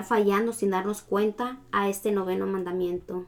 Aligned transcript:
fallando 0.00 0.54
sin 0.54 0.70
darnos 0.70 1.02
cuenta 1.02 1.58
a 1.70 1.90
este 1.90 2.12
noveno 2.12 2.46
mandamiento. 2.46 3.26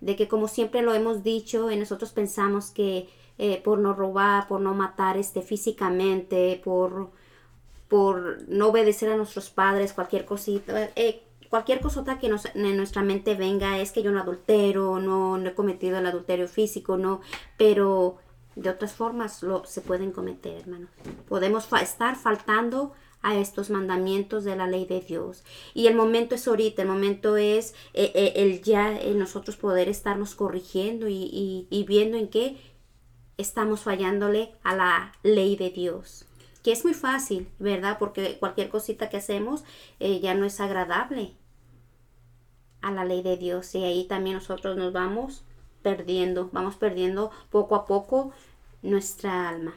De 0.00 0.16
que 0.16 0.26
como 0.26 0.48
siempre 0.48 0.82
lo 0.82 0.92
hemos 0.92 1.22
dicho, 1.22 1.70
y 1.70 1.76
nosotros 1.76 2.10
pensamos 2.10 2.70
que 2.70 3.08
eh, 3.38 3.62
por 3.62 3.78
no 3.78 3.94
robar, 3.94 4.48
por 4.48 4.60
no 4.60 4.74
matar 4.74 5.16
este, 5.16 5.40
físicamente, 5.40 6.60
por, 6.64 7.10
por 7.88 8.42
no 8.48 8.68
obedecer 8.68 9.12
a 9.12 9.16
nuestros 9.16 9.50
padres, 9.50 9.92
cualquier 9.92 10.24
cosita, 10.24 10.90
eh, 10.96 11.22
cualquier 11.48 11.80
cosota 11.80 12.18
que 12.18 12.26
en 12.26 12.76
nuestra 12.76 13.02
mente 13.02 13.36
venga 13.36 13.78
es 13.78 13.92
que 13.92 14.02
yo 14.02 14.10
no 14.10 14.20
adultero, 14.20 14.98
no, 14.98 15.36
he 15.36 15.54
cometido 15.54 15.98
el 15.98 16.06
adulterio 16.06 16.48
físico, 16.48 16.96
no, 16.96 17.20
pero 17.56 18.16
de 18.56 18.70
otras 18.70 18.94
formas 18.94 19.44
lo, 19.44 19.64
se 19.64 19.80
pueden 19.80 20.10
cometer, 20.10 20.62
hermano. 20.62 20.88
Podemos 21.28 21.72
estar 21.80 22.16
faltando 22.16 22.92
a 23.24 23.36
estos 23.36 23.70
mandamientos 23.70 24.44
de 24.44 24.54
la 24.54 24.68
ley 24.68 24.84
de 24.84 25.00
Dios. 25.00 25.44
Y 25.72 25.86
el 25.86 25.96
momento 25.96 26.34
es 26.34 26.46
ahorita, 26.46 26.82
el 26.82 26.88
momento 26.88 27.38
es 27.38 27.74
eh, 27.94 28.12
eh, 28.14 28.34
el 28.36 28.62
ya 28.62 29.00
en 29.00 29.18
nosotros 29.18 29.56
poder 29.56 29.88
estarnos 29.88 30.34
corrigiendo 30.34 31.06
y, 31.08 31.84
viendo 31.88 32.18
en 32.18 32.28
qué 32.28 32.58
estamos 33.38 33.80
fallándole 33.80 34.52
a 34.62 34.76
la 34.76 35.12
ley 35.22 35.56
de 35.56 35.70
Dios. 35.70 36.26
Que 36.62 36.72
es 36.72 36.84
muy 36.84 36.92
fácil, 36.92 37.48
¿verdad? 37.58 37.96
Porque 37.98 38.38
cualquier 38.38 38.68
cosita 38.68 39.08
que 39.08 39.16
hacemos 39.16 39.64
eh, 40.00 40.20
ya 40.20 40.34
no 40.34 40.44
es 40.44 40.60
agradable 40.60 41.32
a 42.82 42.92
la 42.92 43.06
ley 43.06 43.22
de 43.22 43.38
Dios. 43.38 43.74
Y 43.74 43.84
ahí 43.84 44.04
también 44.04 44.36
nosotros 44.36 44.76
nos 44.76 44.92
vamos 44.92 45.44
perdiendo, 45.82 46.50
vamos 46.52 46.76
perdiendo 46.76 47.30
poco 47.50 47.74
a 47.74 47.86
poco 47.86 48.32
nuestra 48.82 49.48
alma. 49.48 49.74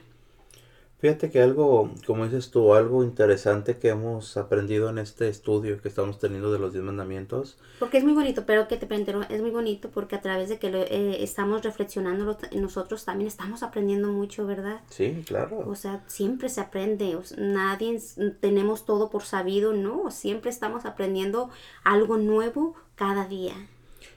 Fíjate 1.00 1.30
que 1.30 1.40
algo, 1.40 1.92
como 2.08 2.26
dices 2.26 2.50
tú, 2.50 2.74
algo 2.74 3.04
interesante 3.04 3.78
que 3.78 3.90
hemos 3.90 4.36
aprendido 4.36 4.90
en 4.90 4.98
este 4.98 5.28
estudio 5.28 5.80
que 5.80 5.90
estamos 5.90 6.18
teniendo 6.18 6.52
de 6.52 6.58
los 6.58 6.74
diez 6.74 6.84
mandamientos. 6.84 7.60
Porque 7.78 8.00
es 8.00 8.04
muy 8.04 8.14
bonito, 8.14 8.48
pero 8.48 8.68
que 8.68 8.78
te 8.78 8.88
pero 8.88 9.22
es 9.30 9.42
muy 9.42 9.52
bonito 9.52 9.92
porque 9.92 10.16
a 10.16 10.22
través 10.22 10.50
de 10.50 10.58
que 10.58 10.72
lo, 10.72 10.80
eh, 10.80 11.24
estamos 11.24 11.62
reflexionando 11.64 12.36
nosotros 12.56 13.06
también 13.06 13.28
estamos 13.28 13.62
aprendiendo 13.62 14.08
mucho, 14.08 14.48
¿verdad? 14.48 14.82
Sí, 14.90 15.24
claro. 15.28 15.60
O 15.68 15.76
sea, 15.76 16.04
siempre 16.08 16.50
se 16.50 16.62
aprende, 16.62 17.16
nadie 17.38 18.02
tenemos 18.40 18.86
todo 18.86 19.12
por 19.12 19.22
sabido, 19.22 19.74
no, 19.74 20.10
siempre 20.10 20.50
estamos 20.50 20.86
aprendiendo 20.86 21.52
algo 21.84 22.18
nuevo 22.18 22.74
cada 22.96 23.28
día. 23.28 23.54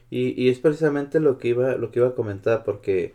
Y, 0.09 0.29
y 0.41 0.49
es 0.49 0.57
precisamente 0.57 1.19
lo 1.19 1.37
que 1.37 1.49
iba, 1.49 1.75
lo 1.75 1.91
que 1.91 1.99
iba 1.99 2.07
a 2.07 2.15
comentar, 2.15 2.63
porque 2.63 3.13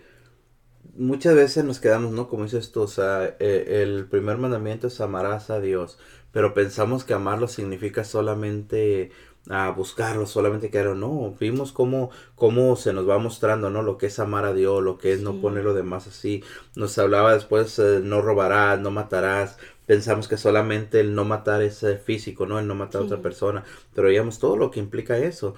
muchas 0.98 1.34
veces 1.34 1.64
nos 1.64 1.80
quedamos, 1.80 2.12
¿no? 2.12 2.28
Como 2.28 2.44
dices 2.44 2.72
tú, 2.72 2.82
o 2.82 2.88
sea, 2.88 3.36
eh, 3.38 3.82
el 3.82 4.06
primer 4.06 4.38
mandamiento 4.38 4.86
es 4.88 5.00
amarás 5.00 5.50
a 5.50 5.60
Dios, 5.60 5.98
pero 6.32 6.54
pensamos 6.54 7.04
que 7.04 7.14
amarlo 7.14 7.48
significa 7.48 8.04
solamente 8.04 9.10
a 9.48 9.70
buscarlo, 9.70 10.26
solamente 10.26 10.70
que 10.70 10.82
no, 10.82 11.34
vimos 11.38 11.72
cómo, 11.72 12.10
cómo 12.34 12.74
se 12.76 12.92
nos 12.92 13.08
va 13.08 13.18
mostrando, 13.18 13.70
¿no? 13.70 13.82
Lo 13.82 13.96
que 13.98 14.06
es 14.06 14.18
amar 14.18 14.44
a 14.44 14.52
Dios, 14.52 14.82
lo 14.82 14.98
que 14.98 15.12
es 15.12 15.20
no 15.20 15.40
poner 15.40 15.64
lo 15.64 15.74
demás 15.74 16.06
así. 16.08 16.42
Nos 16.74 16.98
hablaba 16.98 17.34
después, 17.34 17.78
eh, 17.78 18.00
no 18.02 18.22
robarás, 18.22 18.80
no 18.80 18.90
matarás. 18.90 19.58
Pensamos 19.86 20.26
que 20.26 20.36
solamente 20.36 21.00
el 21.00 21.14
no 21.14 21.24
matar 21.24 21.62
es 21.62 21.82
eh, 21.84 21.96
físico, 21.98 22.46
¿no? 22.46 22.58
El 22.58 22.66
no 22.66 22.74
matar 22.74 23.02
a 23.02 23.04
otra 23.04 23.22
persona. 23.22 23.64
Pero 23.94 24.08
veíamos 24.08 24.38
todo 24.40 24.56
lo 24.56 24.70
que 24.70 24.80
implica 24.80 25.16
eso. 25.18 25.54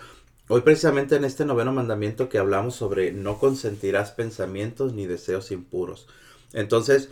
Hoy 0.51 0.63
precisamente 0.63 1.17
en 1.17 1.25
este 1.25 1.45
noveno 1.45 1.73
mandamiento 1.73 2.31
que 2.31 2.39
hablamos 2.39 2.75
sobre 2.75 3.13
no 3.13 3.39
consentirás 3.39 4.13
pensamientos 4.13 4.95
ni 4.95 5.07
deseos 5.07 5.51
impuros. 5.51 6.07
Entonces, 6.53 7.11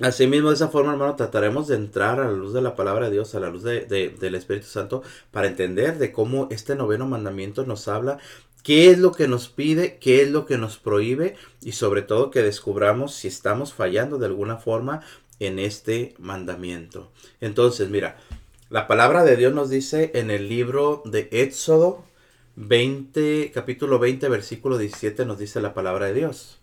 Asimismo, 0.00 0.50
de 0.50 0.54
esa 0.54 0.68
forma, 0.68 0.92
hermano, 0.92 1.16
trataremos 1.16 1.66
de 1.66 1.74
entrar 1.74 2.20
a 2.20 2.26
la 2.26 2.32
luz 2.32 2.52
de 2.52 2.62
la 2.62 2.76
palabra 2.76 3.06
de 3.06 3.12
Dios, 3.14 3.34
a 3.34 3.40
la 3.40 3.50
luz 3.50 3.64
de, 3.64 3.84
del 3.84 4.34
Espíritu 4.36 4.68
Santo, 4.68 5.02
para 5.32 5.48
entender 5.48 5.98
de 5.98 6.12
cómo 6.12 6.46
este 6.52 6.76
noveno 6.76 7.08
mandamiento 7.08 7.66
nos 7.66 7.88
habla, 7.88 8.18
qué 8.62 8.92
es 8.92 8.98
lo 9.00 9.10
que 9.10 9.26
nos 9.26 9.48
pide, 9.48 9.98
qué 9.98 10.22
es 10.22 10.30
lo 10.30 10.46
que 10.46 10.56
nos 10.56 10.78
prohíbe 10.78 11.34
y 11.62 11.72
sobre 11.72 12.02
todo 12.02 12.30
que 12.30 12.42
descubramos 12.42 13.12
si 13.12 13.26
estamos 13.26 13.72
fallando 13.72 14.18
de 14.18 14.26
alguna 14.26 14.58
forma 14.58 15.00
en 15.40 15.58
este 15.58 16.14
mandamiento. 16.18 17.10
Entonces, 17.40 17.90
mira, 17.90 18.18
la 18.70 18.86
palabra 18.86 19.24
de 19.24 19.36
Dios 19.36 19.52
nos 19.52 19.68
dice 19.68 20.12
en 20.14 20.30
el 20.30 20.48
libro 20.48 21.02
de 21.06 21.28
Éxodo 21.32 22.04
20, 22.60 23.52
capítulo 23.52 24.00
20, 24.00 24.28
versículo 24.28 24.78
17 24.78 25.24
nos 25.24 25.38
dice 25.38 25.60
la 25.60 25.74
palabra 25.74 26.06
de 26.06 26.14
Dios. 26.14 26.58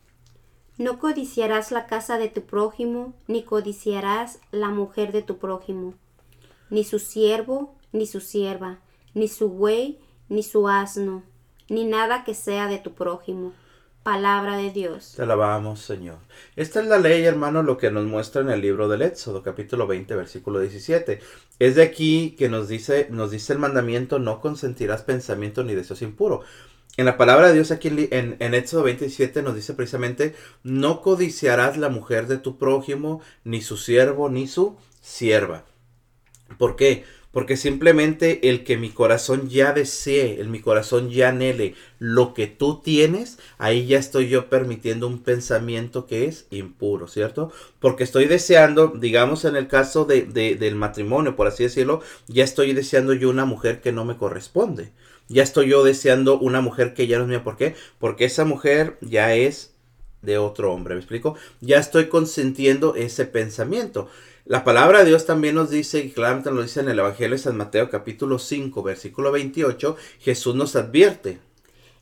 No 0.78 1.00
codiciarás 1.00 1.72
la 1.72 1.88
casa 1.88 2.18
de 2.18 2.28
tu 2.28 2.42
prójimo, 2.42 3.14
ni 3.28 3.44
codiciarás 3.44 4.42
la 4.52 4.72
mujer 4.72 5.14
de 5.14 5.22
tu 5.22 5.38
prójimo, 5.38 5.94
ni 6.70 6.84
su 6.84 7.00
siervo, 7.00 7.76
ni 7.94 8.08
su 8.08 8.20
sierva, 8.20 8.80
ni 9.14 9.30
su 9.30 9.48
buey, 9.48 9.98
ni 10.28 10.44
su 10.44 10.68
asno, 10.68 11.24
ni 11.70 11.86
nada 11.86 12.26
que 12.26 12.34
sea 12.34 12.68
de 12.68 12.78
tu 12.78 12.94
prójimo 12.94 13.54
Palabra 14.06 14.56
de 14.58 14.70
Dios. 14.70 15.14
Te 15.16 15.24
alabamos, 15.24 15.80
Señor. 15.80 16.20
Esta 16.56 16.80
es 16.80 16.86
la 16.86 17.00
ley, 17.00 17.24
hermano, 17.24 17.64
lo 17.64 17.80
que 17.80 17.90
nos 17.90 18.06
muestra 18.06 18.42
en 18.44 18.52
el 18.52 18.62
libro 18.62 18.88
del 18.88 19.02
Éxodo, 19.02 19.42
capítulo 19.42 19.88
20, 19.88 20.14
versículo 20.14 20.60
17. 20.60 21.20
Es 21.58 21.74
de 21.74 21.82
aquí 21.82 22.36
que 22.38 22.48
nos 22.48 22.68
dice, 22.68 23.08
nos 23.10 23.32
dice 23.32 23.54
el 23.54 23.58
mandamiento, 23.58 24.20
no 24.20 24.42
consentirás 24.42 25.02
pensamiento 25.02 25.64
ni 25.64 25.74
deseos 25.74 26.04
impuro. 26.04 26.44
En 26.98 27.06
la 27.06 27.18
palabra 27.18 27.48
de 27.48 27.56
Dios 27.56 27.72
aquí 27.72 27.88
en, 27.88 28.38
en 28.38 28.54
Éxodo 28.54 28.84
27 28.84 29.42
nos 29.42 29.56
dice 29.56 29.74
precisamente, 29.74 30.36
no 30.62 31.02
codiciarás 31.02 31.76
la 31.76 31.90
mujer 31.90 32.28
de 32.28 32.38
tu 32.38 32.60
prójimo, 32.60 33.24
ni 33.44 33.64
su 33.64 33.76
siervo, 33.76 34.30
ni 34.30 34.46
su 34.46 34.78
sierva. 35.02 35.66
¿Por 36.60 36.76
qué? 36.76 37.06
Porque 37.36 37.58
simplemente 37.58 38.48
el 38.48 38.64
que 38.64 38.78
mi 38.78 38.92
corazón 38.92 39.50
ya 39.50 39.74
desee, 39.74 40.40
el 40.40 40.48
mi 40.48 40.62
corazón 40.62 41.10
ya 41.10 41.28
anhele 41.28 41.76
lo 42.00 42.34
que 42.34 42.48
tú 42.48 42.80
tienes, 42.82 43.40
ahí 43.58 43.86
ya 43.88 44.00
estoy 44.00 44.30
yo 44.30 44.50
permitiendo 44.50 45.06
un 45.06 45.22
pensamiento 45.22 46.06
que 46.06 46.24
es 46.28 46.48
impuro, 46.50 47.10
¿cierto? 47.10 47.52
Porque 47.82 48.06
estoy 48.06 48.28
deseando, 48.28 48.88
digamos 48.88 49.44
en 49.44 49.58
el 49.58 49.68
caso 49.68 50.06
de, 50.06 50.22
del 50.24 50.76
matrimonio, 50.76 51.36
por 51.36 51.48
así 51.48 51.64
decirlo, 51.64 52.02
ya 52.28 52.46
estoy 52.46 52.72
deseando 52.72 53.12
yo 53.12 53.30
una 53.30 53.44
mujer 53.44 53.82
que 53.82 53.92
no 53.92 54.06
me 54.06 54.16
corresponde. 54.16 54.94
Ya 55.28 55.44
estoy 55.44 55.68
yo 55.68 55.84
deseando 55.84 56.40
una 56.40 56.62
mujer 56.62 56.94
que 56.94 57.06
ya 57.08 57.18
no 57.18 57.26
es 57.26 57.30
mía. 57.30 57.44
¿Por 57.44 57.58
qué? 57.58 57.76
Porque 58.00 58.24
esa 58.24 58.46
mujer 58.46 58.98
ya 59.02 59.36
es 59.36 59.76
de 60.22 60.38
otro 60.38 60.72
hombre, 60.72 60.96
¿me 60.96 61.02
explico? 61.02 61.36
Ya 61.60 61.80
estoy 61.80 62.08
consentiendo 62.08 62.96
ese 62.96 63.26
pensamiento. 63.26 64.08
La 64.48 64.64
palabra 64.64 65.00
de 65.00 65.06
Dios 65.06 65.26
también 65.26 65.56
nos 65.56 65.72
dice, 65.72 66.02
y 66.02 66.12
claramente 66.12 66.52
nos 66.52 66.66
dice 66.66 66.80
en 66.80 66.90
el 66.90 67.00
Evangelio 67.00 67.32
de 67.32 67.42
San 67.42 67.58
Mateo 67.58 67.90
capítulo 67.90 68.38
5, 68.38 68.84
versículo 68.84 69.32
28, 69.32 69.98
Jesús 70.20 70.54
nos 70.54 70.76
advierte. 70.76 71.40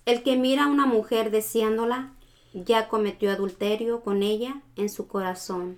El 0.05 0.23
que 0.23 0.35
mira 0.35 0.65
a 0.65 0.67
una 0.67 0.85
mujer 0.85 1.31
deseándola, 1.31 2.11
ya 2.53 2.89
cometió 2.89 3.31
adulterio 3.31 4.01
con 4.01 4.23
ella 4.23 4.61
en 4.75 4.89
su 4.89 5.07
corazón. 5.07 5.77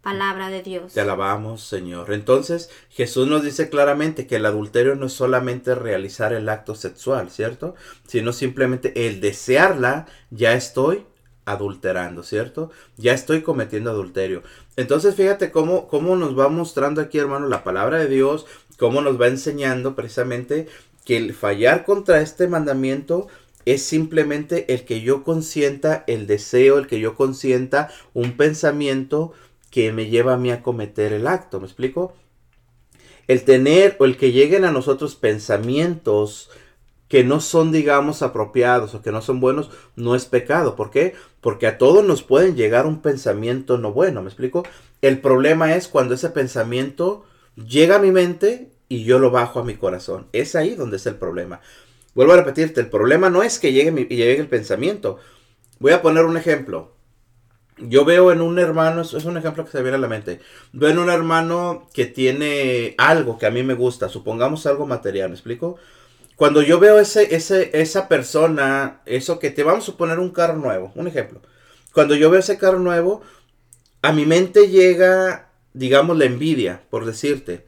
Palabra 0.00 0.50
de 0.50 0.62
Dios. 0.62 0.92
Te 0.92 1.00
alabamos, 1.00 1.64
Señor. 1.64 2.12
Entonces, 2.12 2.70
Jesús 2.90 3.26
nos 3.26 3.42
dice 3.42 3.68
claramente 3.68 4.28
que 4.28 4.36
el 4.36 4.46
adulterio 4.46 4.94
no 4.94 5.06
es 5.06 5.12
solamente 5.14 5.74
realizar 5.74 6.32
el 6.32 6.48
acto 6.48 6.76
sexual, 6.76 7.28
¿cierto? 7.28 7.74
Sino 8.06 8.32
simplemente 8.32 9.08
el 9.08 9.20
desearla, 9.20 10.06
ya 10.30 10.52
estoy 10.52 11.04
adulterando, 11.50 12.22
¿cierto? 12.22 12.70
Ya 12.96 13.14
estoy 13.14 13.42
cometiendo 13.42 13.90
adulterio. 13.90 14.42
Entonces 14.76 15.14
fíjate 15.14 15.50
cómo, 15.50 15.88
cómo 15.88 16.14
nos 16.16 16.38
va 16.38 16.48
mostrando 16.48 17.00
aquí, 17.00 17.18
hermano, 17.18 17.48
la 17.48 17.64
palabra 17.64 17.98
de 17.98 18.08
Dios, 18.08 18.46
cómo 18.78 19.00
nos 19.00 19.20
va 19.20 19.28
enseñando 19.28 19.94
precisamente 19.94 20.68
que 21.04 21.16
el 21.16 21.32
fallar 21.32 21.84
contra 21.84 22.20
este 22.20 22.48
mandamiento 22.48 23.28
es 23.64 23.82
simplemente 23.82 24.72
el 24.72 24.84
que 24.84 25.00
yo 25.00 25.24
consienta 25.24 26.04
el 26.06 26.26
deseo, 26.26 26.78
el 26.78 26.86
que 26.86 27.00
yo 27.00 27.14
consienta 27.14 27.90
un 28.14 28.36
pensamiento 28.36 29.32
que 29.70 29.92
me 29.92 30.06
lleva 30.06 30.34
a 30.34 30.38
mí 30.38 30.50
a 30.50 30.62
cometer 30.62 31.12
el 31.12 31.26
acto, 31.26 31.60
¿me 31.60 31.66
explico? 31.66 32.14
El 33.26 33.44
tener 33.44 33.96
o 33.98 34.04
el 34.04 34.16
que 34.16 34.32
lleguen 34.32 34.64
a 34.64 34.70
nosotros 34.70 35.16
pensamientos 35.16 36.50
que 37.08 37.24
no 37.24 37.40
son, 37.40 37.72
digamos, 37.72 38.22
apropiados 38.22 38.94
o 38.94 39.02
que 39.02 39.12
no 39.12 39.22
son 39.22 39.40
buenos, 39.40 39.70
no 39.96 40.14
es 40.14 40.26
pecado. 40.26 40.76
¿Por 40.76 40.90
qué? 40.90 41.14
Porque 41.40 41.66
a 41.66 41.78
todos 41.78 42.04
nos 42.04 42.22
pueden 42.22 42.56
llegar 42.56 42.86
un 42.86 43.00
pensamiento 43.00 43.78
no 43.78 43.92
bueno, 43.92 44.22
¿me 44.22 44.28
explico? 44.28 44.64
El 45.02 45.20
problema 45.20 45.74
es 45.74 45.88
cuando 45.88 46.14
ese 46.14 46.30
pensamiento 46.30 47.24
llega 47.54 47.96
a 47.96 48.00
mi 48.00 48.10
mente 48.10 48.72
y 48.88 49.04
yo 49.04 49.18
lo 49.18 49.30
bajo 49.30 49.60
a 49.60 49.64
mi 49.64 49.74
corazón. 49.74 50.26
Es 50.32 50.56
ahí 50.56 50.74
donde 50.74 50.96
es 50.96 51.06
el 51.06 51.16
problema. 51.16 51.60
Vuelvo 52.14 52.32
a 52.32 52.36
repetirte, 52.36 52.80
el 52.80 52.90
problema 52.90 53.30
no 53.30 53.42
es 53.42 53.58
que 53.58 53.72
llegue, 53.72 53.92
llegue 54.06 54.40
el 54.40 54.48
pensamiento. 54.48 55.18
Voy 55.78 55.92
a 55.92 56.02
poner 56.02 56.24
un 56.24 56.36
ejemplo. 56.36 56.92
Yo 57.76 58.04
veo 58.04 58.32
en 58.32 58.40
un 58.40 58.58
hermano, 58.58 59.02
es 59.02 59.12
un 59.12 59.36
ejemplo 59.36 59.64
que 59.64 59.70
se 59.70 59.82
viene 59.82 59.96
a 59.96 60.00
la 60.00 60.08
mente. 60.08 60.40
Veo 60.72 60.90
en 60.90 60.98
un 60.98 61.10
hermano 61.10 61.86
que 61.94 62.06
tiene 62.06 62.96
algo 62.98 63.38
que 63.38 63.46
a 63.46 63.52
mí 63.52 63.62
me 63.62 63.74
gusta, 63.74 64.08
supongamos 64.08 64.66
algo 64.66 64.84
material, 64.84 65.28
¿me 65.28 65.36
explico? 65.36 65.78
Cuando 66.38 66.62
yo 66.62 66.80
veo 66.80 67.00
ese, 67.00 67.36
ese, 67.36 67.70
esa 67.74 68.08
persona, 68.08 69.02
eso 69.06 69.40
que 69.40 69.50
te 69.50 69.64
vamos 69.64 69.88
a 69.90 69.98
poner 69.98 70.20
un 70.20 70.32
carro 70.32 70.56
nuevo, 70.56 70.92
un 70.96 71.08
ejemplo. 71.08 71.42
Cuando 71.94 72.16
yo 72.16 72.30
veo 72.30 72.40
ese 72.40 72.58
carro 72.58 72.80
nuevo, 72.80 73.22
a 74.02 74.12
mi 74.12 74.26
mente 74.26 74.68
llega, 74.68 75.50
digamos, 75.74 76.18
la 76.18 76.26
envidia, 76.26 76.82
por 76.90 77.06
decirte. 77.06 77.66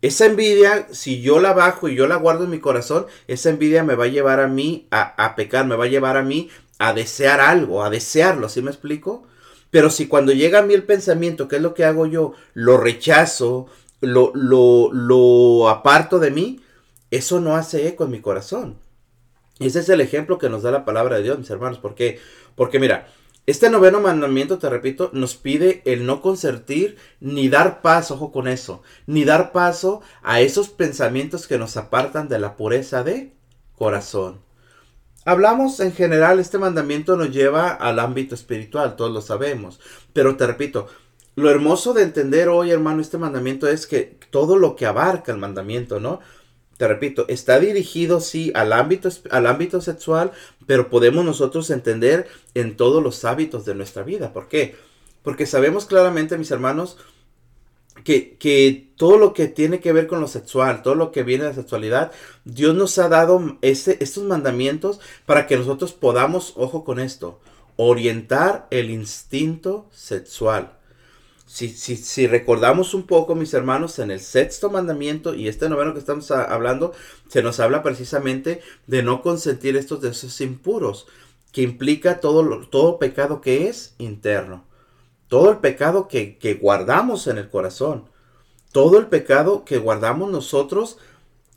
esa 0.00 0.26
envidia, 0.26 0.88
si 0.90 1.22
yo 1.22 1.38
la 1.40 1.52
bajo 1.52 1.88
y 1.88 1.94
yo 1.94 2.06
la 2.08 2.16
guardo 2.16 2.44
en 2.44 2.50
mi 2.50 2.58
corazón, 2.60 3.06
esa 3.28 3.50
envidia 3.50 3.84
me 3.84 3.94
va 3.94 4.04
a 4.04 4.08
llevar 4.08 4.40
a 4.40 4.48
mí 4.48 4.88
a, 4.90 5.14
a 5.24 5.36
pecar, 5.36 5.66
me 5.66 5.76
va 5.76 5.84
a 5.84 5.88
llevar 5.88 6.16
a 6.16 6.22
mí 6.22 6.50
a 6.78 6.92
desear 6.92 7.40
algo, 7.40 7.84
a 7.84 7.90
desearlo, 7.90 8.48
¿sí 8.48 8.62
me 8.62 8.70
explico? 8.72 9.24
Pero 9.70 9.90
si 9.90 10.08
cuando 10.08 10.32
llega 10.32 10.58
a 10.58 10.62
mí 10.62 10.74
el 10.74 10.82
pensamiento, 10.84 11.48
¿qué 11.48 11.56
es 11.56 11.62
lo 11.62 11.74
que 11.74 11.84
hago 11.84 12.06
yo? 12.06 12.34
Lo 12.54 12.76
rechazo, 12.78 13.66
lo, 14.00 14.32
lo, 14.34 14.92
lo 14.92 15.68
aparto 15.68 16.18
de 16.18 16.30
mí, 16.32 16.60
eso 17.12 17.40
no 17.40 17.56
hace 17.56 17.86
eco 17.86 18.04
en 18.04 18.10
mi 18.10 18.20
corazón. 18.20 18.78
Ese 19.60 19.80
es 19.80 19.88
el 19.90 20.00
ejemplo 20.00 20.38
que 20.38 20.48
nos 20.48 20.62
da 20.62 20.70
la 20.70 20.86
palabra 20.86 21.16
de 21.16 21.22
Dios, 21.22 21.38
mis 21.38 21.50
hermanos. 21.50 21.78
¿Por 21.78 21.94
qué? 21.94 22.18
Porque 22.56 22.80
mira, 22.80 23.06
este 23.44 23.68
noveno 23.68 24.00
mandamiento, 24.00 24.58
te 24.58 24.70
repito, 24.70 25.10
nos 25.12 25.36
pide 25.36 25.82
el 25.84 26.06
no 26.06 26.22
consentir 26.22 26.96
ni 27.20 27.50
dar 27.50 27.82
paso, 27.82 28.14
ojo 28.14 28.32
con 28.32 28.48
eso, 28.48 28.82
ni 29.06 29.24
dar 29.24 29.52
paso 29.52 30.00
a 30.22 30.40
esos 30.40 30.70
pensamientos 30.70 31.46
que 31.46 31.58
nos 31.58 31.76
apartan 31.76 32.28
de 32.28 32.38
la 32.38 32.56
pureza 32.56 33.04
de 33.04 33.34
corazón. 33.76 34.40
Hablamos 35.26 35.80
en 35.80 35.92
general, 35.92 36.38
este 36.38 36.56
mandamiento 36.58 37.16
nos 37.16 37.30
lleva 37.30 37.70
al 37.72 37.98
ámbito 37.98 38.34
espiritual, 38.34 38.96
todos 38.96 39.12
lo 39.12 39.20
sabemos, 39.20 39.80
pero 40.14 40.36
te 40.36 40.46
repito, 40.46 40.88
lo 41.34 41.50
hermoso 41.50 41.92
de 41.92 42.04
entender 42.04 42.48
hoy, 42.48 42.70
hermano, 42.70 43.02
este 43.02 43.18
mandamiento 43.18 43.68
es 43.68 43.86
que 43.86 44.18
todo 44.30 44.56
lo 44.56 44.76
que 44.76 44.86
abarca 44.86 45.30
el 45.30 45.38
mandamiento, 45.38 46.00
¿no? 46.00 46.20
Te 46.76 46.88
repito, 46.88 47.26
está 47.28 47.60
dirigido 47.60 48.20
sí 48.20 48.50
al 48.54 48.72
ámbito, 48.72 49.08
al 49.30 49.46
ámbito 49.46 49.80
sexual, 49.80 50.32
pero 50.66 50.90
podemos 50.90 51.24
nosotros 51.24 51.70
entender 51.70 52.26
en 52.54 52.76
todos 52.76 53.02
los 53.02 53.24
hábitos 53.24 53.64
de 53.64 53.74
nuestra 53.74 54.02
vida. 54.02 54.32
¿Por 54.32 54.48
qué? 54.48 54.76
Porque 55.22 55.46
sabemos 55.46 55.86
claramente, 55.86 56.38
mis 56.38 56.50
hermanos, 56.50 56.98
que, 58.04 58.36
que, 58.36 58.90
todo 58.96 59.18
lo 59.18 59.32
que 59.32 59.48
tiene 59.48 59.80
que 59.80 59.92
ver 59.92 60.06
con 60.06 60.20
lo 60.20 60.26
sexual, 60.26 60.82
todo 60.82 60.94
lo 60.94 61.12
que 61.12 61.22
viene 61.22 61.44
de 61.44 61.50
la 61.50 61.56
sexualidad, 61.56 62.12
Dios 62.44 62.74
nos 62.74 62.98
ha 62.98 63.08
dado 63.08 63.58
ese, 63.60 63.98
estos 64.00 64.24
mandamientos 64.24 65.00
para 65.26 65.46
que 65.46 65.56
nosotros 65.56 65.92
podamos, 65.92 66.54
ojo 66.56 66.84
con 66.84 66.98
esto, 66.98 67.38
orientar 67.76 68.66
el 68.70 68.90
instinto 68.90 69.86
sexual. 69.92 70.78
Si, 71.52 71.68
si, 71.68 71.96
si, 71.96 72.26
recordamos 72.26 72.94
un 72.94 73.02
poco, 73.02 73.34
mis 73.34 73.52
hermanos, 73.52 73.98
en 73.98 74.10
el 74.10 74.20
sexto 74.20 74.70
mandamiento 74.70 75.34
y 75.34 75.48
este 75.48 75.68
noveno 75.68 75.92
que 75.92 75.98
estamos 75.98 76.30
hablando, 76.30 76.94
se 77.28 77.42
nos 77.42 77.60
habla 77.60 77.82
precisamente 77.82 78.62
de 78.86 79.02
no 79.02 79.20
consentir 79.20 79.76
estos 79.76 80.00
deseos 80.00 80.40
impuros, 80.40 81.06
que 81.52 81.60
implica 81.60 82.20
todo, 82.20 82.66
todo 82.68 82.98
pecado 82.98 83.42
que 83.42 83.68
es 83.68 83.94
interno, 83.98 84.64
todo 85.28 85.50
el 85.50 85.58
pecado 85.58 86.08
que, 86.08 86.38
que 86.38 86.54
guardamos 86.54 87.26
en 87.26 87.36
el 87.36 87.50
corazón, 87.50 88.08
todo 88.72 88.98
el 88.98 89.08
pecado 89.08 89.66
que 89.66 89.76
guardamos 89.76 90.30
nosotros. 90.30 90.96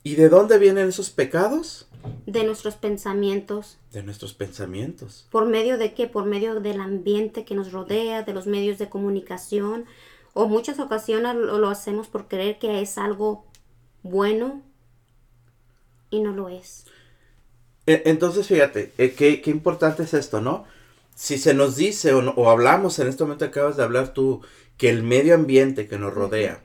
¿Y 0.02 0.16
de 0.16 0.28
dónde 0.28 0.58
vienen 0.58 0.88
esos 0.88 1.08
pecados? 1.08 1.88
De 2.26 2.44
nuestros 2.44 2.74
pensamientos. 2.76 3.78
De 3.92 4.02
nuestros 4.02 4.34
pensamientos. 4.34 5.26
¿Por 5.30 5.46
medio 5.46 5.78
de 5.78 5.94
qué? 5.94 6.06
Por 6.06 6.24
medio 6.24 6.60
del 6.60 6.80
ambiente 6.80 7.44
que 7.44 7.54
nos 7.54 7.72
rodea, 7.72 8.22
de 8.22 8.32
los 8.34 8.46
medios 8.46 8.78
de 8.78 8.88
comunicación. 8.88 9.84
O 10.32 10.48
muchas 10.48 10.78
ocasiones 10.78 11.34
lo, 11.34 11.68
hacemos 11.68 12.08
por 12.08 12.28
creer 12.28 12.58
que 12.58 12.82
es 12.82 12.98
algo 12.98 13.46
bueno 14.02 14.62
y 16.10 16.20
no 16.20 16.32
lo 16.32 16.48
es. 16.48 16.86
E, 17.86 18.02
entonces, 18.06 18.46
fíjate, 18.46 18.92
eh, 18.98 19.14
qué, 19.16 19.40
qué 19.40 19.50
importante 19.50 20.02
es 20.02 20.14
esto, 20.14 20.40
¿no? 20.40 20.64
Si 21.14 21.38
se 21.38 21.54
nos 21.54 21.76
dice 21.76 22.12
o, 22.12 22.34
o 22.34 22.50
hablamos, 22.50 22.98
en 22.98 23.08
este 23.08 23.24
momento 23.24 23.46
acabas 23.46 23.76
de 23.76 23.82
hablar 23.82 24.12
tú, 24.12 24.42
que 24.76 24.90
el 24.90 25.02
medio 25.02 25.34
ambiente 25.34 25.88
que 25.88 25.98
nos 25.98 26.12
rodea, 26.12 26.62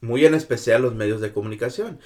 muy 0.00 0.24
en 0.24 0.34
especial 0.34 0.82
los 0.82 0.94
medios 0.94 1.20
de 1.20 1.32
comunicación, 1.32 1.98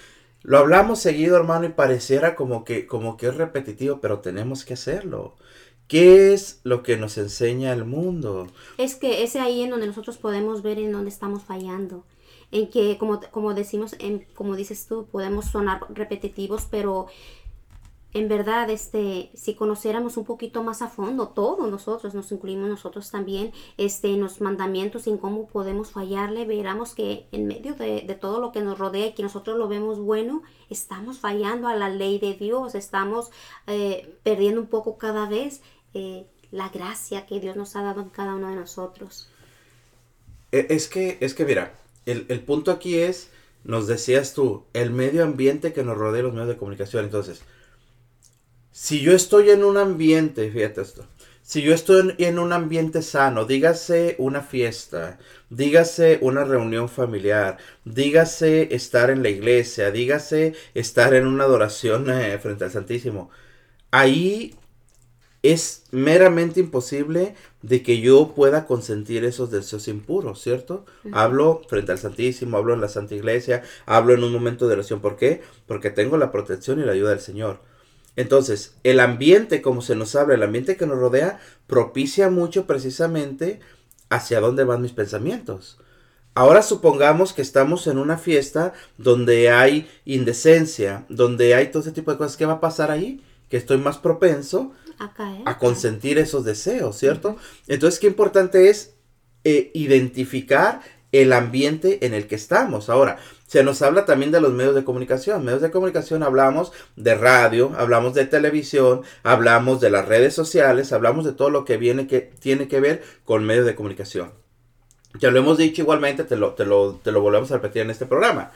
lo 0.45 0.59
hablamos 0.59 1.01
seguido, 1.01 1.37
hermano, 1.39 1.65
y 1.65 1.71
pareciera 1.71 2.37
como 2.37 2.65
que, 2.65 2.87
como 2.87 3.17
que 3.17 3.29
es 3.29 3.37
repetitivo, 3.37 4.01
pero 4.01 4.21
tenemos 4.21 4.67
que 4.67 4.75
hacerlo. 4.75 5.37
¿Qué 5.89 6.35
es 6.35 6.61
lo 6.65 6.83
que 6.83 6.99
nos 6.99 7.17
enseña 7.17 7.73
el 7.73 7.87
mundo? 7.87 8.47
Es 8.77 8.95
que 8.95 9.23
es 9.23 9.37
ahí 9.37 9.63
en 9.63 9.71
donde 9.71 9.87
nosotros 9.87 10.19
podemos 10.19 10.63
ver 10.63 10.79
en 10.79 10.93
dónde 10.93 11.09
estamos 11.09 11.45
fallando. 11.45 12.05
En 12.53 12.69
que, 12.69 12.99
como, 12.99 13.21
como 13.31 13.55
decimos, 13.55 13.97
en, 13.99 14.27
como 14.35 14.55
dices 14.55 14.87
tú, 14.87 15.07
podemos 15.11 15.47
sonar 15.47 15.81
repetitivos, 15.89 16.67
pero 16.71 17.07
en 18.15 18.29
verdad, 18.29 18.71
este, 18.71 19.31
si 19.35 19.55
conociéramos 19.55 20.17
un 20.17 20.25
poquito 20.25 20.63
más 20.63 20.83
a 20.83 20.89
fondo, 20.89 21.31
todos 21.31 21.69
nosotros, 21.69 22.15
nos 22.15 22.31
incluimos 22.31 22.69
nosotros 22.69 23.11
también, 23.11 23.53
este, 23.77 24.13
en 24.13 24.21
los 24.21 24.41
mandamientos, 24.41 25.09
en 25.09 25.19
cómo 25.19 25.49
podemos 25.49 25.91
fallarle, 25.91 26.45
veramos 26.45 26.95
que 26.95 27.27
en 27.33 27.49
medio 27.49 27.75
de, 27.75 28.03
todo 28.21 28.41
lo 28.41 28.53
que 28.53 28.63
nos 28.63 28.79
rodea 28.79 29.09
y 29.09 29.15
que 29.15 29.25
nosotros 29.25 29.59
lo 29.59 29.67
vemos 29.67 29.99
bueno, 29.99 30.45
estamos 30.71 31.19
fallando 31.19 31.67
a 31.67 31.75
la 31.75 31.89
ley 31.89 32.21
de 32.21 32.35
Dios, 32.35 32.77
estamos 32.77 33.33
eh, 33.67 34.17
perdiendo 34.23 34.61
un 34.61 34.69
poco 34.69 34.97
cada 34.97 35.29
vez 35.29 35.61
eh, 35.93 36.29
la 36.53 36.69
gracia 36.69 37.27
que 37.27 37.41
Dios 37.41 37.57
nos 37.57 37.75
ha 37.75 37.83
dado 37.83 38.01
en 38.01 38.11
cada 38.11 38.37
uno 38.37 38.49
de 38.49 38.55
nosotros. 38.55 39.29
E, 40.53 40.69
es 40.71 40.87
que, 40.87 41.19
es 41.21 41.35
que 41.35 41.45
mira, 41.45 41.75
el, 42.07 42.27
el 42.29 42.45
punto 42.45 42.71
aquí 42.71 42.97
es, 42.97 43.31
nos 43.65 43.89
decías 43.89 44.35
tú, 44.35 44.67
el 44.73 44.93
medio 44.93 45.25
ambiente 45.25 45.73
que 45.73 45.83
nos 45.83 45.99
rodea 45.99 46.23
los 46.23 46.33
medios 46.33 46.49
de 46.49 46.57
comunicación, 46.59 47.07
entonces, 47.07 47.43
si 48.75 49.01
yo 49.01 49.13
estoy 49.13 49.51
en 49.51 49.63
un 49.63 49.77
ambiente, 49.77 50.51
fíjate 50.51 50.81
esto, 50.81 51.07
si 51.43 51.63
yo 51.63 51.73
estoy 51.73 52.17
en 52.19 52.41
un 52.41 52.53
ambiente 52.53 53.03
sano, 53.03 53.45
dígase 53.45 54.17
una 54.19 54.41
fiesta, 54.43 55.21
dígase 55.49 56.19
una 56.23 56.43
reunión 56.43 56.89
familiar, 56.89 57.59
dígase 57.85 58.75
estar 58.75 59.11
en 59.11 59.23
la 59.23 59.29
iglesia, 59.29 59.93
dígase 59.93 60.55
estar 60.75 61.15
en 61.15 61.29
una 61.29 61.45
adoración 61.45 62.11
eh, 62.21 62.37
frente 62.41 62.65
al 62.65 62.73
Santísimo, 62.73 63.31
ahí 63.93 64.57
es 65.45 65.85
meramente 65.93 66.59
imposible 66.59 67.37
de 67.63 67.81
que 67.85 68.01
yo 68.01 68.35
pueda 68.35 68.67
consentir 68.67 69.25
esos 69.25 69.53
deseos 69.53 69.87
impuros, 69.87 70.43
¿cierto? 70.43 70.85
Hablo 71.13 71.63
frente 71.69 71.93
al 71.93 71.99
Santísimo, 71.99 72.57
hablo 72.57 72.75
en 72.75 72.81
la 72.81 72.89
Santa 72.89 73.15
Iglesia, 73.15 73.63
hablo 73.87 74.15
en 74.15 74.25
un 74.25 74.33
momento 74.33 74.67
de 74.67 74.73
oración. 74.73 75.01
¿Por 75.01 75.17
qué? 75.17 75.43
Porque 75.67 75.91
tengo 75.91 76.17
la 76.17 76.33
protección 76.33 76.81
y 76.81 76.85
la 76.85 76.93
ayuda 76.93 77.11
del 77.11 77.21
Señor. 77.21 77.61
Entonces, 78.17 78.77
el 78.85 79.01
ambiente, 79.01 79.61
como 79.61 79.83
se 79.83 79.97
nos 79.97 80.15
habla, 80.15 80.35
el 80.35 80.43
ambiente 80.43 80.77
que 80.77 80.87
nos 80.87 80.99
rodea, 80.99 81.41
propicia 81.67 82.31
mucho 82.31 82.67
precisamente 82.67 83.61
hacia 84.09 84.41
dónde 84.41 84.65
van 84.65 84.83
mis 84.83 84.93
pensamientos. 84.93 85.79
Ahora 86.35 86.63
supongamos 86.63 87.33
que 87.33 87.43
estamos 87.43 87.87
en 87.87 87.99
una 87.99 88.19
fiesta 88.19 88.73
donde 88.99 89.51
hay 89.51 89.89
indecencia, 90.05 91.07
donde 91.09 91.55
hay 91.55 91.69
todo 91.71 91.83
ese 91.83 91.93
tipo 91.93 92.11
de 92.11 92.19
cosas. 92.19 92.37
¿Qué 92.37 92.47
va 92.47 92.55
a 92.55 92.61
pasar 92.61 92.91
ahí? 92.91 93.23
Que 93.49 93.57
estoy 93.57 93.79
más 93.79 93.99
propenso 93.99 94.73
a, 95.45 95.59
consentir 95.59 96.19
esos 96.19 96.45
deseos, 96.45 96.97
¿cierto? 96.97 97.37
Entonces, 97.69 98.01
qué 98.01 98.09
importante 98.09 98.69
es 98.69 98.95
eh, 99.45 99.71
identificar 99.75 100.81
el 101.21 101.33
ambiente 101.33 102.05
en 102.07 102.13
el 102.13 102.27
que 102.27 102.35
estamos. 102.35 102.91
Ahora, 102.91 103.19
se 103.47 103.63
nos 103.63 103.83
habla 103.83 104.05
también 104.05 104.33
de 104.33 104.41
los 104.41 104.53
medios 104.53 104.75
de 104.75 104.83
comunicación. 104.83 105.45
Medios 105.45 105.63
de 105.63 105.71
comunicación 105.71 106.25
hablamos 106.25 106.73
de 106.97 107.15
radio, 107.15 107.73
hablamos 107.77 108.15
de 108.15 108.27
televisión, 108.27 109.03
hablamos 109.23 109.81
de 109.81 109.91
las 109.91 110.09
redes 110.09 110.35
sociales, 110.35 110.93
hablamos 110.93 111.25
de 111.25 111.33
todo 111.33 111.51
lo 111.51 111.65
que 111.65 111.77
viene 111.77 112.09
que 112.09 112.21
tiene 112.21 112.67
que 112.67 112.81
ver 112.81 113.05
con 113.25 113.45
medios 113.45 113.65
de 113.65 113.77
comunicación. 113.77 114.33
Ya 115.21 115.31
lo 115.31 115.39
hemos 115.39 115.57
dicho 115.57 115.83
igualmente, 115.83 116.25
te 116.25 116.37
lo, 116.37 116.55
te 116.55 116.65
lo, 116.65 116.95
te 116.95 117.13
lo 117.13 117.21
volvemos 117.21 117.51
a 117.53 117.55
repetir 117.55 117.83
en 117.83 117.91
este 117.91 118.07
programa. 118.07 118.51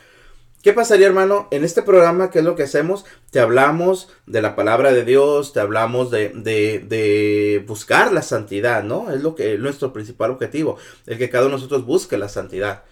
¿Qué 0.63 0.73
pasaría, 0.73 1.07
hermano? 1.07 1.49
En 1.51 1.65
este 1.65 1.83
programa, 1.83 2.31
¿qué 2.31 2.41
es 2.41 2.45
lo 2.45 2.57
que 2.57 2.65
hacemos? 2.65 3.05
Te 3.31 3.41
hablamos 3.41 4.09
de 4.27 4.43
la 4.43 4.57
palabra 4.57 4.93
de 4.93 5.05
Dios, 5.05 5.53
te 5.53 5.61
hablamos 5.61 6.11
de, 6.11 6.31
de, 6.31 6.81
de 6.81 7.65
buscar 7.67 8.13
la 8.13 8.23
santidad, 8.23 8.83
¿no? 8.83 9.11
Es 9.13 9.23
lo 9.23 9.35
que 9.35 9.55
es 9.55 9.61
nuestro 9.61 9.93
principal 9.93 10.33
objetivo, 10.33 10.77
el 11.07 11.17
que 11.17 11.31
cada 11.31 11.47
uno 11.47 11.57
de 11.57 11.63
nosotros 11.63 11.87
busque 11.87 12.19
la 12.19 12.29
santidad. 12.29 12.83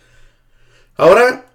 Ahora, 0.96 1.46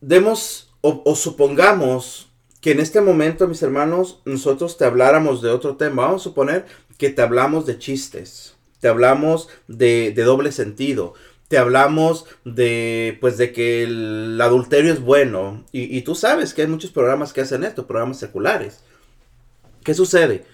demos 0.00 0.70
o, 0.80 1.14
supongamos 1.14 2.28
que 2.60 2.72
en 2.72 2.80
este 2.80 3.00
momento, 3.00 3.46
mis 3.48 3.62
hermanos, 3.62 4.20
nosotros 4.24 4.78
te 4.78 4.84
habláramos 4.84 5.42
de 5.42 5.50
otro 5.50 5.76
tema. 5.76 6.04
Vamos 6.04 6.22
a 6.22 6.24
suponer 6.24 6.66
que 6.98 7.10
te 7.10 7.22
hablamos 7.22 7.66
de 7.66 7.78
chistes, 7.78 8.54
te 8.80 8.88
hablamos 8.88 9.48
de, 9.68 10.12
doble 10.12 10.52
sentido, 10.52 11.14
te 11.50 11.58
hablamos 11.58 12.26
de, 12.44 13.18
pues, 13.20 13.36
de 13.36 13.52
que 13.52 13.82
el 13.82 14.40
adulterio 14.40 14.92
es 14.92 15.00
bueno. 15.00 15.64
Y, 15.72 15.98
y, 15.98 16.02
tú 16.02 16.14
sabes 16.14 16.54
que 16.54 16.62
hay 16.62 16.68
muchos 16.68 16.92
programas 16.92 17.32
que 17.32 17.40
hacen 17.40 17.64
esto, 17.64 17.88
programas 17.88 18.20
seculares. 18.20 18.84
¿Qué 19.82 19.92
sucede? 19.92 20.44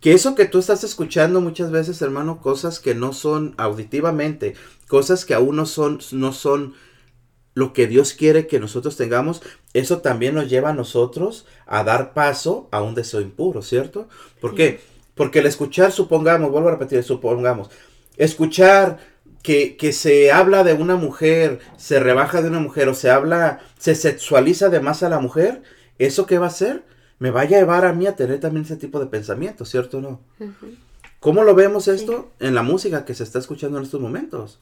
Que 0.00 0.14
eso 0.14 0.34
que 0.34 0.46
tú 0.46 0.58
estás 0.58 0.84
escuchando 0.84 1.42
muchas 1.42 1.70
veces, 1.70 2.00
hermano, 2.00 2.40
cosas 2.40 2.80
que 2.80 2.94
no 2.94 3.12
son 3.12 3.54
auditivamente, 3.58 4.54
cosas 4.86 5.26
que 5.26 5.34
aún 5.34 5.54
no 5.54 5.66
son, 5.66 5.98
no 6.12 6.32
son 6.32 6.72
lo 7.52 7.74
que 7.74 7.86
Dios 7.86 8.14
quiere 8.14 8.46
que 8.46 8.58
nosotros 8.58 8.96
tengamos, 8.96 9.42
eso 9.74 9.98
también 9.98 10.34
nos 10.34 10.48
lleva 10.48 10.70
a 10.70 10.74
nosotros 10.74 11.44
a 11.66 11.84
dar 11.84 12.14
paso 12.14 12.68
a 12.70 12.80
un 12.80 12.94
deseo 12.94 13.20
impuro, 13.20 13.60
¿cierto? 13.60 14.08
¿Por 14.40 14.54
qué? 14.54 14.80
Porque 15.14 15.40
el 15.40 15.46
escuchar, 15.46 15.92
supongamos, 15.92 16.50
vuelvo 16.50 16.68
a 16.68 16.72
repetir, 16.72 17.02
supongamos, 17.02 17.68
escuchar 18.16 19.17
que, 19.42 19.76
que, 19.76 19.92
se 19.92 20.32
habla 20.32 20.64
de 20.64 20.74
una 20.74 20.96
mujer, 20.96 21.60
se 21.76 22.00
rebaja 22.00 22.42
de 22.42 22.48
una 22.48 22.60
mujer 22.60 22.88
o 22.88 22.94
se 22.94 23.10
habla, 23.10 23.60
se 23.78 23.94
sexualiza 23.94 24.68
de 24.68 24.80
más 24.80 25.02
a 25.02 25.08
la 25.08 25.20
mujer, 25.20 25.62
¿eso 25.98 26.26
qué 26.26 26.38
va 26.38 26.46
a 26.46 26.48
hacer? 26.48 26.84
Me 27.18 27.30
va 27.30 27.42
a 27.42 27.46
llevar 27.46 27.84
a 27.84 27.92
mí 27.92 28.06
a 28.06 28.16
tener 28.16 28.40
también 28.40 28.64
ese 28.64 28.76
tipo 28.76 29.00
de 29.00 29.06
pensamiento, 29.06 29.64
¿cierto 29.64 29.98
o 29.98 30.00
no? 30.00 30.20
¿Cómo 31.20 31.42
lo 31.42 31.54
vemos 31.54 31.88
esto? 31.88 32.30
En 32.38 32.54
la 32.54 32.62
música 32.62 33.04
que 33.04 33.14
se 33.14 33.24
está 33.24 33.38
escuchando 33.38 33.78
en 33.78 33.84
estos 33.84 34.00
momentos. 34.00 34.60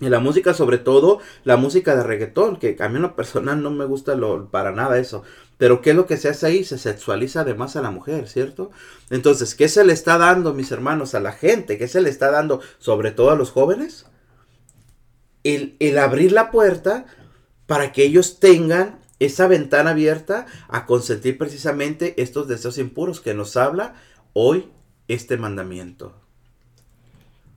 Y 0.00 0.08
la 0.08 0.20
música, 0.20 0.54
sobre 0.54 0.78
todo 0.78 1.20
la 1.44 1.56
música 1.56 1.94
de 1.94 2.02
reggaetón, 2.02 2.56
que 2.56 2.76
a 2.80 2.88
mí 2.88 2.96
en 2.96 3.62
no 3.62 3.70
me 3.70 3.84
gusta 3.84 4.14
lo, 4.14 4.50
para 4.50 4.72
nada 4.72 4.98
eso. 4.98 5.22
Pero 5.58 5.80
¿qué 5.80 5.90
es 5.90 5.96
lo 5.96 6.06
que 6.06 6.16
se 6.16 6.28
hace 6.28 6.46
ahí? 6.46 6.64
Se 6.64 6.78
sexualiza 6.78 7.42
además 7.42 7.76
a 7.76 7.82
la 7.82 7.90
mujer, 7.90 8.28
¿cierto? 8.28 8.70
Entonces, 9.10 9.54
¿qué 9.54 9.68
se 9.68 9.84
le 9.84 9.92
está 9.92 10.18
dando, 10.18 10.54
mis 10.54 10.72
hermanos, 10.72 11.14
a 11.14 11.20
la 11.20 11.32
gente? 11.32 11.78
¿Qué 11.78 11.86
se 11.86 12.00
le 12.00 12.10
está 12.10 12.30
dando, 12.30 12.60
sobre 12.78 13.10
todo 13.10 13.30
a 13.30 13.36
los 13.36 13.50
jóvenes? 13.50 14.06
El, 15.44 15.76
el 15.80 15.98
abrir 15.98 16.32
la 16.32 16.50
puerta 16.50 17.06
para 17.66 17.92
que 17.92 18.04
ellos 18.04 18.40
tengan 18.40 19.00
esa 19.20 19.46
ventana 19.46 19.90
abierta 19.90 20.46
a 20.68 20.86
consentir 20.86 21.38
precisamente 21.38 22.20
estos 22.20 22.48
deseos 22.48 22.78
impuros 22.78 23.20
que 23.20 23.34
nos 23.34 23.56
habla 23.56 23.94
hoy 24.32 24.68
este 25.08 25.36
mandamiento. 25.36 26.21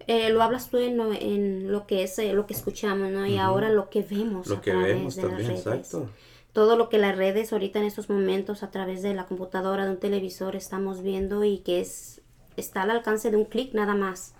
Eh, 0.07 0.29
lo 0.29 0.43
hablas 0.43 0.69
tú 0.69 0.77
en, 0.77 0.99
en, 1.13 1.71
lo 1.71 1.87
que 1.87 2.03
es 2.03 2.19
eh, 2.19 2.33
lo 2.33 2.45
que 2.45 2.53
escuchamos, 2.53 3.11
¿no? 3.11 3.25
Y 3.25 3.37
ahora 3.37 3.69
lo 3.69 3.89
que 3.89 4.01
vemos 4.03 4.47
lo 4.47 4.61
que 4.61 4.73
vemos 4.73 5.15
también, 5.15 5.51
Exacto. 5.51 6.09
Todo 6.53 6.77
lo 6.77 6.87
que 6.89 6.97
las 6.97 7.17
redes 7.17 7.51
ahorita 7.51 7.79
en 7.79 7.85
estos 7.85 8.09
momentos 8.09 8.63
a 8.63 8.71
través 8.71 9.01
de 9.01 9.13
la 9.13 9.25
computadora, 9.25 9.85
de 9.85 9.91
un 9.91 9.97
televisor 9.97 10.55
estamos 10.55 11.01
viendo 11.01 11.43
y 11.43 11.57
que 11.59 11.81
es 11.81 12.21
está 12.55 12.83
al 12.83 12.91
alcance 12.91 13.31
de 13.31 13.37
un 13.37 13.45
clic 13.45 13.73
nada 13.73 13.95
más. 13.95 14.33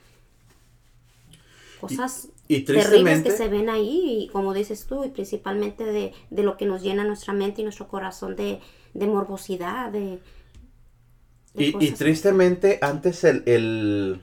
Cosas 1.82 2.30
y, 2.48 2.62
terribles 2.62 3.22
que 3.22 3.32
se 3.32 3.50
ven 3.50 3.70
ahí, 3.70 4.24
y 4.24 4.28
como 4.30 4.54
dices 4.54 4.86
tú, 4.86 5.04
y 5.04 5.10
principalmente 5.10 5.84
de, 5.84 6.14
de, 6.30 6.44
lo 6.44 6.58
que 6.58 6.66
nos 6.66 6.82
llena 6.82 7.04
nuestra 7.04 7.34
mente 7.34 7.62
y 7.62 7.64
nuestro 7.64 7.88
corazón 7.88 8.36
de, 8.36 8.62
de 8.94 9.08
morbosidad, 9.08 9.92
de... 9.92 10.20
y, 11.54 11.86
y, 11.86 11.92
tristemente 11.92 12.80
antes 12.82 13.24
el, 13.24 13.44
el 13.46 14.22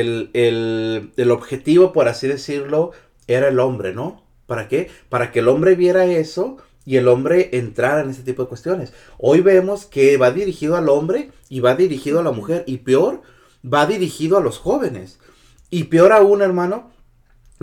el, 0.00 1.30
objetivo, 1.30 1.92
por 1.92 2.08
así 2.08 2.26
decirlo, 2.26 2.92
era 3.26 3.48
el 3.48 3.60
hombre, 3.60 3.94
¿no? 3.94 4.22
¿Para 4.46 4.68
qué? 4.68 4.90
Para 5.08 5.30
que 5.30 5.40
el 5.40 5.48
hombre 5.48 5.74
viera 5.74 6.04
eso 6.06 6.56
y 6.84 6.96
el 6.96 7.08
hombre 7.08 7.50
entrara 7.52 8.00
en 8.00 8.10
ese 8.10 8.22
tipo 8.22 8.42
de 8.42 8.48
cuestiones. 8.48 8.92
Hoy 9.18 9.40
vemos 9.40 9.86
que 9.86 10.16
va 10.16 10.30
dirigido 10.30 10.76
al 10.76 10.88
hombre 10.88 11.30
y 11.48 11.60
va 11.60 11.74
dirigido 11.74 12.20
a 12.20 12.22
la 12.22 12.32
mujer 12.32 12.64
y 12.66 12.78
peor, 12.78 13.22
va 13.64 13.86
dirigido 13.86 14.38
a 14.38 14.40
los 14.40 14.58
jóvenes. 14.58 15.18
Y 15.70 15.84
peor 15.84 16.12
aún, 16.12 16.42
hermano, 16.42 16.90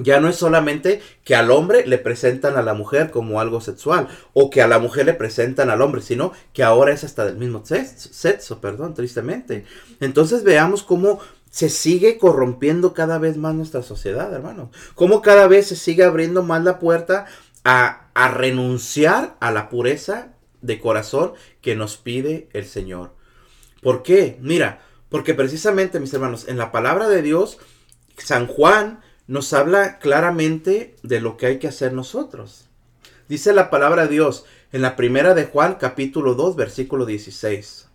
ya 0.03 0.19
no 0.19 0.29
es 0.29 0.37
solamente 0.37 1.01
que 1.23 1.35
al 1.35 1.51
hombre 1.51 1.85
le 1.85 1.97
presentan 1.97 2.57
a 2.57 2.61
la 2.61 2.73
mujer 2.73 3.11
como 3.11 3.39
algo 3.39 3.61
sexual 3.61 4.07
o 4.33 4.49
que 4.49 4.61
a 4.61 4.67
la 4.67 4.79
mujer 4.79 5.05
le 5.05 5.13
presentan 5.13 5.69
al 5.69 5.81
hombre, 5.81 6.01
sino 6.01 6.31
que 6.53 6.63
ahora 6.63 6.93
es 6.93 7.03
hasta 7.03 7.25
del 7.25 7.37
mismo 7.37 7.65
sexo, 7.65 8.09
sexo 8.11 8.61
perdón, 8.61 8.93
tristemente. 8.93 9.65
Entonces 9.99 10.43
veamos 10.43 10.83
cómo 10.83 11.19
se 11.49 11.69
sigue 11.69 12.17
corrompiendo 12.17 12.93
cada 12.93 13.17
vez 13.17 13.37
más 13.37 13.55
nuestra 13.55 13.83
sociedad, 13.83 14.33
hermano. 14.33 14.71
Cómo 14.95 15.21
cada 15.21 15.47
vez 15.47 15.67
se 15.67 15.75
sigue 15.75 16.03
abriendo 16.03 16.43
más 16.43 16.63
la 16.63 16.79
puerta 16.79 17.25
a, 17.63 18.07
a 18.13 18.27
renunciar 18.29 19.35
a 19.39 19.51
la 19.51 19.69
pureza 19.69 20.33
de 20.61 20.79
corazón 20.79 21.33
que 21.61 21.75
nos 21.75 21.97
pide 21.97 22.49
el 22.53 22.65
Señor. 22.65 23.13
¿Por 23.81 24.03
qué? 24.03 24.37
Mira, 24.41 24.81
porque 25.09 25.33
precisamente, 25.33 25.99
mis 25.99 26.13
hermanos, 26.13 26.47
en 26.47 26.57
la 26.57 26.71
palabra 26.71 27.07
de 27.07 27.21
Dios, 27.21 27.57
San 28.17 28.47
Juan 28.47 29.01
nos 29.27 29.53
habla 29.53 29.99
claramente 29.99 30.95
de 31.03 31.21
lo 31.21 31.37
que 31.37 31.45
hay 31.45 31.59
que 31.59 31.67
hacer 31.67 31.93
nosotros. 31.93 32.67
Dice 33.27 33.53
la 33.53 33.69
palabra 33.69 34.03
de 34.03 34.13
Dios 34.13 34.45
en 34.71 34.81
la 34.81 34.95
primera 34.95 35.33
de 35.33 35.45
Juan 35.45 35.75
capítulo 35.75 36.33
2 36.33 36.55
versículo 36.55 37.05
16. 37.05 37.87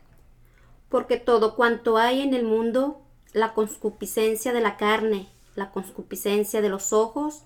Porque 0.89 1.17
todo 1.17 1.57
cuanto 1.57 1.99
hay 1.99 2.21
en 2.21 2.35
el 2.35 2.45
mundo, 2.45 3.04
la 3.35 3.53
concupiscencia 3.53 4.53
de 4.55 4.61
la 4.61 4.79
carne, 4.79 5.29
la 5.57 5.71
concupiscencia 5.73 6.63
de 6.63 6.69
los 6.71 6.93
ojos 6.93 7.43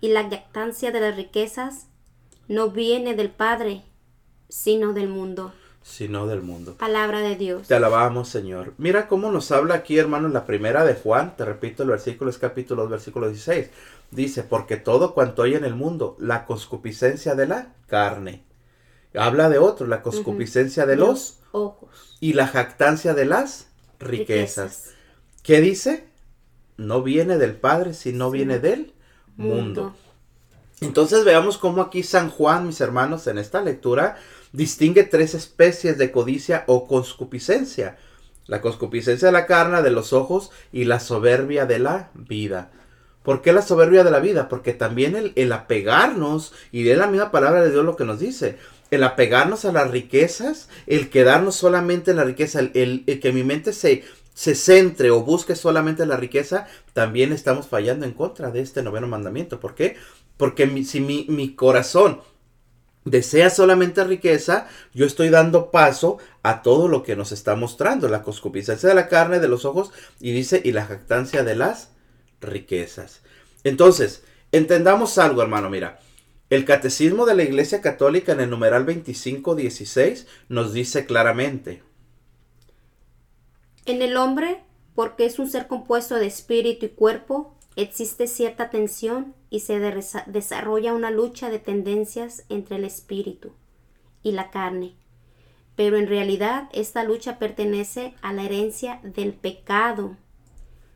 y 0.00 0.08
la 0.08 0.30
jactancia 0.30 0.92
de 0.92 1.00
las 1.00 1.16
riquezas 1.16 1.88
no 2.48 2.70
viene 2.70 3.14
del 3.14 3.30
Padre, 3.30 3.82
sino 4.48 4.92
del 4.92 5.08
mundo. 5.08 5.52
Sino 5.82 6.26
del 6.26 6.40
mundo. 6.40 6.76
Palabra 6.78 7.20
de 7.20 7.36
Dios. 7.36 7.66
Te 7.68 7.74
alabamos, 7.74 8.28
Señor. 8.28 8.74
Mira 8.78 9.08
cómo 9.08 9.30
nos 9.30 9.50
habla 9.50 9.74
aquí, 9.74 9.98
hermano, 9.98 10.28
en 10.28 10.34
la 10.34 10.46
primera 10.46 10.84
de 10.84 10.94
Juan. 10.94 11.36
Te 11.36 11.44
repito, 11.44 11.82
el 11.82 11.90
versículo 11.90 12.30
es 12.30 12.38
capítulo 12.38 12.82
2, 12.82 12.90
versículo 12.92 13.28
16. 13.28 13.70
Dice, 14.12 14.44
porque 14.44 14.76
todo 14.76 15.14
cuanto 15.14 15.42
hay 15.42 15.54
en 15.54 15.64
el 15.64 15.74
mundo, 15.74 16.16
la 16.20 16.46
concupiscencia 16.46 17.34
de 17.34 17.48
la 17.48 17.74
carne. 17.86 18.44
Habla 19.14 19.48
de 19.48 19.58
otro, 19.58 19.86
la 19.86 20.00
concupiscencia 20.00 20.86
de 20.86 20.96
los, 20.96 21.40
ojos. 21.52 22.16
Y 22.20 22.32
la 22.34 22.46
jactancia 22.46 23.14
de 23.14 23.26
las 23.26 23.68
riquezas. 23.98 24.93
¿Qué 25.44 25.60
dice? 25.60 26.04
No 26.78 27.02
viene 27.02 27.36
del 27.36 27.54
Padre, 27.54 27.92
sino 27.92 28.30
viene 28.30 28.58
del 28.58 28.94
mundo. 29.36 29.94
Entonces 30.80 31.22
veamos 31.26 31.58
cómo 31.58 31.82
aquí 31.82 32.02
San 32.02 32.30
Juan, 32.30 32.66
mis 32.66 32.80
hermanos, 32.80 33.26
en 33.26 33.36
esta 33.36 33.60
lectura 33.60 34.16
distingue 34.52 35.04
tres 35.04 35.34
especies 35.34 35.98
de 35.98 36.10
codicia 36.10 36.64
o 36.66 36.88
conscupiscencia. 36.88 37.98
La 38.46 38.62
conscupiscencia 38.62 39.28
de 39.28 39.32
la 39.32 39.44
carne, 39.44 39.82
de 39.82 39.90
los 39.90 40.14
ojos 40.14 40.50
y 40.72 40.86
la 40.86 40.98
soberbia 40.98 41.66
de 41.66 41.78
la 41.78 42.10
vida. 42.14 42.72
¿Por 43.22 43.42
qué 43.42 43.52
la 43.52 43.62
soberbia 43.62 44.02
de 44.02 44.10
la 44.10 44.20
vida? 44.20 44.48
Porque 44.48 44.72
también 44.72 45.32
el, 45.34 45.52
apegarnos, 45.52 46.54
y 46.72 46.84
de 46.84 46.96
la 46.96 47.06
misma 47.06 47.30
palabra 47.30 47.62
de 47.62 47.70
Dios 47.70 47.84
lo 47.84 47.96
que 47.96 48.04
nos 48.04 48.18
dice, 48.18 48.56
el 48.90 49.02
apegarnos 49.02 49.66
a 49.66 49.72
las 49.72 49.90
riquezas, 49.90 50.68
el 50.86 51.10
quedarnos 51.10 51.54
solamente 51.54 52.12
en 52.12 52.18
la 52.18 52.24
riqueza, 52.24 52.60
el 52.60 53.04
que 53.22 53.32
mi 53.32 53.42
mente 53.42 53.72
se, 53.72 54.04
se 54.34 54.56
centre 54.56 55.10
o 55.10 55.22
busque 55.22 55.56
solamente 55.56 56.04
la 56.04 56.16
riqueza, 56.16 56.66
también 56.92 57.32
estamos 57.32 57.68
fallando 57.68 58.04
en 58.04 58.12
contra 58.12 58.50
de 58.50 58.60
este 58.60 58.82
noveno 58.82 59.06
mandamiento. 59.06 59.60
¿Por 59.60 59.74
qué? 59.74 59.96
Porque 60.36 60.84
si 60.84 61.00
mi, 61.00 61.54
corazón 61.54 62.20
desea 63.04 63.48
solamente 63.48 64.02
riqueza, 64.02 64.66
yo 64.92 65.06
estoy 65.06 65.28
dando 65.28 65.70
paso 65.70 66.18
a 66.42 66.62
todo 66.62 66.88
lo 66.88 67.04
que 67.04 67.16
nos 67.16 67.30
está 67.30 67.54
mostrando, 67.54 68.08
la 68.08 68.22
concupiscencia 68.22 68.88
de 68.88 68.94
la 68.94 69.08
carne, 69.08 69.38
de 69.38 69.48
los 69.48 69.64
ojos, 69.64 69.92
y 70.20 70.32
dice, 70.32 70.60
y 70.64 70.72
la 70.72 70.84
jactancia 70.84 71.44
de 71.44 71.54
las 71.54 71.90
riquezas. 72.40 73.20
Entonces, 73.62 74.24
entendamos 74.52 75.16
algo, 75.18 75.42
hermano, 75.42 75.70
mira. 75.70 76.00
El 76.50 76.64
catecismo 76.64 77.24
de 77.24 77.34
la 77.34 77.42
Iglesia 77.42 77.80
Católica 77.80 78.32
en 78.32 78.40
el 78.40 78.50
numeral 78.50 78.84
2516 78.84 80.26
nos 80.48 80.72
dice 80.72 81.06
claramente, 81.06 81.82
en 83.86 84.02
el 84.02 84.16
hombre, 84.16 84.62
porque 84.94 85.26
es 85.26 85.38
un 85.38 85.50
ser 85.50 85.66
compuesto 85.66 86.16
de 86.16 86.26
espíritu 86.26 86.86
y 86.86 86.90
cuerpo, 86.90 87.54
existe 87.76 88.26
cierta 88.26 88.70
tensión 88.70 89.34
y 89.50 89.60
se 89.60 89.78
desarrolla 90.26 90.94
una 90.94 91.10
lucha 91.10 91.50
de 91.50 91.58
tendencias 91.58 92.44
entre 92.48 92.76
el 92.76 92.84
espíritu 92.84 93.52
y 94.22 94.32
la 94.32 94.50
carne. 94.50 94.94
Pero 95.76 95.96
en 95.96 96.06
realidad 96.06 96.68
esta 96.72 97.02
lucha 97.02 97.38
pertenece 97.38 98.14
a 98.22 98.32
la 98.32 98.44
herencia 98.44 99.00
del 99.02 99.34
pecado. 99.34 100.16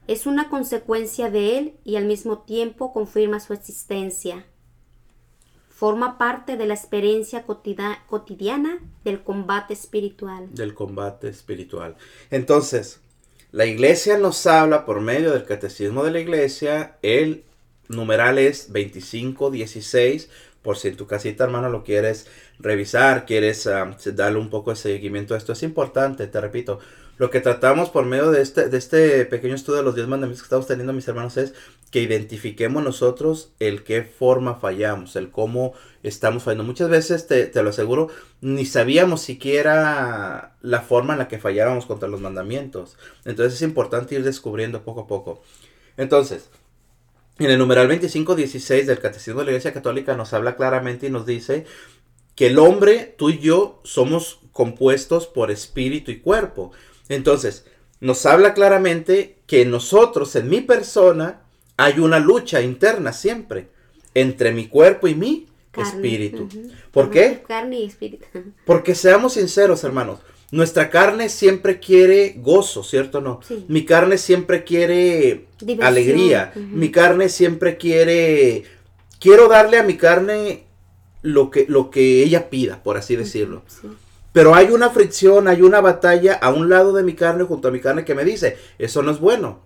Es 0.07 0.26
una 0.26 0.49
consecuencia 0.49 1.30
de 1.30 1.59
él 1.59 1.75
y 1.85 1.97
al 1.97 2.07
mismo 2.07 2.38
tiempo 2.38 2.92
confirma 2.92 3.40
su 3.40 3.52
existencia. 3.52 4.47
Forma 5.78 6.18
parte 6.18 6.56
de 6.56 6.66
la 6.66 6.75
experiencia 6.75 7.44
cotidiana 7.44 8.80
del 9.04 9.23
combate 9.23 9.75
espiritual. 9.75 10.52
Del 10.52 10.75
combate 10.75 11.28
espiritual. 11.28 11.94
Entonces, 12.32 13.00
la 13.52 13.64
iglesia 13.64 14.18
nos 14.18 14.44
habla 14.49 14.85
por 14.85 15.00
medio 15.00 15.30
del 15.30 15.44
catecismo 15.44 16.02
de 16.02 16.11
la 16.11 16.18
iglesia, 16.18 16.97
el 17.02 17.44
numeral 17.88 18.38
es 18.38 18.73
2516, 18.73 20.28
por 20.62 20.78
si 20.78 20.88
en 20.88 20.97
tu 20.97 21.06
casita 21.06 21.44
hermano 21.44 21.70
lo 21.70 21.85
quieres 21.85 22.26
revisar, 22.58 23.25
quieres 23.25 23.68
ah, 23.68 23.97
darle 24.14 24.40
un 24.40 24.50
poco 24.50 24.70
de 24.70 24.76
seguimiento 24.76 25.35
a 25.35 25.38
esto, 25.38 25.52
es 25.52 25.62
importante, 25.62 26.26
te 26.26 26.40
repito, 26.40 26.80
lo 27.18 27.30
que 27.30 27.40
tratamos 27.40 27.90
por 27.90 28.06
medio 28.06 28.30
de 28.30 28.40
este, 28.42 28.68
de 28.68 28.78
este 28.78 29.25
pequeño 29.26 29.54
estudio 29.54 29.78
de 29.78 29.84
los 29.84 29.96
10 29.96 30.06
mandamientos 30.06 30.42
que 30.42 30.46
estamos 30.46 30.68
teniendo, 30.68 30.92
mis 30.92 31.08
hermanos, 31.08 31.37
es 31.37 31.52
que 31.90 32.00
identifiquemos 32.00 32.82
nosotros 32.82 33.52
el 33.58 33.82
qué 33.82 34.02
forma 34.02 34.54
fallamos, 34.54 35.16
el 35.16 35.30
cómo 35.30 35.75
estamos 36.02 36.44
fallando. 36.44 36.64
Muchas 36.64 36.88
veces, 36.88 37.26
te, 37.26 37.46
te, 37.46 37.62
lo 37.62 37.70
aseguro, 37.70 38.08
ni 38.40 38.64
sabíamos 38.64 39.20
siquiera 39.20 40.56
la 40.62 40.80
forma 40.80 41.14
en 41.14 41.18
la 41.18 41.28
que 41.28 41.38
fallábamos 41.38 41.87
contra 41.87 42.08
los 42.08 42.20
mandamientos. 42.20 42.96
Entonces 43.25 43.54
es 43.54 43.62
importante 43.62 44.14
ir 44.14 44.22
descubriendo 44.22 44.84
poco 44.84 45.00
a 45.00 45.06
poco. 45.08 45.42
Entonces, 45.96 46.50
en 47.38 47.50
el 47.50 47.58
numeral 47.58 47.88
2516 47.88 48.87
del 48.87 49.00
Catecismo 49.00 49.40
de 49.40 49.46
la 49.46 49.50
Iglesia 49.52 49.72
Católica 49.72 50.16
nos 50.16 50.32
habla 50.32 50.56
claramente 50.56 51.06
y 51.06 51.10
nos 51.10 51.26
dice 51.26 51.66
que 52.37 52.46
el 52.46 52.58
hombre, 52.60 53.14
tú 53.18 53.30
y 53.30 53.40
yo, 53.40 53.80
somos 53.82 54.38
compuestos 54.52 55.26
por 55.26 55.50
espíritu 55.50 56.12
y 56.12 56.20
cuerpo. 56.20 56.70
Entonces, 57.08 57.64
nos 58.00 58.26
habla 58.26 58.54
claramente 58.54 59.38
que 59.46 59.64
nosotros, 59.64 60.36
en 60.36 60.48
mi 60.48 60.60
persona, 60.60 61.42
hay 61.76 62.00
una 62.00 62.18
lucha 62.18 62.60
interna 62.60 63.12
siempre 63.12 63.68
entre 64.14 64.52
mi 64.52 64.68
cuerpo 64.68 65.08
y 65.08 65.14
mi 65.14 65.46
espíritu. 65.76 66.48
¿Por 66.90 67.10
qué? 67.10 67.42
Carne 67.46 67.80
y 67.80 67.84
espíritu. 67.84 68.26
Porque 68.66 68.94
seamos 68.94 69.34
sinceros, 69.34 69.84
hermanos. 69.84 70.20
Nuestra 70.50 70.88
carne 70.88 71.28
siempre 71.28 71.78
quiere 71.78 72.34
gozo, 72.38 72.82
¿cierto 72.82 73.18
o 73.18 73.20
no? 73.20 73.40
Mi 73.68 73.84
carne 73.84 74.16
siempre 74.16 74.64
quiere 74.64 75.46
alegría. 75.80 76.52
Mi 76.56 76.90
carne 76.90 77.28
siempre 77.28 77.76
quiere... 77.76 78.64
Quiero 79.20 79.48
darle 79.48 79.78
a 79.78 79.82
mi 79.82 79.96
carne 79.96 80.64
lo 81.22 81.50
que, 81.50 81.66
lo 81.68 81.90
que 81.90 82.22
ella 82.22 82.48
pida, 82.48 82.82
por 82.82 82.96
así 82.96 83.14
decirlo. 83.14 83.62
Pero 84.38 84.54
hay 84.54 84.71
una 84.71 84.90
fricción, 84.90 85.49
hay 85.49 85.62
una 85.62 85.80
batalla 85.80 86.35
a 86.35 86.50
un 86.50 86.71
lado 86.71 86.92
de 86.92 87.02
mi 87.02 87.14
carne, 87.14 87.42
junto 87.42 87.66
a 87.66 87.71
mi 87.73 87.80
carne, 87.80 88.04
que 88.04 88.14
me 88.14 88.25
dice, 88.25 88.57
eso 88.78 89.02
no 89.02 89.11
es 89.11 89.18
bueno. 89.18 89.62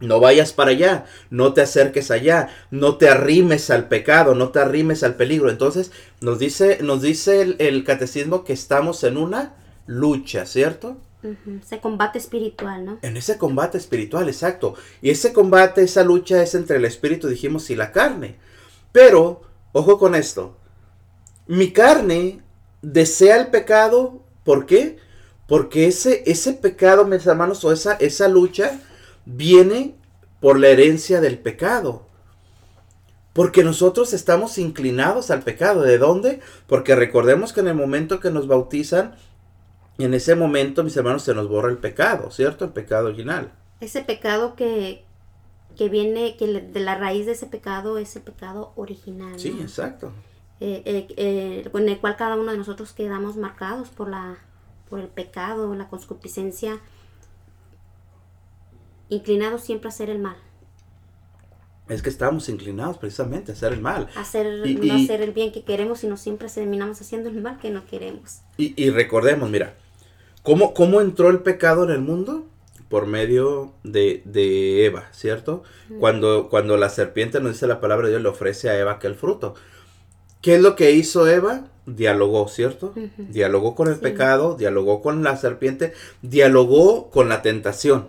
No 0.00 0.20
vayas 0.20 0.54
para 0.54 0.70
allá, 0.70 1.04
no 1.28 1.52
te 1.52 1.60
acerques 1.60 2.10
allá, 2.10 2.48
no 2.70 2.96
te 2.96 3.10
arrimes 3.10 3.68
al 3.68 3.88
pecado, 3.88 4.34
no 4.34 4.52
te 4.52 4.58
arrimes 4.58 5.02
al 5.02 5.16
peligro. 5.16 5.50
Entonces 5.50 5.92
nos 6.22 6.38
dice, 6.38 6.78
nos 6.80 7.02
dice 7.02 7.56
el, 7.58 7.84
catecismo 7.84 8.42
que 8.42 8.54
estamos 8.54 9.04
en 9.04 9.18
una 9.18 9.56
lucha, 9.86 10.46
¿cierto? 10.46 10.96
Ese 11.62 11.80
combate 11.80 12.18
espiritual, 12.18 12.86
¿no? 12.86 12.98
En 13.02 13.18
ese 13.18 13.36
combate 13.36 13.76
espiritual, 13.76 14.30
exacto. 14.30 14.76
Y 15.02 15.10
ese 15.10 15.34
combate, 15.34 15.82
esa 15.82 16.04
lucha 16.04 16.42
es 16.42 16.54
entre 16.54 16.78
el 16.78 16.86
espíritu, 16.86 17.28
dijimos, 17.28 17.68
y 17.68 17.76
la 17.76 17.92
carne. 17.92 18.38
Pero, 18.92 19.42
ojo 19.72 19.98
con 19.98 20.14
esto, 20.14 20.56
mi 21.46 21.70
carne 21.70 22.40
desea 22.82 23.36
el 23.36 23.48
pecado, 23.48 24.22
¿por 24.44 24.66
qué? 24.66 24.98
Porque 25.46 25.86
ese, 25.86 26.22
ese 26.26 26.52
pecado, 26.52 27.04
mis 27.04 27.26
hermanos, 27.26 27.64
o 27.64 27.72
esa, 27.72 27.94
esa 27.94 28.28
lucha 28.28 28.80
viene 29.24 29.94
por 30.40 30.58
la 30.58 30.68
herencia 30.68 31.20
del 31.20 31.38
pecado. 31.38 32.06
Porque 33.32 33.62
nosotros 33.62 34.12
estamos 34.12 34.58
inclinados 34.58 35.30
al 35.30 35.42
pecado. 35.42 35.82
¿De 35.82 35.98
dónde? 35.98 36.40
Porque 36.66 36.94
recordemos 36.94 37.52
que 37.52 37.60
en 37.60 37.68
el 37.68 37.74
momento 37.74 38.20
que 38.20 38.30
nos 38.30 38.48
bautizan, 38.48 39.14
en 39.98 40.14
ese 40.14 40.34
momento, 40.34 40.82
mis 40.82 40.96
hermanos, 40.96 41.22
se 41.22 41.34
nos 41.34 41.48
borra 41.48 41.70
el 41.70 41.78
pecado, 41.78 42.30
¿cierto? 42.30 42.64
El 42.64 42.72
pecado 42.72 43.06
original. 43.06 43.52
Ese 43.80 44.02
pecado 44.02 44.56
que, 44.56 45.04
que 45.76 45.88
viene, 45.88 46.36
que 46.36 46.46
de 46.46 46.80
la 46.80 46.96
raíz 46.96 47.26
de 47.26 47.32
ese 47.32 47.46
pecado 47.46 47.98
es 47.98 48.16
el 48.16 48.22
pecado 48.22 48.72
original. 48.76 49.38
Sí, 49.38 49.56
exacto. 49.60 50.12
Eh, 50.62 50.82
eh, 50.84 51.06
eh, 51.16 51.68
con 51.72 51.88
el 51.88 51.98
cual 51.98 52.16
cada 52.16 52.36
uno 52.36 52.52
de 52.52 52.58
nosotros 52.58 52.92
quedamos 52.92 53.36
marcados 53.36 53.88
por, 53.88 54.10
la, 54.10 54.36
por 54.90 55.00
el 55.00 55.08
pecado, 55.08 55.74
la 55.74 55.88
concupiscencia 55.88 56.80
inclinados 59.08 59.62
siempre 59.62 59.88
a 59.88 59.90
hacer 59.90 60.10
el 60.10 60.18
mal. 60.18 60.36
Es 61.88 62.02
que 62.02 62.10
estamos 62.10 62.48
inclinados 62.50 62.98
precisamente 62.98 63.50
a 63.50 63.54
hacer 63.54 63.72
el 63.72 63.80
mal. 63.80 64.08
hacer, 64.16 64.46
no 64.68 64.94
hacer 64.94 65.22
el 65.22 65.32
bien 65.32 65.50
que 65.50 65.64
queremos, 65.64 66.00
sino 66.00 66.16
siempre 66.18 66.48
terminamos 66.48 67.00
haciendo 67.00 67.30
el 67.30 67.40
mal 67.40 67.58
que 67.58 67.70
no 67.70 67.84
queremos. 67.86 68.42
Y, 68.58 68.90
recordemos, 68.90 69.50
mira, 69.50 69.74
¿cómo, 70.42 70.72
¿cómo 70.74 71.00
entró 71.00 71.30
el 71.30 71.40
pecado 71.40 71.84
en 71.84 71.90
el 71.90 72.00
mundo? 72.00 72.46
Por 72.88 73.06
medio 73.06 73.72
de, 73.82 74.22
de 74.24 74.84
Eva, 74.84 75.08
¿cierto? 75.12 75.62
cuando, 75.98 76.48
cuando 76.48 76.76
la 76.76 76.90
serpiente 76.90 77.40
nos 77.40 77.52
dice 77.52 77.66
la 77.66 77.80
palabra 77.80 78.06
de 78.06 78.12
Dios, 78.12 78.22
le 78.22 78.28
ofrece 78.28 78.68
a 78.68 78.78
Eva 78.78 78.92
aquel 78.92 79.14
fruto. 79.14 79.54
¿Qué 80.40 80.54
es 80.54 80.62
lo 80.62 80.74
que 80.76 80.92
hizo 80.92 81.26
Eva? 81.26 81.66
Dialogó, 81.86 82.48
¿cierto? 82.48 82.94
Dialogó 83.18 83.74
con 83.74 83.88
el 83.88 83.98
pecado, 83.98 84.56
dialogó 84.56 85.02
con 85.02 85.22
la 85.22 85.36
serpiente, 85.36 85.92
dialogó 86.22 87.10
con 87.10 87.28
la 87.28 87.42
tentación. 87.42 88.08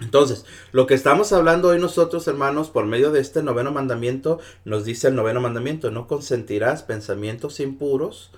Entonces, 0.00 0.44
lo 0.72 0.86
que 0.86 0.94
estamos 0.94 1.32
hablando 1.32 1.68
hoy 1.68 1.78
nosotros, 1.78 2.26
hermanos, 2.28 2.68
por 2.68 2.84
medio 2.84 3.12
de 3.12 3.20
este 3.20 3.42
noveno 3.42 3.72
mandamiento, 3.72 4.40
nos 4.64 4.84
dice 4.84 5.08
el 5.08 5.14
noveno 5.14 5.40
mandamiento, 5.40 5.90
no 5.90 6.06
consentirás 6.06 6.82
pensamientos 6.82 7.60
impuros. 7.60 8.30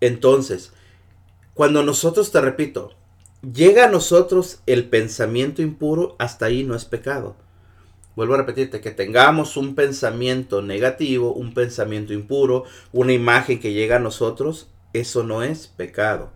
Entonces, 0.00 0.72
cuando 1.54 1.82
nosotros, 1.82 2.32
te 2.32 2.40
repito, 2.40 2.94
llega 3.42 3.84
a 3.84 3.90
nosotros 3.90 4.60
el 4.66 4.88
pensamiento 4.88 5.62
impuro, 5.62 6.16
hasta 6.18 6.46
ahí 6.46 6.64
no 6.64 6.74
es 6.74 6.84
pecado. 6.84 7.36
Vuelvo 8.18 8.34
a 8.34 8.38
repetirte, 8.38 8.80
que 8.80 8.90
tengamos 8.90 9.56
un 9.56 9.76
pensamiento 9.76 10.60
negativo, 10.60 11.32
un 11.32 11.54
pensamiento 11.54 12.12
impuro, 12.12 12.64
una 12.90 13.12
imagen 13.12 13.60
que 13.60 13.72
llega 13.72 13.94
a 13.94 14.00
nosotros, 14.00 14.66
eso 14.92 15.22
no 15.22 15.44
es 15.44 15.68
pecado. 15.68 16.32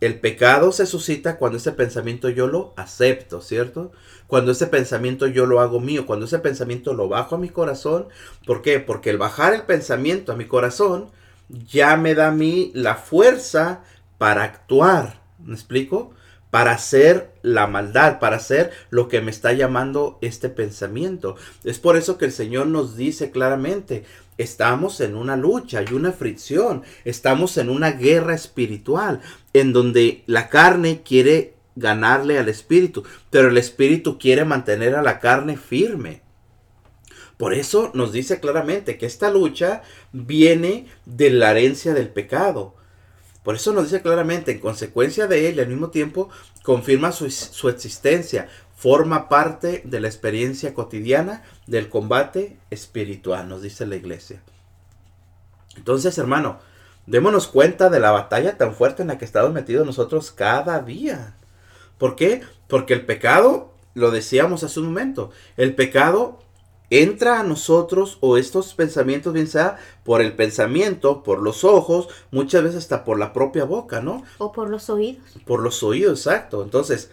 El 0.00 0.18
pecado 0.18 0.72
se 0.72 0.84
suscita 0.84 1.36
cuando 1.36 1.58
ese 1.58 1.70
pensamiento 1.70 2.28
yo 2.28 2.48
lo 2.48 2.74
acepto, 2.76 3.40
¿cierto? 3.40 3.92
Cuando 4.26 4.50
ese 4.50 4.66
pensamiento 4.66 5.28
yo 5.28 5.46
lo 5.46 5.60
hago 5.60 5.78
mío, 5.78 6.06
cuando 6.06 6.26
ese 6.26 6.40
pensamiento 6.40 6.92
lo 6.92 7.08
bajo 7.08 7.36
a 7.36 7.38
mi 7.38 7.50
corazón. 7.50 8.08
¿Por 8.44 8.60
qué? 8.60 8.80
Porque 8.80 9.10
el 9.10 9.18
bajar 9.18 9.54
el 9.54 9.62
pensamiento 9.62 10.32
a 10.32 10.36
mi 10.36 10.46
corazón 10.46 11.12
ya 11.48 11.96
me 11.96 12.16
da 12.16 12.30
a 12.30 12.32
mí 12.32 12.72
la 12.74 12.96
fuerza 12.96 13.84
para 14.18 14.42
actuar. 14.42 15.22
¿Me 15.38 15.54
explico? 15.54 16.14
Para 16.52 16.72
hacer 16.72 17.32
la 17.40 17.66
maldad, 17.66 18.18
para 18.18 18.36
hacer 18.36 18.72
lo 18.90 19.08
que 19.08 19.22
me 19.22 19.30
está 19.30 19.54
llamando 19.54 20.18
este 20.20 20.50
pensamiento. 20.50 21.36
Es 21.64 21.78
por 21.78 21.96
eso 21.96 22.18
que 22.18 22.26
el 22.26 22.32
Señor 22.32 22.66
nos 22.66 22.94
dice 22.94 23.30
claramente, 23.30 24.04
estamos 24.36 25.00
en 25.00 25.16
una 25.16 25.36
lucha 25.38 25.82
y 25.82 25.94
una 25.94 26.12
fricción, 26.12 26.82
estamos 27.06 27.56
en 27.56 27.70
una 27.70 27.92
guerra 27.92 28.34
espiritual, 28.34 29.22
en 29.54 29.72
donde 29.72 30.24
la 30.26 30.50
carne 30.50 31.00
quiere 31.02 31.54
ganarle 31.74 32.38
al 32.38 32.50
espíritu, 32.50 33.02
pero 33.30 33.48
el 33.48 33.56
espíritu 33.56 34.18
quiere 34.18 34.44
mantener 34.44 34.94
a 34.94 35.02
la 35.02 35.20
carne 35.20 35.56
firme. 35.56 36.20
Por 37.38 37.54
eso 37.54 37.90
nos 37.94 38.12
dice 38.12 38.40
claramente 38.40 38.98
que 38.98 39.06
esta 39.06 39.30
lucha 39.30 39.80
viene 40.12 40.86
de 41.06 41.30
la 41.30 41.52
herencia 41.52 41.94
del 41.94 42.10
pecado. 42.10 42.74
Por 43.42 43.56
eso 43.56 43.72
nos 43.72 43.84
dice 43.84 44.02
claramente, 44.02 44.52
en 44.52 44.60
consecuencia 44.60 45.26
de 45.26 45.48
ella, 45.48 45.62
al 45.62 45.68
mismo 45.68 45.90
tiempo, 45.90 46.28
confirma 46.62 47.10
su, 47.10 47.30
su 47.30 47.68
existencia, 47.68 48.48
forma 48.76 49.28
parte 49.28 49.82
de 49.84 50.00
la 50.00 50.08
experiencia 50.08 50.74
cotidiana 50.74 51.42
del 51.66 51.88
combate 51.88 52.58
espiritual, 52.70 53.48
nos 53.48 53.62
dice 53.62 53.86
la 53.86 53.96
iglesia. 53.96 54.42
Entonces, 55.76 56.18
hermano, 56.18 56.58
démonos 57.06 57.48
cuenta 57.48 57.90
de 57.90 58.00
la 58.00 58.10
batalla 58.10 58.56
tan 58.56 58.74
fuerte 58.74 59.02
en 59.02 59.08
la 59.08 59.18
que 59.18 59.24
estamos 59.24 59.52
metidos 59.52 59.86
nosotros 59.86 60.30
cada 60.30 60.80
día. 60.80 61.36
¿Por 61.98 62.16
qué? 62.16 62.42
Porque 62.68 62.94
el 62.94 63.06
pecado, 63.06 63.74
lo 63.94 64.10
decíamos 64.10 64.64
hace 64.64 64.80
un 64.80 64.86
momento, 64.86 65.30
el 65.56 65.74
pecado 65.74 66.41
entra 66.92 67.40
a 67.40 67.42
nosotros 67.42 68.18
o 68.20 68.36
estos 68.36 68.74
pensamientos, 68.74 69.32
bien 69.32 69.46
sea 69.46 69.78
por 70.04 70.20
el 70.20 70.34
pensamiento, 70.34 71.22
por 71.22 71.40
los 71.40 71.64
ojos, 71.64 72.08
muchas 72.30 72.62
veces 72.62 72.78
hasta 72.80 73.02
por 73.02 73.18
la 73.18 73.32
propia 73.32 73.64
boca, 73.64 74.02
¿no? 74.02 74.22
O 74.36 74.52
por 74.52 74.68
los 74.68 74.90
oídos. 74.90 75.22
Por 75.46 75.62
los 75.62 75.82
oídos, 75.82 76.26
exacto. 76.26 76.62
Entonces, 76.62 77.10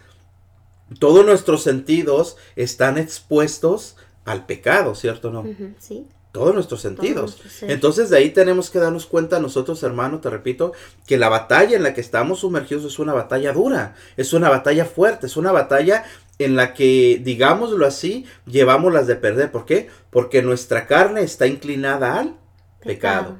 todos 0.98 1.24
nuestros 1.24 1.62
sentidos 1.62 2.36
están 2.56 2.98
expuestos 2.98 3.96
al 4.26 4.44
pecado, 4.44 4.94
¿cierto 4.94 5.30
no? 5.30 5.46
sí. 5.78 6.06
Todos 6.32 6.54
nuestros 6.54 6.80
sentidos. 6.80 7.38
Entonces 7.62 8.08
de 8.08 8.18
ahí 8.18 8.30
tenemos 8.30 8.70
que 8.70 8.78
darnos 8.78 9.06
cuenta 9.06 9.40
nosotros, 9.40 9.82
hermano, 9.82 10.20
te 10.20 10.30
repito, 10.30 10.72
que 11.04 11.18
la 11.18 11.28
batalla 11.28 11.76
en 11.76 11.82
la 11.82 11.92
que 11.92 12.00
estamos 12.00 12.40
sumergidos 12.40 12.84
es 12.84 13.00
una 13.00 13.12
batalla 13.12 13.52
dura, 13.52 13.96
es 14.16 14.32
una 14.32 14.48
batalla 14.48 14.84
fuerte, 14.84 15.26
es 15.26 15.36
una 15.36 15.50
batalla 15.50 16.04
en 16.44 16.56
la 16.56 16.74
que, 16.74 17.20
digámoslo 17.22 17.86
así, 17.86 18.24
llevamos 18.46 18.92
las 18.92 19.06
de 19.06 19.16
perder. 19.16 19.52
¿Por 19.52 19.66
qué? 19.66 19.88
Porque 20.10 20.42
nuestra 20.42 20.86
carne 20.86 21.22
está 21.22 21.46
inclinada 21.46 22.18
al 22.18 22.36
pecado. 22.82 23.36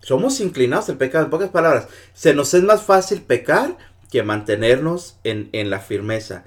Somos 0.00 0.40
inclinados 0.40 0.88
al 0.88 0.98
pecado, 0.98 1.24
en 1.24 1.30
pocas 1.30 1.50
palabras. 1.50 1.88
Se 2.14 2.34
nos 2.34 2.52
es 2.54 2.62
más 2.62 2.82
fácil 2.82 3.22
pecar 3.22 3.76
que 4.10 4.22
mantenernos 4.22 5.18
en, 5.24 5.48
en 5.52 5.70
la 5.70 5.80
firmeza. 5.80 6.44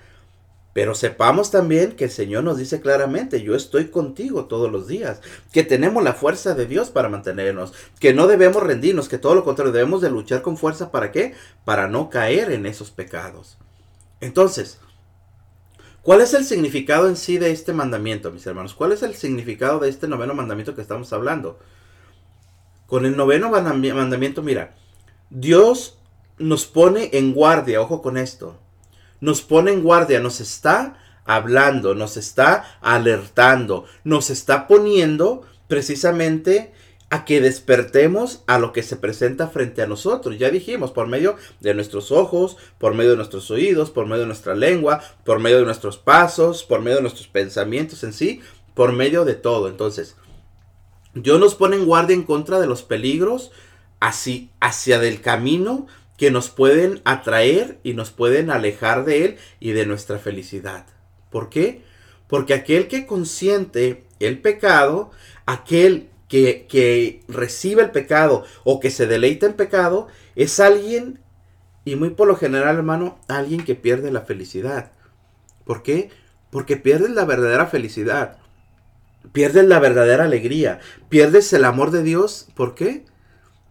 Pero 0.73 0.93
sepamos 0.95 1.49
también 1.49 1.93
que 1.93 2.05
el 2.05 2.11
Señor 2.11 2.43
nos 2.43 2.57
dice 2.57 2.79
claramente, 2.79 3.41
yo 3.41 3.55
estoy 3.55 3.87
contigo 3.87 4.45
todos 4.45 4.71
los 4.71 4.87
días, 4.87 5.19
que 5.51 5.63
tenemos 5.63 6.03
la 6.03 6.13
fuerza 6.13 6.53
de 6.53 6.67
Dios 6.67 6.89
para 6.89 7.09
mantenernos, 7.09 7.73
que 7.99 8.13
no 8.13 8.27
debemos 8.27 8.61
rendirnos, 8.61 9.09
que 9.09 9.17
todo 9.17 9.33
lo 9.33 9.43
contrario, 9.43 9.73
debemos 9.73 10.01
de 10.01 10.11
luchar 10.11 10.41
con 10.41 10.57
fuerza 10.57 10.91
para 10.91 11.11
qué? 11.11 11.33
Para 11.65 11.87
no 11.87 12.09
caer 12.09 12.51
en 12.51 12.65
esos 12.65 12.91
pecados. 12.91 13.57
Entonces, 14.21 14.79
¿cuál 16.03 16.21
es 16.21 16.33
el 16.33 16.45
significado 16.45 17.07
en 17.07 17.15
sí 17.15 17.37
de 17.37 17.51
este 17.51 17.73
mandamiento, 17.73 18.31
mis 18.31 18.45
hermanos? 18.45 18.73
¿Cuál 18.73 18.91
es 18.91 19.03
el 19.03 19.15
significado 19.15 19.79
de 19.79 19.89
este 19.89 20.07
noveno 20.07 20.33
mandamiento 20.33 20.75
que 20.75 20.81
estamos 20.81 21.13
hablando? 21.13 21.59
Con 22.87 23.05
el 23.05 23.15
noveno 23.15 23.49
mandamiento, 23.49 24.41
mira, 24.41 24.75
Dios 25.29 25.97
nos 26.37 26.65
pone 26.65 27.09
en 27.13 27.33
guardia, 27.33 27.81
ojo 27.81 28.01
con 28.01 28.17
esto 28.17 28.59
nos 29.21 29.41
pone 29.41 29.71
en 29.71 29.83
guardia, 29.83 30.19
nos 30.19 30.39
está 30.39 30.97
hablando, 31.25 31.95
nos 31.95 32.17
está 32.17 32.77
alertando, 32.81 33.85
nos 34.03 34.29
está 34.29 34.67
poniendo 34.67 35.45
precisamente 35.67 36.73
a 37.09 37.25
que 37.25 37.41
despertemos 37.41 38.43
a 38.45 38.59
lo 38.59 38.71
que 38.71 38.83
se 38.83 38.95
presenta 38.95 39.47
frente 39.47 39.81
a 39.81 39.87
nosotros. 39.87 40.37
Ya 40.37 40.49
dijimos, 40.49 40.91
por 40.91 41.07
medio 41.07 41.37
de 41.59 41.73
nuestros 41.73 42.11
ojos, 42.11 42.57
por 42.77 42.93
medio 42.93 43.11
de 43.11 43.17
nuestros 43.17 43.49
oídos, 43.49 43.89
por 43.89 44.05
medio 44.05 44.21
de 44.21 44.27
nuestra 44.27 44.55
lengua, 44.55 45.01
por 45.23 45.39
medio 45.39 45.59
de 45.59 45.65
nuestros 45.65 45.97
pasos, 45.97 46.63
por 46.63 46.81
medio 46.81 46.97
de 46.97 47.03
nuestros 47.03 47.27
pensamientos 47.27 48.03
en 48.03 48.13
sí, 48.13 48.41
por 48.75 48.93
medio 48.93 49.25
de 49.25 49.33
todo. 49.33 49.67
Entonces, 49.67 50.15
Dios 51.15 51.39
nos 51.39 51.55
pone 51.55 51.75
en 51.75 51.85
guardia 51.85 52.13
en 52.13 52.23
contra 52.23 52.59
de 52.59 52.67
los 52.67 52.83
peligros 52.83 53.51
así, 53.99 54.51
hacia 54.59 54.99
del 54.99 55.21
camino 55.21 55.87
que 56.17 56.31
nos 56.31 56.49
pueden 56.49 57.01
atraer 57.05 57.79
y 57.83 57.93
nos 57.93 58.11
pueden 58.11 58.51
alejar 58.51 59.05
de 59.05 59.25
Él 59.25 59.37
y 59.59 59.71
de 59.71 59.85
nuestra 59.85 60.19
felicidad. 60.19 60.85
¿Por 61.31 61.49
qué? 61.49 61.83
Porque 62.27 62.53
aquel 62.53 62.87
que 62.87 63.05
consiente 63.05 64.05
el 64.19 64.39
pecado, 64.39 65.11
aquel 65.45 66.08
que, 66.29 67.23
recibe 67.27 67.81
el 67.81 67.91
pecado 67.91 68.45
o 68.63 68.79
que 68.79 68.91
se 68.91 69.07
deleita 69.07 69.47
en 69.47 69.53
pecado, 69.53 70.07
es 70.35 70.59
alguien, 70.59 71.19
y 71.83 71.95
muy 71.95 72.11
por 72.11 72.27
lo 72.27 72.35
general, 72.35 72.77
hermano, 72.77 73.19
alguien 73.27 73.65
que 73.65 73.75
pierde 73.75 74.11
la 74.11 74.21
felicidad. 74.21 74.91
¿Por 75.65 75.83
qué? 75.83 76.11
Porque 76.51 76.77
pierdes 76.77 77.09
la 77.11 77.25
verdadera 77.25 77.65
felicidad. 77.65 78.37
Pierdes 79.33 79.65
la 79.65 79.79
verdadera 79.79 80.23
alegría. 80.23 80.79
Pierdes 81.09 81.51
el 81.51 81.65
amor 81.65 81.91
de 81.91 82.03
Dios. 82.03 82.47
¿Por 82.55 82.75
qué? 82.75 83.05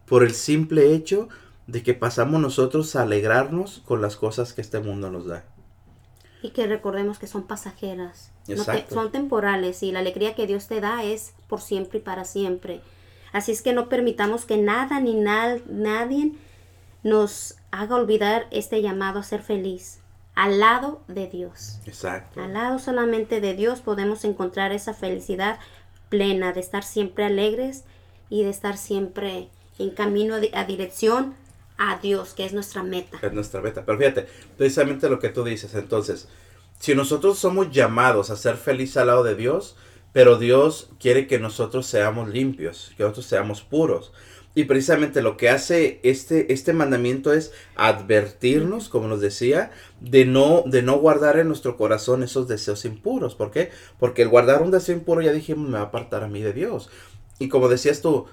Por 0.05 0.23
el 0.23 0.33
simple 0.33 0.93
hecho 0.93 1.29
de 1.67 1.81
que 1.81 1.93
pasamos 1.93 2.41
nosotros 2.41 2.95
a 2.95 3.03
alegrarnos 3.03 3.81
con 3.85 4.01
las 4.01 4.15
cosas 4.15 4.53
que 4.53 4.61
este 4.61 4.79
mundo 4.79 5.09
nos 5.09 5.25
da. 5.25 5.45
Y 6.41 6.51
que 6.51 6.67
recordemos 6.67 7.19
que 7.19 7.27
son 7.27 7.43
pasajeras, 7.47 8.31
son 8.89 9.11
temporales 9.11 9.83
y 9.83 9.91
la 9.91 9.99
alegría 9.99 10.35
que 10.35 10.47
Dios 10.47 10.67
te 10.67 10.81
da 10.81 11.03
es 11.03 11.33
por 11.47 11.61
siempre 11.61 11.99
y 11.99 12.01
para 12.01 12.25
siempre. 12.25 12.81
Así 13.31 13.51
es 13.51 13.61
que 13.61 13.73
no 13.73 13.89
permitamos 13.89 14.45
que 14.45 14.57
nada 14.57 14.99
ni 14.99 15.13
nadie 15.13 16.33
nos 17.03 17.55
haga 17.71 17.95
olvidar 17.95 18.47
este 18.51 18.81
llamado 18.81 19.19
a 19.19 19.23
ser 19.23 19.41
feliz 19.41 19.99
al 20.35 20.59
lado 20.59 21.01
de 21.07 21.27
Dios. 21.27 21.79
Exacto. 21.85 22.41
Al 22.41 22.53
lado 22.53 22.79
solamente 22.79 23.41
de 23.41 23.53
Dios 23.53 23.81
podemos 23.81 24.23
encontrar 24.23 24.71
esa 24.71 24.93
felicidad 24.93 25.59
plena 26.07 26.53
de 26.53 26.61
estar 26.61 26.83
siempre 26.83 27.25
alegres 27.25 27.83
y 28.29 28.43
de 28.43 28.49
estar 28.49 28.77
siempre 28.77 29.49
en 29.77 29.91
camino 29.91 30.35
a 30.53 30.63
dirección 30.63 31.35
a 31.77 31.97
Dios, 31.97 32.33
que 32.33 32.45
es 32.45 32.53
nuestra 32.53 32.83
meta. 32.83 33.19
Es 33.21 33.33
nuestra 33.33 33.61
meta. 33.61 33.83
Pero 33.85 33.97
fíjate, 33.97 34.27
precisamente 34.57 35.09
lo 35.09 35.19
que 35.19 35.29
tú 35.29 35.43
dices, 35.43 35.73
entonces, 35.75 36.27
si 36.79 36.95
nosotros 36.95 37.37
somos 37.37 37.71
llamados 37.71 38.29
a 38.29 38.37
ser 38.37 38.55
felices 38.55 38.97
al 38.97 39.07
lado 39.07 39.23
de 39.23 39.35
Dios, 39.35 39.75
pero 40.13 40.37
Dios 40.37 40.89
quiere 40.99 41.27
que 41.27 41.39
nosotros 41.39 41.85
seamos 41.85 42.29
limpios, 42.29 42.93
que 42.97 43.03
nosotros 43.03 43.25
seamos 43.25 43.61
puros. 43.61 44.11
Y 44.55 44.63
precisamente 44.63 45.21
lo 45.21 45.37
que 45.37 45.49
hace 45.49 45.99
este, 46.03 46.51
este 46.51 46.73
mandamiento 46.73 47.31
es 47.33 47.51
advertirnos, 47.75 48.89
como 48.89 49.07
nos 49.07 49.21
decía, 49.21 49.71
de 50.01 50.25
no, 50.25 50.63
de 50.65 50.81
no 50.81 50.97
guardar 50.97 51.37
en 51.37 51.47
nuestro 51.47 51.77
corazón 51.77 52.23
esos 52.23 52.47
deseos 52.47 52.83
impuros. 52.85 53.35
¿Por 53.35 53.51
qué? 53.51 53.69
Porque 53.99 54.23
el 54.23 54.29
guardar 54.29 54.61
un 54.61 54.71
deseo 54.71 54.95
impuro, 54.95 55.21
ya 55.21 55.31
dijimos, 55.31 55.69
me 55.69 55.77
va 55.77 55.81
a 55.81 55.87
apartar 55.87 56.23
a 56.23 56.27
mí 56.27 56.41
de 56.41 56.53
Dios. 56.53 56.89
Y 57.37 57.47
como 57.47 57.69
decías 57.69 58.01
tú, 58.01 58.25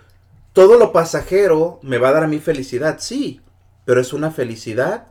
todo 0.52 0.78
lo 0.78 0.90
pasajero 0.90 1.78
me 1.82 1.98
va 1.98 2.08
a 2.08 2.12
dar 2.12 2.24
a 2.24 2.28
mí 2.28 2.38
felicidad, 2.38 2.96
sí, 2.98 3.42
pero 3.84 4.00
es 4.00 4.14
una 4.14 4.30
felicidad 4.30 5.08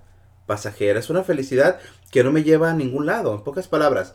pasajera, 0.47 0.99
es 0.99 1.09
una 1.09 1.23
felicidad 1.23 1.79
que 2.11 2.23
no 2.23 2.31
me 2.31 2.43
lleva 2.43 2.71
a 2.71 2.73
ningún 2.73 3.05
lado. 3.05 3.33
En 3.33 3.43
pocas 3.43 3.67
palabras, 3.67 4.13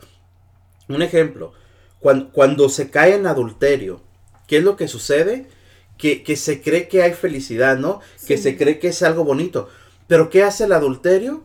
un 0.88 1.02
ejemplo, 1.02 1.52
cuando, 2.00 2.68
se 2.68 2.90
cae 2.90 3.14
en 3.14 3.26
adulterio, 3.26 4.02
¿qué 4.46 4.58
es 4.58 4.64
lo 4.64 4.76
que 4.76 4.88
sucede? 4.88 5.48
Que, 5.98 6.36
se 6.36 6.62
cree 6.62 6.88
que 6.88 7.02
hay 7.02 7.12
felicidad, 7.12 7.76
¿no? 7.76 8.00
Que 8.26 8.38
se 8.38 8.56
cree 8.56 8.78
que 8.78 8.88
es 8.88 9.02
algo 9.02 9.24
bonito. 9.24 9.68
Pero 10.06 10.30
¿qué 10.30 10.42
hace 10.42 10.64
el 10.64 10.72
adulterio? 10.72 11.44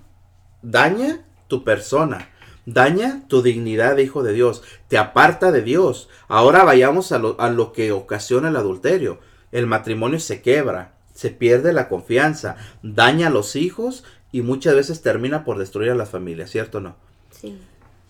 Daña 0.62 1.26
tu 1.48 1.64
persona, 1.64 2.30
daña 2.66 3.28
tu 3.28 3.42
dignidad 3.42 3.98
de 3.98 4.04
hijo 4.04 4.24
de 4.24 4.34
Dios, 4.34 4.64
te 4.88 4.98
aparta 4.98 5.52
de 5.52 5.62
Dios. 5.62 6.10
Ahora 6.28 6.64
vayamos 6.64 7.12
a 7.12 7.20
lo, 7.20 7.40
a 7.40 7.50
lo 7.50 7.74
que 7.74 7.92
ocasiona 7.92 8.48
el 8.48 8.56
adulterio 8.56 9.20
el 9.56 9.68
matrimonio 9.68 10.20
se 10.20 10.42
quebra, 10.42 10.96
se 11.14 11.30
pierde 11.30 11.72
la 11.72 11.88
confianza, 11.88 12.58
daña 12.84 13.28
a 13.28 13.30
los 13.30 13.56
hijos 13.56 14.04
y 14.36 14.42
muchas 14.42 14.76
veces 14.76 15.02
termina 15.02 15.46
por 15.46 15.58
destruir 15.58 15.92
a 15.92 15.96
las 15.96 16.10
familias, 16.10 16.50
¿cierto 16.50 16.80
o 16.80 16.82
no? 16.82 16.98
Sí. 17.32 17.58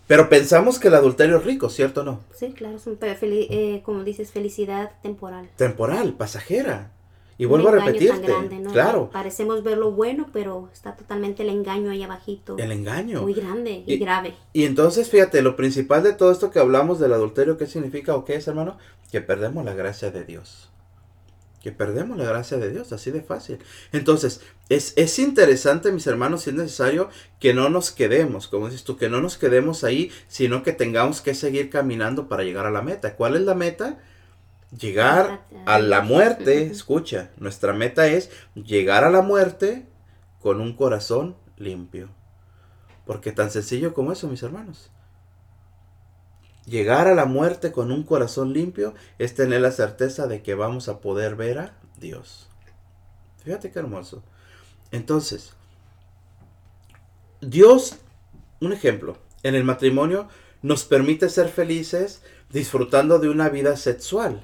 Pero 0.08 0.28
pensamos 0.28 0.80
que 0.80 0.88
el 0.88 0.96
adulterio 0.96 1.38
es 1.38 1.46
rico, 1.46 1.70
¿cierto 1.70 2.02
o 2.02 2.04
no? 2.04 2.20
Sí, 2.34 2.52
claro, 2.52 2.78
es 2.78 2.88
un, 2.88 2.98
eh, 3.00 3.84
como 3.86 4.04
dices, 4.04 4.32
felicidad 4.32 4.94
temporal. 5.04 5.48
Temporal, 5.56 6.16
pasajera. 6.16 6.92
Y 7.38 7.46
vuelvo 7.46 7.68
a 7.68 7.74
repetirte, 7.74 8.34
claro. 8.72 9.12
Parecemos 9.12 9.62
ver 9.62 9.78
lo 9.78 9.92
bueno, 9.92 10.26
pero 10.34 10.68
está 10.74 10.96
totalmente 10.96 11.44
el 11.44 11.50
engaño 11.50 11.92
ahí 11.92 12.02
abajito. 12.02 12.58
El 12.58 12.72
engaño. 12.72 13.22
Muy 13.22 13.36
grande 13.36 13.84
y, 13.86 13.98
grave. 14.00 14.34
Y 14.52 14.64
entonces, 14.64 15.12
fíjate, 15.12 15.44
lo 15.44 15.56
principal 15.56 16.02
de 16.02 16.14
todo 16.14 16.32
esto 16.32 16.50
que 16.50 16.58
hablamos 16.58 17.00
del 17.00 17.14
adulterio, 17.14 17.60
¿qué 17.60 17.68
significa 17.68 18.16
o 18.16 18.26
qué 18.26 18.34
es, 18.34 18.48
hermano? 18.48 18.80
Que 19.12 19.22
perdemos 19.22 19.64
la 19.64 19.76
gracia 19.76 20.10
de 20.10 20.24
Dios 20.24 20.72
que 21.65 21.71
perdemos 21.71 22.15
la 22.15 22.25
gracia 22.25 22.60
de 22.60 22.69
Dios, 22.69 22.93
así 22.93 23.10
de 23.10 23.23
fácil. 23.23 23.58
Entonces, 23.91 24.41
es, 24.69 24.93
es, 24.97 25.17
interesante, 25.17 25.91
mis 25.91 26.06
hermanos, 26.06 26.43
si 26.43 26.51
es 26.51 26.56
necesario 26.56 27.10
que 27.39 27.56
no 27.56 27.71
nos 27.71 27.89
quedemos, 27.89 28.47
como 28.47 28.67
dices 28.67 28.84
tú, 28.84 28.97
que 28.97 29.10
no 29.10 29.19
nos 29.19 29.39
quedemos 29.39 29.84
ahí, 29.84 30.12
sino 30.28 30.62
que 30.62 30.73
tengamos 30.73 31.21
que 31.21 31.34
seguir 31.34 31.71
caminando 31.71 32.30
para 32.30 32.43
llegar 32.43 32.67
a 32.67 32.71
la 32.71 32.84
meta. 32.84 33.15
¿Cuál 33.15 33.36
es 33.36 33.41
la 33.41 33.56
meta? 33.56 33.97
Llegar 34.80 35.47
a 35.65 35.80
la 35.80 36.01
muerte, 36.01 36.67
escucha, 36.67 37.32
nuestra 37.38 37.73
meta 37.73 38.06
es 38.06 38.30
llegar 38.54 39.04
a 39.04 39.10
la 39.10 39.23
muerte 39.23 39.88
con 40.39 40.62
un 40.62 40.75
corazón 40.75 41.36
limpio. 41.58 42.10
Porque 43.08 43.32
tan 43.32 43.49
sencillo 43.49 43.95
como 43.95 44.12
eso, 44.12 44.28
mis 44.28 44.43
hermanos. 44.43 44.91
Llegar 46.65 47.08
a 47.08 47.15
la 47.15 47.25
muerte 47.25 47.71
con 47.71 47.91
un 47.91 48.04
corazón 48.04 48.54
limpio 48.54 48.95
es 49.19 49.36
tener 49.36 49.62
la 49.62 49.71
certeza 49.71 50.28
de 50.28 50.41
que 50.41 50.56
vamos 50.56 50.89
a 50.89 50.99
poder 50.99 51.36
ver 51.36 51.60
a 51.60 51.78
Dios. 51.99 52.47
Fíjate 53.43 53.71
qué 53.71 53.80
hermoso. 53.80 54.23
Entonces, 54.91 55.54
Dios, 57.41 57.97
un 58.60 58.73
ejemplo, 58.73 59.17
en 59.43 59.54
el 59.54 59.63
matrimonio 59.63 60.28
nos 60.63 60.84
permite 60.86 61.30
ser 61.30 61.49
felices 61.49 62.23
disfrutando 62.49 63.19
de 63.19 63.30
una 63.30 63.49
vida 63.49 63.78
sexual. 63.78 64.43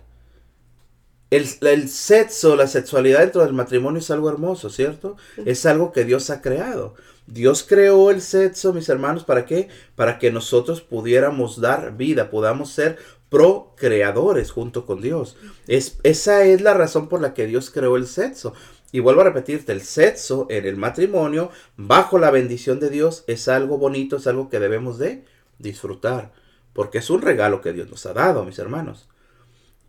El, 1.32 1.48
el, 1.62 1.90
sexo, 1.90 2.56
la 2.56 2.68
sexualidad 2.68 3.22
dentro 3.22 3.44
del 3.44 3.54
matrimonio 3.54 4.00
es 4.00 4.12
algo 4.12 4.30
hermoso, 4.30 4.70
¿cierto? 4.70 5.16
Es 5.46 5.66
algo 5.66 5.92
que 5.92 6.04
Dios 6.04 6.30
ha 6.30 6.42
creado. 6.42 6.94
Dios 7.28 7.64
creó 7.68 8.12
el 8.12 8.22
sexo, 8.22 8.74
mis 8.74 8.90
hermanos, 8.90 9.24
¿para 9.24 9.46
qué? 9.46 9.70
Para 9.96 10.20
que 10.20 10.32
nosotros 10.32 10.82
pudiéramos 10.82 11.62
dar 11.62 11.96
vida, 11.96 12.30
podamos 12.30 12.72
ser 12.72 12.98
procreadores 13.30 14.52
junto 14.52 14.86
con 14.86 15.02
Dios. 15.02 15.38
Es, 15.68 16.00
esa 16.04 16.44
es 16.44 16.62
la 16.62 16.74
razón 16.74 17.08
por 17.08 17.22
la 17.22 17.34
que 17.34 17.48
Dios 17.48 17.70
creó 17.70 17.96
el 17.96 18.06
sexo. 18.06 18.54
Y 18.92 19.00
vuelvo 19.00 19.22
a 19.22 19.26
repetirte, 19.26 19.72
el 19.72 19.82
sexo 19.82 20.48
en 20.50 20.66
el 20.66 20.76
matrimonio, 20.76 21.50
bajo 21.78 22.20
la 22.20 22.30
bendición 22.30 22.82
de 22.82 22.90
Dios, 22.90 23.24
es 23.28 23.48
algo 23.48 23.78
bonito, 23.78 24.18
es 24.18 24.28
algo 24.28 24.50
que 24.50 24.60
debemos 24.60 25.00
de 25.00 25.24
disfrutar, 25.60 26.34
porque 26.74 26.98
es 26.98 27.10
un 27.10 27.22
regalo 27.22 27.62
que 27.62 27.72
Dios 27.72 27.90
nos 27.90 28.06
ha 28.06 28.14
dado, 28.14 28.44
mis 28.44 28.60
hermanos. 28.60 29.08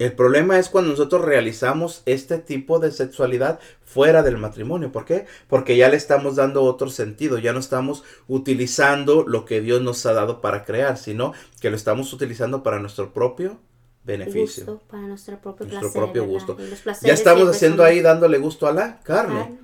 El 0.03 0.15
problema 0.15 0.59
es 0.59 0.69
cuando 0.69 0.91
nosotros 0.91 1.25
realizamos 1.25 2.03
este 2.07 2.39
tipo 2.39 2.81
de 2.81 2.91
sexualidad 2.91 3.61
fuera 3.85 4.25
del 4.25 4.37
matrimonio. 4.37 4.91
¿Por 4.91 5.05
qué? 5.05 5.27
Porque 5.47 5.77
ya 5.77 5.89
le 5.89 5.97
estamos 5.97 6.35
dando 6.35 6.65
otro 6.65 6.91
sentido, 6.91 7.39
ya 7.39 7.53
no 7.53 7.61
estamos 7.61 8.03
utilizando 8.27 9.25
lo 9.25 9.45
que 9.45 9.61
Dios 9.61 9.81
nos 9.81 10.05
ha 10.05 10.13
dado 10.13 10.41
para 10.41 10.65
crear, 10.65 10.99
sino 10.99 11.35
que 11.61 11.71
lo 11.71 11.77
estamos 11.77 12.13
utilizando 12.13 12.65
para 12.65 12.81
nuestro 12.81 13.13
propio 13.13 13.61
beneficio. 14.03 14.81
para 14.89 15.07
nuestro 15.07 15.39
propio, 15.39 15.67
nuestro 15.67 15.93
propio 15.93 16.25
gusto. 16.25 16.57
Ya 17.03 17.13
estamos 17.13 17.49
haciendo 17.49 17.85
ahí 17.85 18.01
dándole 18.01 18.39
gusto 18.39 18.67
a 18.67 18.73
la 18.73 18.99
carne. 19.05 19.57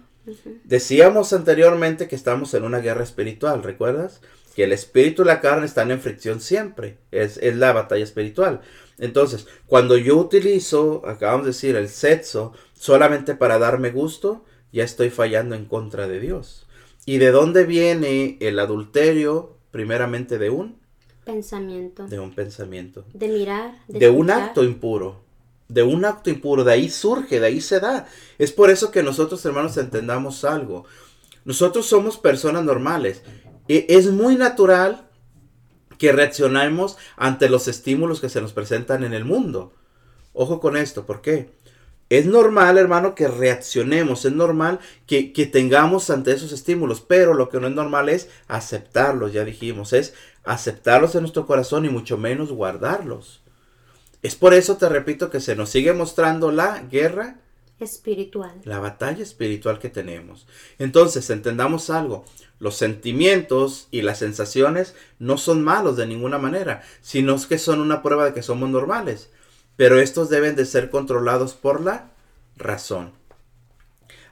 Decíamos 0.64 1.33
anteriormente 1.33 2.09
que 2.09 2.17
estamos 2.17 2.55
en 2.55 2.64
una 2.64 2.79
guerra 2.79 3.03
espiritual, 3.03 3.62
¿recuerdas? 3.62 4.21
Que 4.55 4.64
el 4.64 4.73
espíritu 4.73 5.23
y 5.23 5.27
la 5.27 5.41
carne 5.41 5.67
están 5.67 5.91
en 5.91 6.01
fricción 6.01 6.41
siempre. 6.41 6.99
Es, 7.11 7.37
es 7.38 7.57
la 7.57 7.73
batalla 7.73 8.05
espiritual. 8.05 8.61
Entonces, 8.99 9.47
cuando 9.67 9.97
yo 9.97 10.17
utilizo, 10.17 11.03
acabamos 11.07 11.47
de 11.47 11.53
decir, 11.53 11.77
el 11.77 11.88
sexo 11.88 12.53
solamente 12.75 13.35
para 13.35 13.59
darme 13.59 13.91
gusto, 13.91 14.45
ya 14.73 14.85
estoy 14.85 15.11
fallando 15.11 15.55
en 15.55 15.67
contra 15.67 16.09
de 16.09 16.21
Dios. 16.21 16.67
¿Y 17.07 17.19
de 17.19 17.31
dónde 17.31 17.64
viene 17.64 18.37
el 18.41 18.59
adulterio? 18.59 19.57
Primeramente 19.71 20.38
de 20.38 20.51
un 20.51 20.79
pensamiento. 21.25 22.07
De 22.07 22.19
un 22.19 22.35
pensamiento. 22.35 23.05
De 23.12 23.29
mirar. 23.29 23.75
De, 23.87 24.09
un 24.09 24.31
acto 24.31 24.64
impuro. 24.64 25.21
De 25.68 25.83
un 25.83 26.04
acto 26.04 26.31
impuro. 26.31 26.64
De 26.64 26.72
ahí 26.72 26.88
surge, 26.88 27.40
de 27.40 27.46
ahí 27.46 27.61
se 27.61 27.81
da. 27.81 28.07
Es 28.38 28.52
por 28.52 28.70
eso 28.70 28.90
que 28.90 29.02
nosotros, 29.02 29.44
hermanos, 29.44 29.76
entendamos 29.76 30.44
algo. 30.44 30.85
Nosotros 31.44 31.87
somos 31.87 32.16
personas 32.16 32.64
normales. 32.64 33.22
E, 33.68 33.87
es 33.88 34.11
muy 34.11 34.37
natural 34.37 35.09
que 35.98 36.12
reaccionemos 36.12 36.96
ante 37.16 37.48
los 37.48 37.68
estímulos 37.68 38.20
que 38.20 38.28
se 38.28 38.40
nos 38.40 38.52
presentan 38.52 39.04
en 39.04 39.12
el 39.12 39.24
mundo. 39.24 39.74
Ojo 40.33 40.61
con 40.61 40.76
esto, 40.76 41.04
¿por 41.04 41.20
qué? 41.20 41.50
Es 42.11 42.24
normal, 42.24 42.78
hermano, 42.78 43.14
que 43.14 43.28
reaccionemos, 43.28 44.24
es 44.24 44.33
normal 44.33 44.78
que, 45.07 45.31
tengamos 45.52 46.09
ante 46.09 46.33
esos 46.33 46.52
estímulos, 46.52 47.02
pero 47.02 47.35
lo 47.35 47.50
que 47.50 47.61
no 47.61 47.66
es 47.66 47.74
normal 47.74 48.09
es 48.09 48.31
aceptarlos, 48.46 49.35
ya 49.35 49.44
dijimos, 49.44 49.92
es 49.92 50.14
aceptarlos 50.44 51.14
en 51.14 51.22
nuestro 51.22 51.46
corazón 51.46 51.85
y 51.85 51.90
mucho 51.90 52.16
menos 52.16 52.50
guardarlos. 52.50 53.42
Es 54.22 54.35
por 54.35 54.54
eso, 54.54 54.76
te 54.76 54.88
repito, 54.88 55.31
que 55.31 55.40
se 55.40 55.54
nos 55.54 55.70
sigue 55.70 55.92
mostrando 55.92 56.50
la 56.50 56.81
guerra 56.83 57.37
espiritual. 57.78 58.61
La 58.64 58.81
batalla 58.81 59.22
espiritual 59.22 59.78
que 59.78 59.88
tenemos. 59.88 60.46
Entonces, 60.78 61.31
entendamos 61.31 61.90
algo. 61.90 62.24
Los 62.59 62.76
sentimientos 62.76 63.87
y 63.92 64.02
las 64.02 64.18
sensaciones 64.18 64.94
no 65.20 65.38
son 65.38 65.62
malos 65.62 65.96
de 65.96 66.07
ninguna 66.07 66.38
manera, 66.38 66.83
sino 67.00 67.37
que 67.46 67.59
son 67.59 67.81
una 67.81 68.02
prueba 68.02 68.24
de 68.24 68.35
que 68.35 68.42
somos 68.42 68.68
normales. 68.68 69.31
Pero 69.76 70.00
estos 70.00 70.28
deben 70.28 70.57
de 70.57 70.66
ser 70.66 70.90
controlados 70.90 71.54
por 71.54 71.81
la 71.81 72.11
razón. 72.57 73.12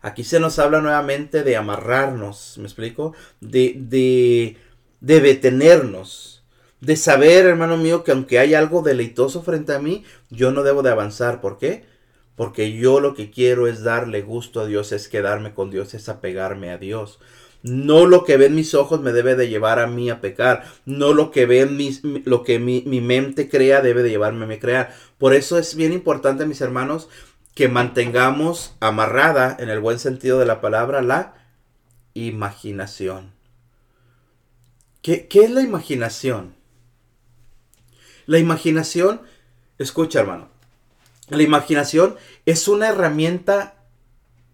Aquí 0.02 0.24
se 0.24 0.40
nos 0.40 0.58
habla 0.58 0.80
nuevamente 0.80 1.44
de 1.44 1.56
amarrarnos, 1.56 2.58
¿me 2.58 2.64
explico? 2.64 3.14
De, 3.40 3.74
de, 3.76 4.56
de 5.00 5.20
detenernos, 5.20 6.35
de 6.80 6.96
saber, 6.96 7.46
hermano 7.46 7.76
mío, 7.76 8.04
que 8.04 8.12
aunque 8.12 8.38
hay 8.38 8.54
algo 8.54 8.82
deleitoso 8.82 9.42
frente 9.42 9.74
a 9.74 9.78
mí, 9.78 10.04
yo 10.30 10.52
no 10.52 10.62
debo 10.62 10.82
de 10.82 10.90
avanzar. 10.90 11.40
¿Por 11.40 11.58
qué? 11.58 11.84
Porque 12.36 12.72
yo 12.72 13.00
lo 13.00 13.14
que 13.14 13.30
quiero 13.30 13.66
es 13.66 13.82
darle 13.82 14.22
gusto 14.22 14.60
a 14.60 14.66
Dios, 14.66 14.92
es 14.92 15.08
quedarme 15.08 15.54
con 15.54 15.70
Dios, 15.70 15.94
es 15.94 16.08
apegarme 16.08 16.70
a 16.70 16.78
Dios. 16.78 17.18
No 17.62 18.06
lo 18.06 18.24
que 18.24 18.36
ven 18.36 18.54
mis 18.54 18.74
ojos 18.74 19.00
me 19.00 19.12
debe 19.12 19.34
de 19.34 19.48
llevar 19.48 19.80
a 19.80 19.86
mí 19.86 20.10
a 20.10 20.20
pecar. 20.20 20.64
No 20.84 21.14
lo 21.14 21.30
que 21.30 21.46
ven 21.46 21.76
mis, 21.76 22.04
lo 22.04 22.44
que 22.44 22.58
mi, 22.58 22.82
mi 22.86 23.00
mente 23.00 23.48
crea 23.48 23.80
debe 23.80 24.02
de 24.02 24.10
llevarme 24.10 24.54
a 24.54 24.60
crear. 24.60 24.94
Por 25.18 25.34
eso 25.34 25.58
es 25.58 25.74
bien 25.74 25.92
importante, 25.92 26.46
mis 26.46 26.60
hermanos, 26.60 27.08
que 27.54 27.68
mantengamos 27.68 28.76
amarrada, 28.80 29.56
en 29.58 29.70
el 29.70 29.80
buen 29.80 29.98
sentido 29.98 30.38
de 30.38 30.46
la 30.46 30.60
palabra, 30.60 31.00
la 31.00 31.34
imaginación. 32.12 33.32
¿Qué, 35.02 35.26
qué 35.26 35.44
es 35.44 35.50
la 35.50 35.62
imaginación? 35.62 36.54
La 38.26 38.38
imaginación, 38.38 39.20
escucha 39.78 40.20
hermano, 40.20 40.48
la 41.28 41.42
imaginación 41.42 42.16
es 42.44 42.68
una 42.68 42.88
herramienta 42.88 43.74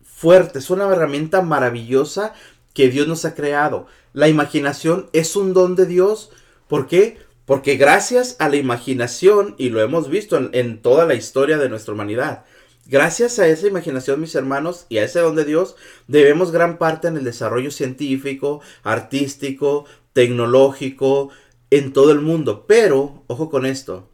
fuerte, 0.05 0.61
es 0.61 0.71
una 0.71 0.85
herramienta 0.89 1.43
maravillosa 1.43 2.33
que 2.75 2.89
Dios 2.89 3.09
nos 3.09 3.25
ha 3.25 3.35
creado. 3.35 3.87
La 4.13 4.29
imaginación 4.29 5.09
es 5.13 5.37
un 5.37 5.53
don 5.53 5.75
de 5.77 5.87
Dios. 5.87 6.31
¿Por 6.69 6.87
qué? 6.87 7.19
Porque 7.45 7.77
gracias 7.77 8.37
a 8.39 8.49
la 8.49 8.57
imaginación, 8.57 9.55
y 9.59 9.69
lo 9.69 9.83
hemos 9.83 10.09
visto 10.09 10.51
en, 10.53 10.81
toda 10.81 11.07
la 11.07 11.15
historia 11.15 11.59
de 11.59 11.69
nuestra 11.69 11.93
humanidad, 11.93 12.45
gracias 12.87 13.39
a 13.39 13.47
esa 13.49 13.67
imaginación, 13.67 14.21
mis 14.21 14.35
hermanos, 14.35 14.87
y 14.89 14.99
a 14.99 15.05
ese 15.05 15.21
don 15.21 15.35
de 15.35 15.45
Dios, 15.45 15.77
debemos 16.07 16.53
gran 16.53 16.79
parte 16.79 17.09
en 17.09 17.17
el 17.17 17.25
desarrollo 17.25 17.71
científico, 17.71 18.61
artístico, 18.85 19.87
tecnológico, 20.13 21.31
en 21.73 21.95
todo 21.95 22.13
el 22.13 22.21
mundo. 22.21 22.67
Pero, 22.69 23.25
ojo 23.29 23.49
con 23.49 23.65
esto, 23.65 24.11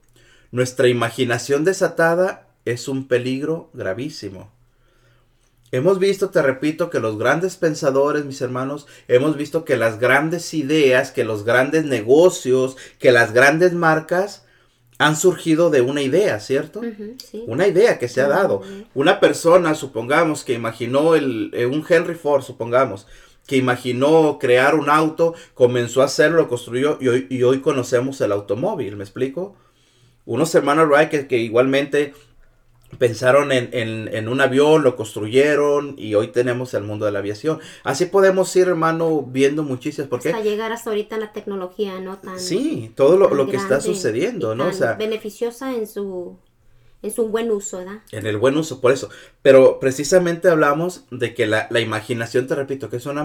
nuestra 0.53 0.87
imaginación 0.87 1.65
desatada 1.65 2.47
es 2.65 2.87
un 2.87 3.09
peligro 3.09 3.69
gravísimo. 3.75 4.53
Hemos 5.73 5.99
visto, 5.99 6.31
te 6.31 6.41
repito, 6.41 6.89
que 6.89 7.01
los 7.01 7.19
grandes 7.19 7.57
pensadores, 7.57 8.25
mis 8.25 8.41
hermanos, 8.41 8.87
hemos 9.09 9.37
visto 9.37 9.65
que 9.65 9.77
las 9.77 9.99
grandes 9.99 10.55
ideas, 10.55 11.11
que 11.11 11.25
los 11.25 11.45
grandes 11.45 11.85
negocios, 11.85 12.77
que 13.01 13.11
las 13.11 13.33
grandes 13.33 13.73
marcas 13.73 14.45
han 14.99 15.17
surgido 15.17 15.69
de 15.69 15.81
una 15.81 16.01
idea, 16.03 16.39
¿cierto? 16.39 16.81
Una 17.47 17.67
idea 17.67 17.99
que 17.99 18.09
se 18.09 18.21
ha 18.21 18.29
dado. 18.29 18.63
Una 18.95 19.19
persona, 19.19 19.75
supongamos, 19.75 20.45
que 20.45 20.55
imaginó 20.55 21.17
el, 21.17 21.51
eh, 21.55 21.67
un 21.67 21.85
Henry 21.87 22.15
Ford, 22.15 22.43
supongamos, 22.43 23.07
que 23.49 23.57
imaginó 23.57 24.39
crear 24.39 24.75
un 24.75 24.91
auto, 24.91 25.35
comenzó 25.55 26.03
a 26.03 26.05
hacerlo, 26.05 26.37
lo 26.37 26.49
construyó 26.49 26.99
y 27.01 27.09
hoy, 27.09 27.27
y 27.31 27.43
hoy 27.43 27.61
conocemos 27.61 28.21
el 28.21 28.31
automóvil, 28.31 28.95
¿me 28.95 29.05
explico? 29.05 29.57
Unos 30.27 30.55
hermanos 30.55 30.87
Wright 30.87 31.09
que, 31.09 31.27
que 31.27 31.39
igualmente 31.39 32.13
pensaron 32.99 33.51
en, 33.53 34.29
un 34.29 34.41
avión, 34.43 34.83
lo 34.83 34.97
construyeron 34.97 35.95
y 35.97 36.15
hoy 36.15 36.29
tenemos 36.29 36.75
el 36.75 36.85
mundo 36.85 37.07
de 37.07 37.13
la 37.13 37.21
aviación. 37.21 37.59
Así 37.85 38.05
podemos 38.05 38.55
ir, 38.57 38.69
hermano, 38.69 39.23
viendo 39.23 39.63
muchísimas. 39.63 40.09
Porque 40.09 40.29
hasta 40.29 40.43
llegar 40.43 40.71
hasta 40.73 40.91
ahorita 40.91 41.17
la 41.17 41.33
tecnología, 41.33 42.01
¿no? 42.01 42.19
Tan, 42.19 42.39
sí, 42.39 42.93
todo 42.95 43.17
lo, 43.17 43.47
que 43.49 43.57
está 43.57 43.81
sucediendo, 43.81 44.55
¿no? 44.55 44.69
O 44.69 44.73
sea, 44.75 44.93
beneficiosa 44.93 45.75
en 45.75 45.87
su, 45.87 46.37
en 47.03 47.11
su 47.13 47.29
buen 47.29 47.51
uso, 47.51 47.79
¿verdad? 47.79 48.03
En 48.13 48.27
el 48.27 48.37
buen 48.37 48.57
uso, 48.57 48.81
por 48.81 48.93
eso. 48.93 49.09
Pero 49.43 49.79
precisamente 49.81 50.49
hablamos 50.49 51.05
de 51.11 51.35
que 51.35 51.47
la, 51.47 51.69
imaginación, 51.81 52.47
te 52.47 52.55
repito, 52.55 52.91
que 52.91 52.97
es 52.97 53.07
una, 53.07 53.23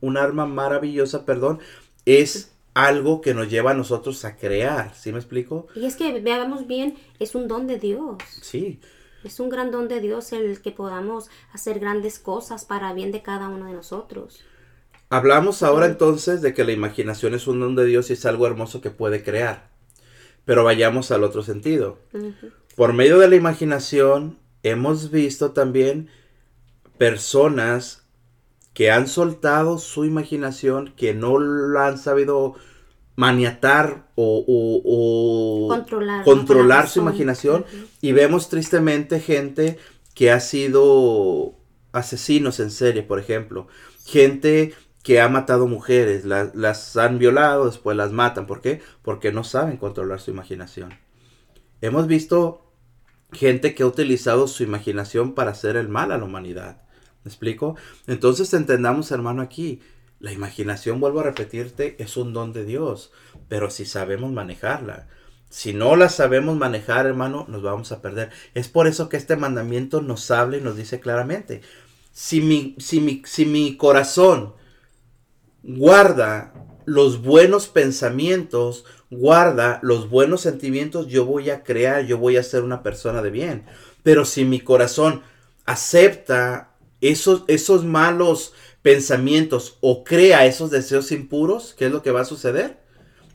un 0.00 0.16
arma 0.16 0.46
maravillosa, 0.46 1.26
perdón, 1.26 1.60
es 2.06 2.52
algo 2.74 3.20
que 3.20 3.34
nos 3.34 3.50
lleva 3.50 3.72
a 3.72 3.74
nosotros 3.74 4.24
a 4.24 4.36
crear, 4.36 4.94
¿sí 4.94 5.12
me 5.12 5.18
explico? 5.18 5.66
Y 5.74 5.86
es 5.86 5.96
que 5.96 6.20
veamos 6.20 6.66
bien, 6.66 6.96
es 7.18 7.34
un 7.34 7.48
don 7.48 7.66
de 7.66 7.78
Dios. 7.78 8.16
Sí. 8.42 8.80
Es 9.24 9.38
un 9.38 9.50
gran 9.50 9.70
don 9.70 9.88
de 9.88 10.00
Dios 10.00 10.32
el 10.32 10.62
que 10.62 10.70
podamos 10.70 11.28
hacer 11.52 11.78
grandes 11.78 12.18
cosas 12.18 12.64
para 12.64 12.94
bien 12.94 13.12
de 13.12 13.22
cada 13.22 13.48
uno 13.48 13.66
de 13.66 13.74
nosotros. 13.74 14.44
Hablamos 15.10 15.62
ahora 15.62 15.86
entonces 15.86 16.40
de 16.40 16.54
que 16.54 16.64
la 16.64 16.72
imaginación 16.72 17.34
es 17.34 17.46
un 17.46 17.60
don 17.60 17.74
de 17.74 17.84
Dios 17.84 18.08
y 18.08 18.14
es 18.14 18.24
algo 18.24 18.46
hermoso 18.46 18.80
que 18.80 18.90
puede 18.90 19.22
crear. 19.22 19.68
Pero 20.44 20.64
vayamos 20.64 21.10
al 21.10 21.24
otro 21.24 21.42
sentido. 21.42 21.98
Por 22.76 22.92
medio 22.92 23.18
de 23.18 23.28
la 23.28 23.36
imaginación 23.36 24.38
hemos 24.62 25.10
visto 25.10 25.52
también 25.52 26.08
personas 26.98 28.04
que 28.74 28.90
han 28.90 29.08
soltado 29.08 29.78
su 29.78 30.04
imaginación, 30.04 30.94
que 30.96 31.14
no 31.14 31.38
la 31.38 31.88
han 31.88 31.98
sabido 31.98 32.54
maniatar 33.16 34.06
o, 34.14 35.68
controlar, 36.24 36.88
su 36.88 37.00
imaginación. 37.00 37.64
Y 38.00 38.12
vemos 38.12 38.48
tristemente 38.48 39.20
gente 39.20 39.78
que 40.14 40.30
ha 40.30 40.40
sido 40.40 41.54
asesinos 41.92 42.60
en 42.60 42.70
serie, 42.70 43.02
por 43.02 43.18
ejemplo, 43.18 43.66
gente 44.06 44.72
que 45.02 45.20
ha 45.20 45.28
matado 45.28 45.66
mujeres, 45.66 46.24
las 46.24 46.96
han 46.96 47.18
violado, 47.18 47.66
después 47.66 47.96
las 47.96 48.12
matan, 48.12 48.46
¿por 48.46 48.60
qué? 48.60 48.80
Porque 49.02 49.32
no 49.32 49.44
saben 49.44 49.76
controlar 49.76 50.20
su 50.20 50.30
imaginación. 50.30 50.94
Hemos 51.80 52.06
visto 52.06 52.72
gente 53.32 53.74
que 53.74 53.82
ha 53.82 53.86
utilizado 53.86 54.48
su 54.48 54.62
imaginación 54.62 55.34
para 55.34 55.52
hacer 55.52 55.76
el 55.76 55.88
mal 55.88 56.12
a 56.12 56.18
la 56.18 56.24
humanidad. 56.24 56.82
¿Me 57.24 57.28
explico? 57.28 57.76
Entonces 58.06 58.52
entendamos, 58.54 59.10
hermano, 59.10 59.42
aquí, 59.42 59.80
la 60.18 60.32
imaginación, 60.32 61.00
vuelvo 61.00 61.20
a 61.20 61.24
repetirte, 61.24 61.96
es 61.98 62.16
un 62.16 62.32
don 62.32 62.52
de 62.52 62.64
Dios, 62.64 63.12
pero 63.48 63.70
si 63.70 63.84
sabemos 63.84 64.32
manejarla. 64.32 65.08
Si 65.48 65.72
no 65.72 65.96
la 65.96 66.08
sabemos 66.08 66.56
manejar, 66.56 67.06
hermano, 67.06 67.44
nos 67.48 67.62
vamos 67.62 67.90
a 67.92 68.00
perder. 68.00 68.30
Es 68.54 68.68
por 68.68 68.86
eso 68.86 69.08
que 69.08 69.16
este 69.16 69.36
mandamiento 69.36 70.00
nos 70.00 70.30
habla 70.30 70.58
y 70.58 70.60
nos 70.60 70.76
dice 70.76 71.00
claramente, 71.00 71.62
si 72.12 72.40
mi, 72.40 72.76
si 72.78 73.00
mi, 73.00 73.22
si 73.24 73.46
mi 73.46 73.76
corazón 73.76 74.54
guarda 75.62 76.54
los 76.84 77.22
buenos 77.22 77.68
pensamientos, 77.68 78.84
guarda 79.10 79.80
los 79.82 80.08
buenos 80.08 80.40
sentimientos, 80.40 81.08
yo 81.08 81.26
voy 81.26 81.50
a 81.50 81.62
crear, 81.62 82.06
yo 82.06 82.18
voy 82.18 82.36
a 82.36 82.42
ser 82.42 82.62
una 82.62 82.82
persona 82.82 83.22
de 83.22 83.30
bien. 83.30 83.64
Pero 84.02 84.24
si 84.24 84.44
mi 84.44 84.60
corazón 84.60 85.22
acepta 85.66 86.70
esos, 87.00 87.44
esos 87.48 87.84
malos 87.84 88.54
pensamientos 88.82 89.76
o 89.80 90.04
crea 90.04 90.46
esos 90.46 90.70
deseos 90.70 91.12
impuros, 91.12 91.74
¿qué 91.76 91.86
es 91.86 91.92
lo 91.92 92.02
que 92.02 92.12
va 92.12 92.22
a 92.22 92.24
suceder? 92.24 92.78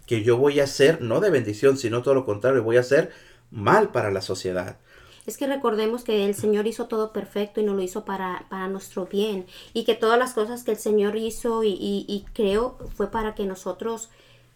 Que 0.08 0.24
yo 0.24 0.38
voy 0.38 0.60
a 0.60 0.68
ser, 0.68 1.02
no 1.02 1.20
de 1.20 1.30
bendición, 1.30 1.78
sino 1.78 2.02
todo 2.02 2.14
lo 2.14 2.26
contrario, 2.26 2.64
voy 2.64 2.78
a 2.78 2.84
ser 2.84 3.12
mal 3.52 3.92
para 3.92 4.12
la 4.12 4.22
sociedad. 4.22 4.78
Es 5.26 5.38
que 5.38 5.48
recordemos 5.48 6.04
que 6.04 6.26
el 6.26 6.36
Señor 6.36 6.68
hizo 6.68 6.86
todo 6.86 7.12
perfecto 7.12 7.60
y 7.60 7.64
nos 7.64 7.76
lo 7.76 7.82
hizo 7.82 8.06
para, 8.06 8.46
para 8.50 8.68
nuestro 8.68 9.08
bien. 9.08 9.48
Y 9.74 9.84
que 9.84 9.96
todas 9.96 10.20
las 10.20 10.34
cosas 10.34 10.64
que 10.64 10.72
el 10.72 10.78
Señor 10.78 11.16
hizo 11.16 11.64
y, 11.64 11.76
y 11.80 12.26
creó 12.34 12.78
fue 12.96 13.10
para 13.10 13.34
que 13.34 13.46
nosotros 13.46 14.10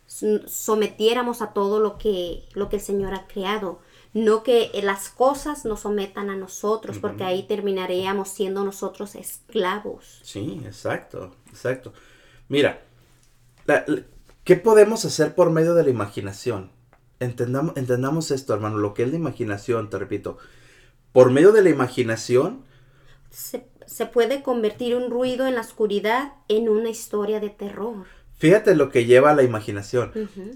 sometiéramos 0.09 1.41
a 1.41 1.53
todo 1.53 1.79
lo 1.79 1.97
que, 1.97 2.43
lo 2.53 2.67
que 2.67 2.77
el 2.77 2.81
Señor 2.81 3.13
ha 3.13 3.27
creado 3.27 3.79
no 4.13 4.43
que 4.43 4.71
las 4.83 5.09
cosas 5.09 5.65
nos 5.65 5.81
sometan 5.81 6.29
a 6.29 6.35
nosotros, 6.35 6.97
porque 6.97 7.23
ahí 7.23 7.43
terminaríamos 7.43 8.29
siendo 8.29 8.63
nosotros 8.63 9.15
esclavos. 9.15 10.19
Sí, 10.23 10.61
exacto, 10.65 11.35
exacto. 11.49 11.93
Mira, 12.47 12.81
¿qué 14.43 14.55
podemos 14.55 15.05
hacer 15.05 15.35
por 15.35 15.51
medio 15.51 15.75
de 15.75 15.83
la 15.83 15.89
imaginación? 15.91 16.71
Entendamos, 17.19 17.77
entendamos 17.77 18.31
esto, 18.31 18.53
hermano, 18.53 18.77
lo 18.77 18.93
que 18.93 19.03
es 19.03 19.09
la 19.09 19.17
imaginación, 19.17 19.89
te 19.89 19.99
repito. 19.99 20.37
Por 21.11 21.31
medio 21.31 21.51
de 21.51 21.61
la 21.61 21.69
imaginación... 21.69 22.63
Se, 23.29 23.67
se 23.85 24.07
puede 24.07 24.41
convertir 24.41 24.95
un 24.95 25.11
ruido 25.11 25.45
en 25.45 25.53
la 25.53 25.61
oscuridad 25.61 26.33
en 26.47 26.67
una 26.67 26.89
historia 26.89 27.39
de 27.39 27.49
terror. 27.49 28.07
Fíjate 28.39 28.73
lo 28.73 28.89
que 28.89 29.03
lleva 29.03 29.31
a 29.31 29.35
la 29.35 29.43
imaginación. 29.43 30.13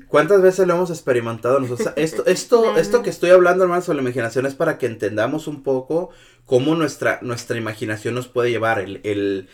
¿Cuántas 0.07 0.41
veces 0.41 0.65
lo 0.65 0.75
hemos 0.75 0.89
experimentado 0.89 1.59
nosotros? 1.59 1.91
Esto, 1.97 2.25
esto, 2.27 2.77
esto 2.77 3.03
que 3.03 3.09
estoy 3.09 3.31
hablando, 3.31 3.63
hermano, 3.63 3.81
sobre 3.81 3.97
la 3.97 4.03
imaginación 4.03 4.45
es 4.45 4.55
para 4.55 4.77
que 4.77 4.85
entendamos 4.85 5.47
un 5.47 5.63
poco 5.63 6.09
cómo 6.45 6.75
nuestra, 6.75 7.19
nuestra 7.21 7.57
imaginación 7.57 8.15
nos 8.15 8.29
puede 8.29 8.51
llevar. 8.51 8.79
El, 8.79 9.49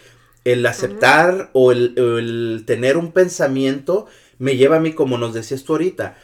el, 0.46 0.66
aceptar 0.68 1.50
o 1.54 1.72
el, 1.72 2.64
tener 2.68 2.98
un 2.98 3.14
pensamiento 3.14 4.06
me 4.38 4.58
lleva 4.58 4.76
a 4.76 4.80
mí, 4.80 4.94
como 4.94 5.18
nos 5.18 5.34
decías 5.34 5.64
tú 5.64 5.74
ahorita, 5.74 6.20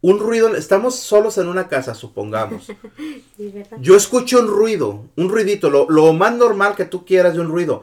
un 0.00 0.20
ruido, 0.20 0.54
estamos 0.54 0.94
solos 0.94 1.38
en 1.38 1.48
una 1.48 1.66
casa, 1.66 1.96
supongamos. 1.96 2.68
Yo 3.80 3.96
escucho 3.96 4.38
un 4.38 4.46
ruido, 4.46 5.06
un 5.16 5.28
ruidito, 5.28 5.70
lo, 5.70 5.90
lo 5.90 6.12
más 6.12 6.36
normal 6.36 6.76
que 6.76 6.84
tú 6.84 7.04
quieras 7.04 7.34
de 7.34 7.40
un 7.40 7.48
ruido. 7.48 7.82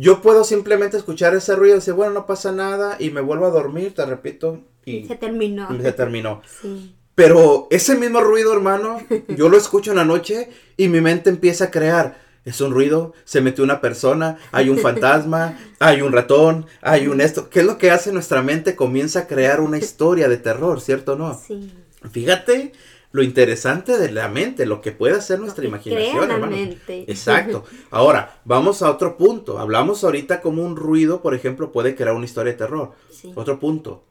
Yo 0.00 0.22
puedo 0.22 0.44
simplemente 0.44 0.96
escuchar 0.96 1.34
ese 1.34 1.56
ruido 1.56 1.74
y 1.74 1.78
decir, 1.80 1.94
bueno, 1.94 2.12
no 2.12 2.24
pasa 2.26 2.52
nada, 2.52 2.96
y 3.00 3.10
me 3.10 3.20
vuelvo 3.20 3.46
a 3.46 3.50
dormir, 3.50 3.94
te 3.94 4.06
repito, 4.06 4.60
y 4.84 5.04
Se 5.06 5.16
terminó. 5.16 5.68
se 5.82 5.92
terminó. 5.92 6.40
Sí. 6.62 6.94
Pero 7.16 7.66
ese 7.70 7.96
mismo 7.96 8.20
ruido, 8.20 8.52
hermano, 8.52 8.98
yo 9.26 9.48
lo 9.48 9.56
escucho 9.56 9.90
en 9.90 9.96
la 9.96 10.04
noche 10.04 10.50
y 10.76 10.86
mi 10.86 11.00
mente 11.00 11.30
empieza 11.30 11.64
a 11.64 11.70
crear. 11.72 12.20
Es 12.44 12.60
un 12.60 12.72
ruido, 12.72 13.12
se 13.24 13.40
metió 13.40 13.64
una 13.64 13.80
persona, 13.80 14.38
hay 14.52 14.68
un 14.70 14.78
fantasma, 14.78 15.58
hay 15.80 16.00
un 16.00 16.12
ratón, 16.12 16.66
hay 16.80 17.08
un 17.08 17.20
esto. 17.20 17.50
¿Qué 17.50 17.58
es 17.60 17.66
lo 17.66 17.76
que 17.76 17.90
hace 17.90 18.12
nuestra 18.12 18.40
mente? 18.40 18.76
Comienza 18.76 19.18
a 19.18 19.26
crear 19.26 19.60
una 19.60 19.78
historia 19.84 20.28
de 20.28 20.36
terror, 20.36 20.80
¿cierto 20.80 21.14
o 21.14 21.16
no? 21.16 21.36
Sí. 21.44 21.72
Fíjate 22.12 22.72
lo 23.10 23.22
interesante 23.22 23.96
de 23.96 24.12
la 24.12 24.28
mente, 24.28 24.66
lo 24.66 24.80
que 24.80 24.92
puede 24.92 25.14
hacer 25.14 25.38
nuestra 25.40 25.64
Lo 25.64 25.70
que 25.72 25.80
crea 25.90 25.98
imaginación, 25.98 26.28
la 26.28 26.34
hermano. 26.34 26.56
mente. 26.56 27.04
Exacto. 27.10 27.64
Ahora, 27.90 28.40
vamos 28.44 28.82
a 28.82 28.90
otro 28.90 29.16
punto. 29.16 29.58
Hablamos 29.58 30.04
ahorita 30.04 30.40
como 30.40 30.62
un 30.62 30.76
ruido, 30.76 31.22
por 31.22 31.34
ejemplo, 31.34 31.72
puede 31.72 31.94
crear 31.94 32.14
una 32.14 32.26
historia 32.26 32.52
de 32.52 32.58
terror. 32.58 32.92
Sí. 33.10 33.32
Otro 33.34 33.58
punto. 33.58 34.04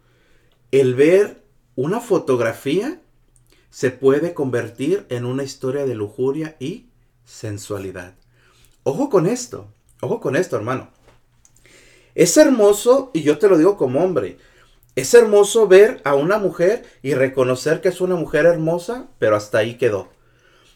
El 0.72 0.96
ver 0.96 1.44
una 1.76 2.00
fotografía 2.00 3.02
se 3.70 3.92
puede 3.92 4.34
convertir 4.34 5.06
en 5.10 5.26
una 5.26 5.44
historia 5.44 5.86
de 5.86 5.94
lujuria 5.94 6.56
y 6.60 6.88
sensualidad. 7.24 8.16
Ojo 8.84 9.10
con 9.10 9.28
esto. 9.28 9.68
Ojo 10.02 10.20
con 10.20 10.36
esto, 10.36 10.56
hermano. 10.56 10.90
Es 12.16 12.36
hermoso, 12.38 13.12
y 13.14 13.22
yo 13.22 13.38
te 13.38 13.48
lo 13.48 13.60
digo 13.60 13.78
como 13.78 14.04
hombre, 14.04 14.40
es 14.98 15.14
hermoso 15.14 15.68
ver 15.68 16.02
a 16.06 16.16
una 16.16 16.40
mujer 16.40 16.84
y 17.04 17.14
reconocer 17.14 17.82
que 17.82 17.90
es 17.90 18.02
una 18.02 18.16
mujer 18.16 18.48
hermosa, 18.48 19.06
pero 19.20 19.36
hasta 19.36 19.60
ahí 19.60 19.76
quedó. 19.76 20.10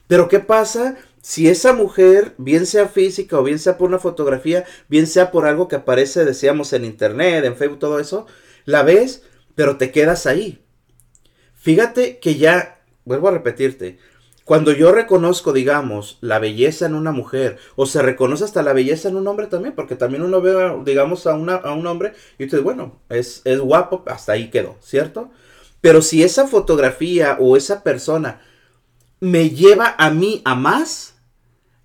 Pero 0.06 0.28
¿qué 0.28 0.40
pasa 0.40 0.96
si 1.24 1.50
esa 1.50 1.74
mujer, 1.74 2.36
bien 2.38 2.68
sea 2.68 2.88
física 2.88 3.40
o 3.40 3.44
bien 3.44 3.58
sea 3.58 3.80
por 3.80 3.90
una 3.90 3.98
fotografía, 3.98 4.64
bien 4.90 5.08
sea 5.08 5.32
por 5.32 5.48
algo 5.48 5.68
que 5.68 5.76
aparece, 5.76 6.24
decíamos, 6.24 6.72
en 6.74 6.86
internet, 6.86 7.44
en 7.46 7.56
Facebook, 7.56 7.80
todo 7.80 8.00
eso, 8.00 8.28
la 8.66 8.84
ves, 8.84 9.24
pero 9.56 9.78
te 9.78 9.90
quedas 9.90 10.28
ahí? 10.28 10.64
Fíjate 11.56 12.20
que 12.20 12.36
ya, 12.36 12.80
vuelvo 13.06 13.30
a 13.30 13.32
repetirte, 13.32 13.98
cuando 14.52 14.74
yo 14.74 14.92
reconozco, 14.92 15.54
digamos, 15.54 16.18
la 16.20 16.38
belleza 16.38 16.86
en 16.86 16.94
una 16.94 17.14
mujer, 17.14 17.58
o 17.78 17.86
se 17.86 18.02
reconoce 18.02 18.44
hasta 18.44 18.62
la 18.62 18.74
belleza 18.74 19.08
en 19.08 19.16
un 19.16 19.26
hombre 19.26 19.48
también, 19.48 19.74
porque 19.74 19.96
también 19.96 20.24
uno 20.24 20.42
ve, 20.42 20.78
digamos, 20.84 21.26
a, 21.26 21.36
una, 21.36 21.56
a 21.56 21.72
un 21.72 21.88
hombre 21.88 22.12
y 22.38 22.44
dices, 22.44 22.62
bueno, 22.62 23.00
es, 23.08 23.44
es 23.46 23.62
guapo, 23.62 24.04
hasta 24.08 24.34
ahí 24.34 24.50
quedó, 24.50 24.76
¿cierto? 24.82 25.32
Pero 25.80 26.02
si 26.02 26.22
esa 26.22 26.48
fotografía 26.48 27.38
o 27.40 27.56
esa 27.56 27.82
persona 27.82 28.42
me 29.22 29.52
lleva 29.52 29.96
a 29.98 30.10
mí 30.10 30.42
a 30.44 30.54
más, 30.54 31.14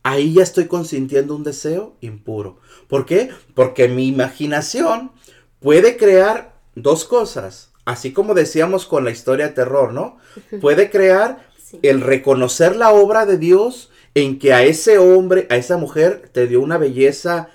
ahí 0.03 0.35
ya 0.35 0.43
estoy 0.43 0.67
consintiendo 0.67 1.37
un 1.37 1.45
deseo 1.45 1.95
impuro. 2.01 2.59
¿Por 2.89 3.07
qué? 3.07 3.31
Porque 3.55 3.87
mi 3.87 4.09
imaginación 4.09 5.13
puede 5.61 5.97
crear 5.97 6.59
dos 6.75 7.05
cosas, 7.05 7.71
así 7.85 8.13
como 8.13 8.35
decíamos 8.35 8.87
con 8.87 9.05
la 9.05 9.13
historia 9.13 9.47
de 9.47 9.55
terror, 9.55 9.93
¿no? 9.93 10.19
Puede 10.61 10.91
crear 10.91 11.46
Sí. 11.69 11.81
el 11.83 12.01
reconocer 12.01 12.77
la 12.77 12.93
obra 12.93 13.27
de 13.27 13.39
Dios 13.39 13.91
en 14.15 14.39
que 14.39 14.53
a 14.53 14.63
ese 14.63 14.99
hombre, 14.99 15.49
a 15.51 15.57
esa 15.57 15.77
mujer, 15.79 16.31
te 16.33 16.47
dio 16.47 16.61
una 16.61 16.79
belleza 16.79 17.49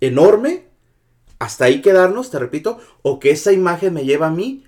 enorme, 0.00 0.68
hasta 1.38 1.64
ahí 1.66 1.82
quedarnos, 1.82 2.30
te 2.30 2.38
repito, 2.38 2.78
o 3.02 3.18
que 3.18 3.30
esa 3.30 3.52
imagen 3.52 3.94
me 3.94 4.04
lleva 4.04 4.28
a 4.28 4.30
mí 4.30 4.64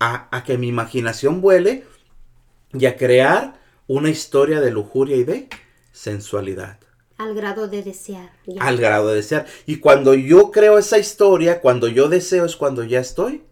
a, 0.00 0.28
a 0.36 0.42
que 0.44 0.58
mi 0.58 0.68
imaginación 0.68 1.40
vuele 1.40 1.84
y 2.72 2.86
a 2.86 2.96
crear 2.96 3.54
una 3.86 4.10
historia 4.10 4.60
de 4.60 4.70
lujuria 4.72 5.16
y 5.16 5.24
de 5.24 5.48
sensualidad 5.92 6.78
Al 7.18 7.34
grado 7.34 7.68
de 7.68 7.82
desear. 7.82 8.30
ya. 8.46 8.62
al 8.62 8.78
grado 8.78 9.08
de 9.08 9.16
desear. 9.16 9.46
Y 9.66 9.76
cuando 9.76 10.14
yo 10.14 10.50
creo 10.50 10.78
esa 10.78 10.98
historia, 10.98 11.60
cuando 11.60 11.86
yo 11.88 12.08
deseo 12.08 12.44
es 12.46 12.56
cuando 12.56 12.82
ya 12.84 12.98
estoy 13.00 13.42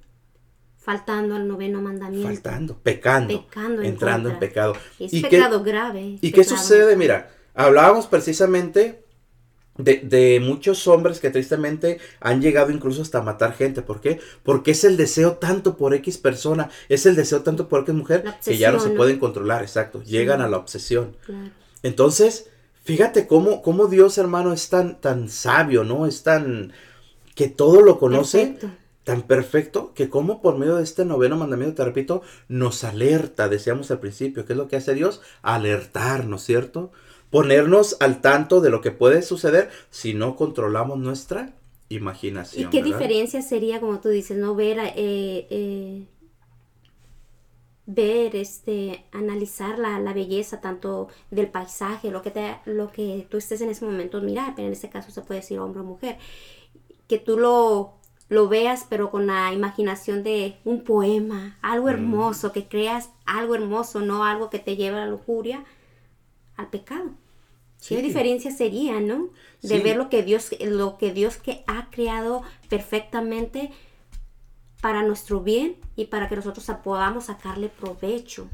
Faltando 0.80 1.36
al 1.36 1.46
noveno 1.46 1.82
mandamiento. 1.82 2.26
faltando, 2.26 2.78
pecando, 2.78 3.46
Pecando 3.46 3.82
en 3.82 3.88
entrando 3.88 4.30
en 4.30 4.38
pecado. 4.38 4.72
Es 4.98 5.12
¿Y 5.12 5.22
qué- 5.22 5.28
pecado 5.28 5.62
grave. 5.62 6.18
¿Y 6.20 6.32
qué 6.32 6.42
sucede? 6.42 6.96
Mira, 6.96 7.30
hablábamos 7.54 8.06
precisamente 8.06 9.04
de, 9.76 9.98
de 9.98 10.40
muchos 10.40 10.88
hombres 10.88 11.20
que 11.20 11.30
tristemente 11.30 11.98
han 12.20 12.40
llegado 12.40 12.70
incluso 12.70 13.02
hasta 13.02 13.20
matar 13.22 13.54
gente. 13.54 13.82
¿Por 13.82 14.00
qué? 14.00 14.20
Porque 14.42 14.70
es 14.70 14.84
el 14.84 14.96
deseo 14.96 15.34
tanto 15.34 15.76
por 15.76 15.94
X 15.94 16.16
persona, 16.18 16.70
es 16.88 17.04
el 17.04 17.14
deseo 17.14 17.42
tanto 17.42 17.68
por 17.68 17.82
X 17.82 17.94
mujer, 17.94 18.24
que 18.44 18.56
ya 18.56 18.72
no 18.72 18.80
se 18.80 18.90
pueden 18.90 19.18
controlar, 19.18 19.62
exacto. 19.62 20.02
Llegan 20.02 20.40
a 20.40 20.48
la 20.48 20.56
obsesión. 20.56 21.14
Claro. 21.26 21.50
Entonces, 21.82 22.48
fíjate 22.84 23.26
cómo, 23.26 23.60
cómo 23.62 23.86
Dios, 23.86 24.16
hermano, 24.18 24.52
es 24.54 24.68
tan, 24.70 25.00
tan 25.00 25.28
sabio, 25.28 25.84
¿no? 25.84 26.06
Es 26.06 26.22
tan... 26.22 26.72
que 27.34 27.48
todo 27.48 27.80
lo 27.82 27.98
conoce 27.98 28.46
Perfecto. 28.48 28.70
Tan 29.04 29.22
perfecto 29.22 29.92
que 29.94 30.08
como 30.10 30.40
por 30.42 30.58
medio 30.58 30.76
de 30.76 30.84
este 30.84 31.04
noveno 31.04 31.36
mandamiento, 31.36 31.76
te 31.76 31.84
repito, 31.84 32.22
nos 32.48 32.84
alerta, 32.84 33.48
decíamos 33.48 33.90
al 33.90 34.00
principio, 34.00 34.44
¿qué 34.44 34.52
es 34.52 34.56
lo 34.58 34.68
que 34.68 34.76
hace 34.76 34.94
Dios? 34.94 35.20
Alertarnos, 35.42 36.42
¿cierto? 36.44 36.92
Ponernos 37.30 37.96
al 38.00 38.20
tanto 38.20 38.60
de 38.60 38.70
lo 38.70 38.80
que 38.80 38.90
puede 38.90 39.22
suceder 39.22 39.70
si 39.90 40.14
no 40.14 40.36
controlamos 40.36 40.98
nuestra 40.98 41.54
¿Y 42.52 42.66
imaginación. 42.66 42.68
qué 42.68 42.82
¿verdad? 42.82 42.82
diferencia 42.82 43.42
sería, 43.42 43.80
como 43.80 44.00
tú 44.00 44.08
dices, 44.08 44.36
no 44.36 44.54
ver, 44.54 44.78
eh, 44.78 45.46
eh, 45.50 46.06
ver, 47.86 48.36
este, 48.36 49.04
analizar 49.12 49.78
la, 49.78 49.98
la 50.00 50.12
belleza 50.12 50.60
tanto 50.60 51.08
del 51.30 51.50
paisaje, 51.50 52.10
lo 52.10 52.22
que 52.22 52.30
te, 52.30 52.58
lo 52.66 52.92
que 52.92 53.26
tú 53.30 53.38
estés 53.38 53.60
en 53.62 53.70
ese 53.70 53.84
momento 53.84 54.20
mirar, 54.22 54.54
pero 54.54 54.68
en 54.68 54.72
este 54.74 54.90
caso 54.90 55.10
se 55.10 55.22
puede 55.22 55.40
decir 55.40 55.58
hombre 55.58 55.80
o 55.80 55.84
mujer, 55.84 56.18
que 57.08 57.18
tú 57.18 57.38
lo, 57.38 57.99
lo 58.30 58.48
veas, 58.48 58.86
pero 58.88 59.10
con 59.10 59.26
la 59.26 59.52
imaginación 59.52 60.22
de 60.22 60.56
un 60.64 60.82
poema, 60.84 61.58
algo 61.60 61.86
Mm. 61.86 61.90
hermoso, 61.90 62.52
que 62.52 62.66
creas 62.66 63.10
algo 63.26 63.54
hermoso, 63.54 64.00
no 64.00 64.24
algo 64.24 64.48
que 64.48 64.60
te 64.60 64.76
lleve 64.76 64.96
a 64.96 65.00
la 65.04 65.10
lujuria, 65.10 65.64
al 66.56 66.68
pecado. 66.68 67.10
Sí. 67.76 67.96
¿Qué 67.96 68.02
diferencia 68.02 68.50
sería, 68.50 69.00
no? 69.00 69.30
De 69.62 69.76
Sí. 69.76 69.80
ver 69.82 69.96
lo 69.96 70.08
que 70.08 70.22
Dios, 70.22 70.50
lo 70.60 70.96
que 70.96 71.12
Dios 71.12 71.36
que 71.38 71.64
ha 71.66 71.90
creado 71.90 72.42
perfectamente 72.68 73.70
para 74.80 75.02
nuestro 75.02 75.40
bien 75.40 75.76
y 75.96 76.06
para 76.06 76.28
que 76.28 76.36
nosotros 76.36 76.64
podamos 76.82 77.24
sacarle 77.24 77.68
provecho 77.68 78.48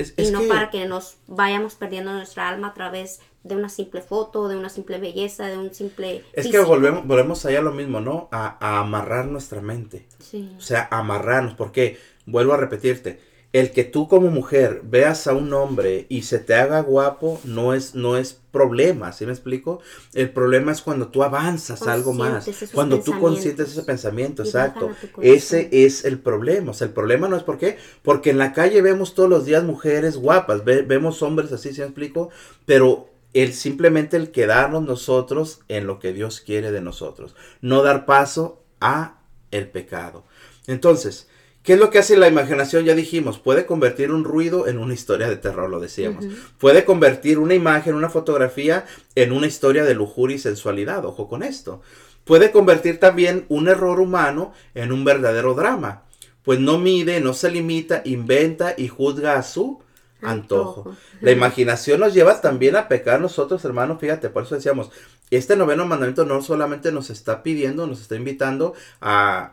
Es, 0.00 0.14
y 0.16 0.22
es 0.22 0.32
no 0.32 0.40
que- 0.40 0.48
para 0.48 0.70
que 0.70 0.86
nos 0.86 1.16
vayamos 1.26 1.74
perdiendo 1.74 2.12
nuestra 2.12 2.48
alma 2.48 2.68
a 2.68 2.74
través 2.74 3.20
de 3.42 3.56
una 3.56 3.68
simple 3.68 4.00
foto, 4.02 4.48
de 4.48 4.56
una 4.56 4.68
simple 4.68 4.98
belleza, 4.98 5.46
de 5.46 5.58
un 5.58 5.72
simple 5.74 6.24
es 6.32 6.48
que 6.48 6.58
volvemos, 6.60 7.06
volvemos 7.06 7.44
allá 7.46 7.60
a 7.60 7.62
lo 7.62 7.72
mismo, 7.72 8.00
¿no? 8.00 8.28
A, 8.30 8.56
a 8.60 8.80
amarrar 8.80 9.26
nuestra 9.26 9.60
mente. 9.60 10.06
Sí. 10.18 10.54
O 10.56 10.60
sea, 10.60 10.88
amarrarnos, 10.90 11.54
porque, 11.54 11.98
vuelvo 12.26 12.52
a 12.52 12.56
repetirte, 12.58 13.20
el 13.54 13.70
que 13.70 13.84
tú 13.84 14.08
como 14.08 14.30
mujer 14.30 14.82
veas 14.84 15.26
a 15.26 15.32
un 15.32 15.52
hombre 15.54 16.04
y 16.10 16.22
se 16.22 16.38
te 16.38 16.54
haga 16.54 16.80
guapo 16.80 17.40
no 17.44 17.72
es, 17.72 17.94
no 17.94 18.18
es 18.18 18.38
problema, 18.52 19.12
¿sí 19.12 19.24
me 19.24 19.32
explico? 19.32 19.80
El 20.12 20.30
problema 20.30 20.70
es 20.70 20.82
cuando 20.82 21.08
tú 21.08 21.22
avanzas 21.22 21.86
algo 21.86 22.12
más, 22.12 22.44
cuando 22.74 23.00
tú 23.00 23.12
consientes 23.18 23.70
ese 23.72 23.82
pensamiento, 23.84 24.42
exacto. 24.42 24.90
Ese 25.22 25.68
es 25.72 26.04
el 26.04 26.18
problema, 26.18 26.72
o 26.72 26.74
sea, 26.74 26.88
el 26.88 26.92
problema 26.92 27.26
no 27.28 27.36
es 27.36 27.42
por 27.42 27.56
qué, 27.56 27.78
porque 28.02 28.30
en 28.30 28.38
la 28.38 28.52
calle 28.52 28.82
vemos 28.82 29.14
todos 29.14 29.30
los 29.30 29.46
días 29.46 29.64
mujeres 29.64 30.18
guapas, 30.18 30.64
ve- 30.64 30.82
vemos 30.82 31.22
hombres 31.22 31.50
así, 31.52 31.72
¿sí 31.72 31.80
me 31.80 31.86
explico? 31.86 32.28
Pero 32.66 33.08
el 33.32 33.54
simplemente 33.54 34.18
el 34.18 34.30
quedarnos 34.30 34.82
nosotros 34.82 35.60
en 35.68 35.86
lo 35.86 36.00
que 36.00 36.12
Dios 36.12 36.40
quiere 36.42 36.70
de 36.70 36.82
nosotros, 36.82 37.34
no 37.62 37.82
dar 37.82 38.04
paso 38.04 38.62
a 38.80 39.20
el 39.50 39.68
pecado. 39.68 40.24
Entonces, 40.66 41.27
¿qué 41.68 41.74
es 41.74 41.78
lo 41.78 41.90
que 41.90 41.98
hace 41.98 42.16
la 42.16 42.28
imaginación? 42.28 42.86
Ya 42.86 42.94
dijimos, 42.94 43.38
puede 43.38 43.66
convertir 43.66 44.10
un 44.10 44.24
ruido 44.24 44.68
en 44.68 44.78
una 44.78 44.94
historia 44.94 45.28
de 45.28 45.36
terror, 45.36 45.68
lo 45.68 45.80
decíamos. 45.80 46.24
Puede 46.56 46.86
convertir 46.86 47.38
una 47.38 47.52
imagen, 47.52 47.94
una 47.94 48.08
fotografía 48.08 48.86
en 49.14 49.32
una 49.32 49.48
historia 49.48 49.84
de 49.84 49.92
lujuria 49.92 50.36
y 50.36 50.38
sensualidad, 50.38 51.04
ojo 51.04 51.28
con 51.28 51.42
esto. 51.42 51.82
Puede 52.24 52.52
convertir 52.52 52.98
también 52.98 53.44
un 53.50 53.68
error 53.68 54.00
humano 54.00 54.54
en 54.74 54.92
un 54.92 55.04
verdadero 55.04 55.52
drama, 55.52 56.04
pues 56.42 56.58
no 56.58 56.78
mide, 56.78 57.20
no 57.20 57.34
se 57.34 57.50
limita, 57.50 58.00
inventa 58.06 58.72
y 58.74 58.88
juzga 58.88 59.36
a 59.36 59.42
su 59.42 59.82
antojo. 60.22 60.88
Antojo. 60.88 60.96
La 61.20 61.32
imaginación 61.32 62.00
nos 62.00 62.14
lleva 62.14 62.40
también 62.40 62.76
a 62.76 62.88
pecar 62.88 63.20
nosotros, 63.20 63.62
hermanos, 63.66 64.00
fíjate, 64.00 64.30
por 64.30 64.44
eso 64.44 64.54
decíamos, 64.54 64.90
este 65.30 65.54
noveno 65.54 65.84
mandamiento 65.84 66.24
no 66.24 66.40
solamente 66.40 66.92
nos 66.92 67.10
está 67.10 67.42
pidiendo, 67.42 67.86
nos 67.86 68.00
está 68.00 68.16
invitando 68.16 68.72
a, 69.02 69.52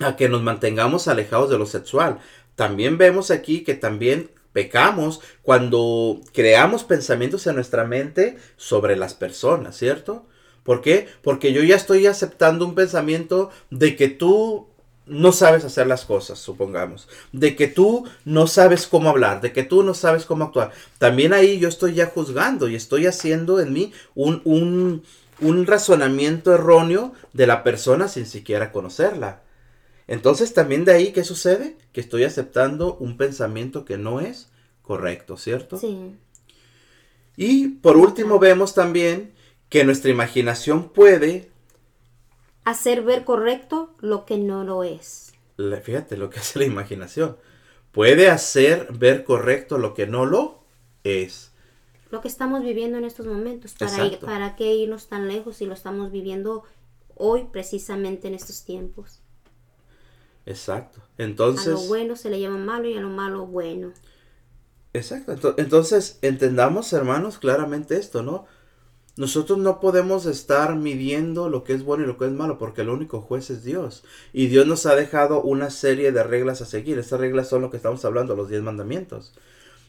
a 0.00 0.16
que 0.16 0.28
nos 0.28 0.42
mantengamos 0.42 1.08
alejados 1.08 1.50
de 1.50 1.58
lo 1.58 1.66
sexual. 1.66 2.18
También 2.54 2.98
vemos 2.98 3.30
aquí 3.30 3.62
que 3.62 3.74
también 3.74 4.30
pecamos 4.52 5.20
cuando 5.42 6.20
creamos 6.32 6.84
pensamientos 6.84 7.46
en 7.46 7.54
nuestra 7.54 7.84
mente 7.84 8.38
sobre 8.56 8.96
las 8.96 9.14
personas, 9.14 9.76
¿cierto? 9.76 10.26
¿Por 10.64 10.82
qué? 10.82 11.08
Porque 11.22 11.52
yo 11.52 11.62
ya 11.62 11.76
estoy 11.76 12.06
aceptando 12.06 12.66
un 12.66 12.74
pensamiento 12.74 13.50
de 13.70 13.96
que 13.96 14.08
tú 14.08 14.68
no 15.06 15.32
sabes 15.32 15.64
hacer 15.64 15.86
las 15.86 16.04
cosas, 16.04 16.38
supongamos, 16.38 17.08
de 17.32 17.56
que 17.56 17.68
tú 17.68 18.06
no 18.24 18.46
sabes 18.46 18.86
cómo 18.86 19.08
hablar, 19.08 19.40
de 19.40 19.52
que 19.52 19.62
tú 19.62 19.82
no 19.82 19.94
sabes 19.94 20.26
cómo 20.26 20.44
actuar, 20.44 20.72
también 20.98 21.32
ahí 21.32 21.58
yo 21.58 21.68
estoy 21.68 21.94
ya 21.94 22.06
juzgando 22.06 22.68
y 22.68 22.74
estoy 22.74 23.06
haciendo 23.06 23.60
en 23.60 23.72
mí 23.72 23.92
un, 24.14 24.42
un, 24.44 25.02
un 25.40 25.66
razonamiento 25.66 26.54
erróneo 26.54 27.12
de 27.32 27.46
la 27.46 27.62
persona 27.62 28.08
sin 28.08 28.26
siquiera 28.26 28.70
conocerla. 28.70 29.40
Entonces 30.08 30.54
también 30.54 30.84
de 30.84 30.92
ahí, 30.92 31.12
¿qué 31.12 31.22
sucede? 31.24 31.76
Que 31.92 32.00
estoy 32.00 32.24
aceptando 32.24 32.96
un 32.96 33.16
pensamiento 33.16 33.84
que 33.84 33.98
no 33.98 34.20
es 34.20 34.50
correcto, 34.82 35.36
¿cierto? 35.36 35.76
Sí. 35.78 36.16
Y 37.36 37.68
por 37.68 37.96
último 37.96 38.38
vemos 38.38 38.74
también 38.74 39.32
que 39.68 39.84
nuestra 39.84 40.10
imaginación 40.10 40.88
puede 40.90 41.50
Hacer 42.64 43.02
ver 43.02 43.24
correcto 43.24 43.90
lo 43.98 44.24
que 44.24 44.38
no 44.38 44.62
lo 44.62 44.84
es. 44.84 45.32
la- 45.56 45.80
fíjate 45.80 46.16
lo 46.16 46.30
que 46.30 46.38
hace 46.40 46.58
la 46.58 46.64
imaginación. 46.64 47.36
Puede 47.92 48.30
hacer 48.30 48.88
ver 48.92 49.24
correcto 49.24 49.78
lo 49.78 49.94
que 49.94 50.06
no 50.06 50.26
lo 50.26 50.62
es. 51.04 51.52
Lo 52.10 52.20
que 52.20 52.28
estamos 52.28 52.62
viviendo 52.62 52.98
en 52.98 53.04
estos 53.04 53.26
momentos. 53.26 53.74
¿Para, 53.74 54.04
ir-. 54.06 54.18
¿Para 54.20 54.56
qué 54.56 54.74
irnos 54.74 55.08
tan 55.08 55.28
lejos 55.28 55.56
si 55.56 55.66
lo 55.66 55.74
estamos 55.74 56.10
viviendo 56.10 56.64
hoy 57.14 57.44
precisamente 57.52 58.28
en 58.28 58.34
estos 58.34 58.64
tiempos? 58.64 59.20
Exacto. 60.48 61.00
A 61.02 61.22
Entonces, 61.22 61.66
lo 61.66 61.82
bueno 61.82 62.16
se 62.16 62.30
le 62.30 62.40
llama 62.40 62.56
malo 62.58 62.88
y 62.88 62.94
a 62.96 63.00
lo 63.00 63.08
malo 63.10 63.46
bueno. 63.46 63.92
exacto. 64.92 65.32
Ento- 65.34 65.54
Entonces, 65.58 66.18
entendamos, 66.22 66.92
hermanos, 66.92 67.38
claramente 67.38 67.96
esto, 67.96 68.22
¿no? 68.22 68.46
Nosotros 69.16 69.58
no 69.58 69.80
podemos 69.80 70.26
estar 70.26 70.76
midiendo 70.76 71.48
lo 71.50 71.64
que 71.64 71.74
es 71.74 71.84
bueno 71.84 72.04
y 72.04 72.06
lo 72.08 72.18
que 72.18 72.26
es 72.26 72.32
malo, 72.32 72.58
porque 72.58 72.82
el 72.82 72.90
único 72.90 73.22
juez 73.22 73.50
es 73.50 73.64
Dios. 73.64 74.04
Y 74.32 74.48
Dios 74.48 74.66
nos 74.66 74.86
ha 74.86 74.96
dejado 74.96 75.42
una 75.42 75.70
serie 75.70 76.12
de 76.12 76.24
reglas 76.24 76.62
a 76.62 76.66
seguir. 76.66 76.98
Estas 76.98 77.20
reglas 77.20 77.48
son 77.48 77.62
lo 77.62 77.70
que 77.70 77.78
estamos 77.78 78.04
hablando, 78.04 78.36
los 78.36 78.48
diez 78.50 78.62
mandamientos. 78.62 79.34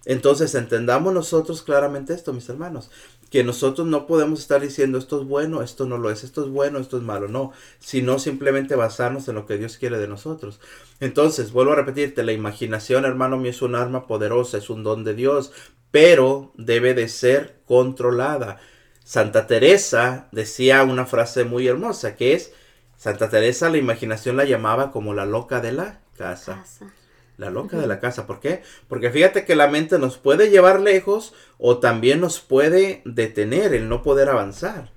Entonces 0.05 0.55
entendamos 0.55 1.13
nosotros 1.13 1.61
claramente 1.61 2.13
esto, 2.13 2.33
mis 2.33 2.47
hermanos, 2.49 2.89
que 3.29 3.43
nosotros 3.43 3.85
no 3.87 4.07
podemos 4.07 4.39
estar 4.39 4.61
diciendo 4.61 4.97
esto 4.97 5.21
es 5.21 5.27
bueno, 5.27 5.61
esto 5.61 5.85
no 5.85 5.97
lo 5.97 6.09
es, 6.09 6.23
esto 6.23 6.43
es 6.43 6.49
bueno, 6.49 6.79
esto 6.79 6.97
es 6.97 7.03
malo, 7.03 7.27
no, 7.27 7.51
sino 7.79 8.17
simplemente 8.17 8.75
basarnos 8.75 9.27
en 9.27 9.35
lo 9.35 9.45
que 9.45 9.57
Dios 9.57 9.77
quiere 9.77 9.99
de 9.99 10.07
nosotros. 10.07 10.59
Entonces, 10.99 11.51
vuelvo 11.51 11.73
a 11.73 11.75
repetirte, 11.75 12.23
la 12.23 12.31
imaginación, 12.31 13.05
hermano 13.05 13.37
mío, 13.37 13.51
es 13.51 13.61
un 13.61 13.75
arma 13.75 14.07
poderosa, 14.07 14.57
es 14.57 14.69
un 14.69 14.83
don 14.83 15.03
de 15.03 15.13
Dios, 15.13 15.51
pero 15.91 16.53
debe 16.55 16.93
de 16.93 17.07
ser 17.07 17.59
controlada. 17.65 18.59
Santa 19.03 19.47
Teresa 19.47 20.27
decía 20.31 20.83
una 20.83 21.05
frase 21.05 21.43
muy 21.43 21.67
hermosa, 21.67 22.15
que 22.15 22.33
es, 22.33 22.53
Santa 22.97 23.29
Teresa 23.29 23.69
la 23.69 23.77
imaginación 23.77 24.37
la 24.37 24.45
llamaba 24.45 24.91
como 24.91 25.13
la 25.13 25.25
loca 25.25 25.61
de 25.61 25.71
la 25.71 26.01
casa. 26.17 26.55
Casa. 26.57 26.93
La 27.39 27.49
loca 27.49 27.77
de 27.77 27.87
la 27.87 28.01
casa, 28.01 28.27
¿por 28.27 28.41
qué? 28.41 28.63
Porque 28.89 29.11
fíjate 29.11 29.45
que 29.45 29.55
la 29.55 29.69
mente 29.69 29.97
nos 29.97 30.17
puede 30.17 30.49
llevar 30.49 30.81
lejos 30.81 31.33
o 31.57 31.77
también 31.77 32.19
nos 32.19 32.41
puede 32.41 33.01
detener 33.05 33.73
el 33.73 33.87
no 33.87 34.03
poder 34.03 34.27
avanzar. 34.27 34.91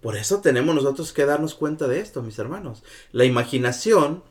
Por 0.00 0.16
eso 0.16 0.40
tenemos 0.40 0.74
nosotros 0.74 1.12
que 1.12 1.26
darnos 1.26 1.54
cuenta 1.54 1.86
de 1.86 2.00
esto, 2.00 2.22
mis 2.22 2.38
hermanos. 2.38 2.82
La 3.12 3.26
imaginación, 3.26 4.24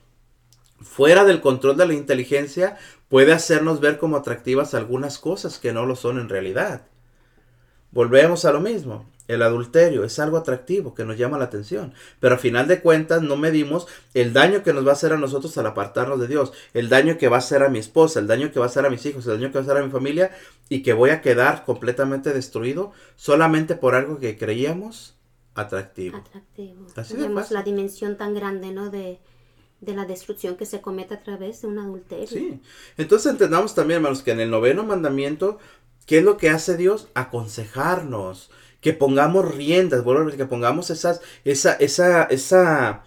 fuera 0.82 1.24
del 1.24 1.40
control 1.40 1.78
de 1.78 1.86
la 1.86 1.94
inteligencia, 1.94 2.78
puede 3.10 3.32
hacernos 3.32 3.80
ver 3.80 4.00
como 4.00 4.18
atractivas 4.18 4.74
algunas 4.74 5.20
cosas 5.20 5.60
que 5.60 5.72
no 5.72 5.86
lo 5.86 5.96
son 5.96 6.18
en 6.20 6.30
realidad. 6.30 6.88
Volvemos 7.94 8.44
a 8.46 8.52
lo 8.52 8.60
mismo. 8.60 9.06
El 9.28 9.42
adulterio 9.42 10.04
es 10.04 10.20
algo 10.20 10.36
atractivo 10.36 10.94
que 10.94 11.06
nos 11.06 11.18
llama 11.18 11.38
la 11.38 11.46
atención, 11.46 11.94
pero 12.20 12.36
a 12.36 12.38
final 12.38 12.68
de 12.68 12.82
cuentas 12.82 13.22
no 13.22 13.38
medimos 13.38 13.88
el 14.14 14.34
daño 14.34 14.64
que 14.64 14.74
nos 14.74 14.86
va 14.86 14.90
a 14.90 14.94
hacer 14.94 15.14
a 15.14 15.18
nosotros 15.18 15.58
al 15.58 15.68
apartarnos 15.68 16.20
de 16.20 16.28
Dios, 16.28 16.52
el 16.74 16.90
daño 16.90 17.18
que 17.18 17.30
va 17.30 17.38
a 17.38 17.40
hacer 17.40 17.64
a 17.64 17.70
mi 17.70 17.80
esposa, 17.80 18.20
el 18.20 18.28
daño 18.28 18.52
que 18.52 18.60
va 18.60 18.66
a 18.66 18.70
hacer 18.70 18.86
a 18.86 18.90
mis 18.90 19.06
hijos, 19.06 19.26
el 19.28 19.40
daño 19.40 19.48
que 19.48 19.54
va 19.54 19.60
a 19.62 19.64
hacer 19.64 19.78
a 19.78 19.86
mi 19.86 19.92
familia 19.92 20.32
y 20.68 20.84
que 20.84 20.92
voy 20.92 21.12
a 21.12 21.22
quedar 21.22 21.64
completamente 21.64 22.34
destruido 22.34 22.92
solamente 23.16 23.76
por 23.76 23.96
algo 23.96 24.20
que 24.20 24.38
creíamos 24.38 25.16
atractivo. 25.56 26.18
Atractivo. 26.18 26.88
Así 26.96 27.16
Vemos 27.16 27.50
la 27.52 27.64
dimensión 27.64 28.18
tan 28.18 28.34
grande, 28.34 28.72
¿no? 28.72 28.90
De, 28.90 29.20
de 29.80 29.94
la 29.94 30.06
destrucción 30.06 30.56
que 30.56 30.66
se 30.66 30.82
comete 30.82 31.14
a 31.14 31.24
través 31.24 31.62
de 31.62 31.68
un 31.68 31.80
adulterio. 31.80 32.28
Sí. 32.28 32.60
Entonces 32.98 33.32
entendamos 33.32 33.76
también, 33.76 33.98
hermanos, 33.98 34.22
que 34.22 34.32
en 34.32 34.40
el 34.40 34.50
noveno 34.50 34.84
mandamiento, 34.84 35.60
¿qué 36.06 36.20
es 36.20 36.24
lo 36.24 36.38
que 36.38 36.50
hace 36.50 36.78
Dios? 36.78 37.08
Aconsejarnos, 37.14 38.52
que 38.82 38.94
pongamos 38.94 39.56
riendas, 39.56 40.04
que 40.36 40.46
pongamos 40.46 40.90
esas, 40.90 41.22
esa, 41.46 41.74
esa, 41.74 42.24
esa, 42.24 43.04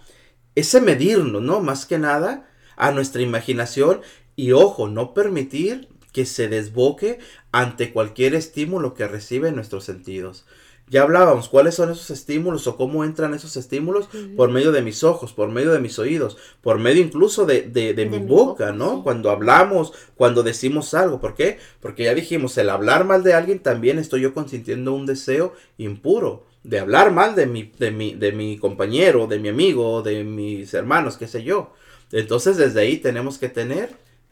ese 0.55 0.81
medirnos, 0.81 1.41
¿no? 1.41 1.61
Más 1.61 1.85
que 1.85 1.99
nada 1.99 2.49
a 2.75 2.91
nuestra 2.91 3.21
imaginación 3.21 4.01
y 4.35 4.51
ojo, 4.51 4.87
no 4.87 5.13
permitir 5.13 5.89
que 6.13 6.25
se 6.25 6.47
desboque 6.47 7.19
ante 7.51 7.91
cualquier 7.91 8.33
estímulo 8.33 8.93
que 8.93 9.07
recibe 9.07 9.51
nuestros 9.51 9.83
sentidos. 9.83 10.45
Ya 10.89 11.01
hablábamos 11.01 11.49
cuáles 11.49 11.75
son 11.75 11.91
esos 11.91 12.09
estímulos 12.11 12.65
o 12.65 12.77
cómo 12.77 13.03
entran 13.03 13.33
esos 13.33 13.57
estímulos 13.57 14.07
por 14.37 14.49
medio 14.49 14.71
de 14.71 14.81
mis 14.81 15.03
ojos, 15.03 15.33
por 15.33 15.49
medio 15.49 15.73
de 15.73 15.79
mis 15.79 15.99
oídos, 15.99 16.37
por 16.61 16.79
medio 16.79 17.03
incluso 17.03 17.45
de, 17.45 17.63
de, 17.63 17.93
de 17.93 18.05
mi 18.05 18.19
mi 18.19 18.25
boca, 18.25 18.67
boca, 18.67 18.71
¿no? 18.71 18.95
sí. 18.95 19.01
Cuando 19.03 19.29
hablamos, 19.29 19.91
cuando 20.15 20.43
decimos 20.43 20.93
algo. 20.93 21.19
¿Por 21.19 21.35
qué? 21.35 21.57
Porque 21.81 22.05
ya 22.05 22.13
dijimos, 22.13 22.57
el 22.57 22.69
hablar 22.69 23.03
mal 23.03 23.21
de 23.23 23.33
alguien 23.33 23.59
también 23.59 23.99
estoy 23.99 24.21
yo 24.21 24.33
consintiendo 24.33 24.93
un 24.93 25.05
deseo 25.05 25.53
impuro. 25.77 26.45
De 26.63 26.79
hablar 26.79 27.11
mal 27.11 27.35
de 27.35 27.47
mi, 27.47 27.71
de 27.77 27.91
mi, 27.91 28.13
de 28.15 28.31
mi 28.31 28.57
compañero, 28.57 29.27
de 29.27 29.39
mi 29.39 29.49
amigo, 29.49 30.01
de 30.03 30.23
mis 30.23 30.73
hermanos, 30.73 31.17
qué 31.17 31.27
sé 31.27 31.43
yo. 31.43 31.73
Entonces 32.13 32.55
desde 32.57 32.81
ahí 32.81 32.97
tenemos 32.97 33.37
que 33.37 33.49
tener 33.49 33.89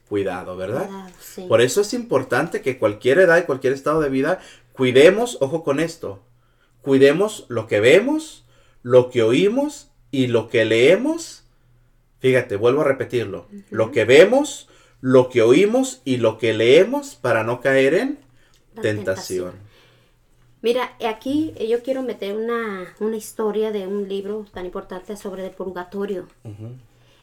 cuidado, 0.07 0.55
¿verdad? 0.55 0.89
Sí. 1.19 1.45
Por 1.47 1.61
eso 1.61 1.81
es 1.81 1.93
importante 1.93 2.61
que 2.61 2.77
cualquier 2.77 3.19
edad 3.19 3.37
y 3.37 3.43
cualquier 3.43 3.73
estado 3.73 3.99
de 4.01 4.09
vida 4.09 4.39
cuidemos, 4.73 5.37
ojo 5.41 5.63
con 5.63 5.79
esto, 5.79 6.21
cuidemos 6.85 7.45
lo 7.49 7.67
que 7.67 7.81
vemos, 7.81 8.45
lo 8.83 9.09
que 9.09 9.23
oímos 9.23 9.89
y 10.11 10.27
lo 10.27 10.47
que 10.47 10.63
leemos. 10.63 11.43
Fíjate, 12.19 12.55
vuelvo 12.55 12.81
a 12.81 12.85
repetirlo. 12.85 13.47
Lo 13.69 13.91
que 13.91 14.05
vemos, 14.05 14.69
lo 15.01 15.29
que 15.29 15.41
oímos 15.41 16.01
y 16.05 16.17
lo 16.17 16.37
que 16.37 16.53
leemos 16.53 17.15
para 17.15 17.43
no 17.43 17.59
caer 17.59 17.95
en 17.95 18.19
tentación. 18.81 19.53
Mira, 20.61 20.95
aquí 21.05 21.53
eh, 21.57 21.67
yo 21.67 21.83
quiero 21.83 22.01
meter 22.01 22.35
una, 22.35 22.95
una 22.99 23.17
historia 23.17 23.71
de 23.71 23.85
un 23.85 24.07
libro 24.07 24.45
tan 24.53 24.65
importante 24.65 25.17
sobre 25.17 25.45
el 25.45 25.51
purgatorio. 25.51 26.27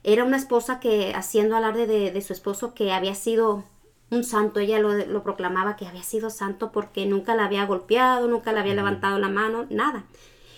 Era 0.05 0.25
una 0.25 0.37
esposa 0.37 0.81
que, 0.81 1.13
haciendo 1.15 1.57
alarde 1.57 1.87
de, 1.87 2.11
de 2.11 2.21
su 2.21 2.33
esposo, 2.33 2.75
que 2.75 2.93
había 2.93 3.15
sido 3.15 3.65
un 4.13 4.25
santo, 4.25 4.61
ella 4.61 4.79
lo, 4.79 4.93
lo 4.93 5.23
proclamaba 5.23 5.77
que 5.77 5.87
había 5.87 6.03
sido 6.03 6.29
santo 6.29 6.71
porque 6.71 7.07
nunca 7.07 7.35
la 7.35 7.47
había 7.47 7.65
golpeado, 7.65 8.29
nunca 8.29 8.53
le 8.53 8.61
había 8.61 8.75
levantado 8.75 9.19
la 9.19 9.31
mano, 9.31 9.67
nada. 9.71 10.05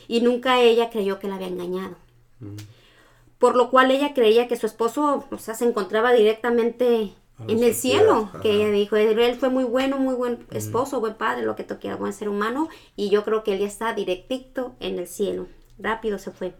Y 0.09 0.21
nunca 0.23 0.61
ella 0.61 0.91
creyó 0.91 1.21
que 1.21 1.29
la 1.29 1.37
había 1.37 1.47
engañado. 1.47 1.95
Por 3.39 3.55
lo 3.55 3.71
cual 3.71 3.93
ella 3.93 4.13
creía 4.13 4.49
que 4.49 4.57
su 4.57 4.67
esposo, 4.67 5.25
o 5.31 5.39
sea, 5.39 5.55
se 5.55 5.67
encontraba 5.67 6.13
directamente 6.13 7.15
en 7.47 7.63
el 7.63 7.75
cielo. 7.75 8.29
Que 8.43 8.53
ella 8.55 8.71
dijo, 8.71 8.97
él 8.97 9.37
fue 9.37 9.51
muy 9.51 9.65
bueno, 9.65 9.99
muy 9.99 10.15
buen 10.15 10.47
esposo, 10.51 10.99
buen 10.99 11.15
padre, 11.15 11.45
lo 11.45 11.55
que 11.55 11.63
tú 11.65 11.79
quieras, 11.79 12.01
buen 12.01 12.13
ser 12.13 12.29
humano. 12.29 12.69
Y 12.97 13.09
yo 13.09 13.25
creo 13.25 13.45
que 13.45 13.55
él 13.55 13.61
ya 13.61 13.67
está 13.67 13.95
directito 13.95 14.75
en 14.81 14.99
el 14.99 15.07
cielo. 15.07 15.47
Rápido 15.79 16.19
se 16.19 16.33
fue. 16.33 16.55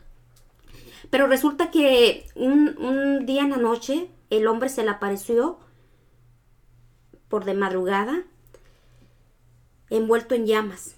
Pero 1.11 1.27
resulta 1.27 1.73
que 1.73 2.27
un, 2.37 2.77
un 2.79 3.27
día 3.27 3.43
en 3.43 3.51
la 3.51 3.57
noche 3.57 4.09
el 4.31 4.47
hombre 4.47 4.69
se 4.69 4.85
le 4.85 4.91
apareció 4.91 5.59
por 7.29 7.45
de 7.45 7.55
madrugada 7.55 8.25
envuelto 9.91 10.35
en 10.35 10.47
llamas 10.47 10.97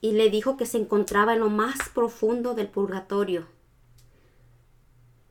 y 0.00 0.12
le 0.12 0.30
dijo 0.30 0.56
que 0.56 0.66
se 0.66 0.78
encontraba 0.78 1.34
en 1.34 1.40
lo 1.40 1.50
más 1.50 1.88
profundo 1.88 2.54
del 2.54 2.68
purgatorio 2.68 3.46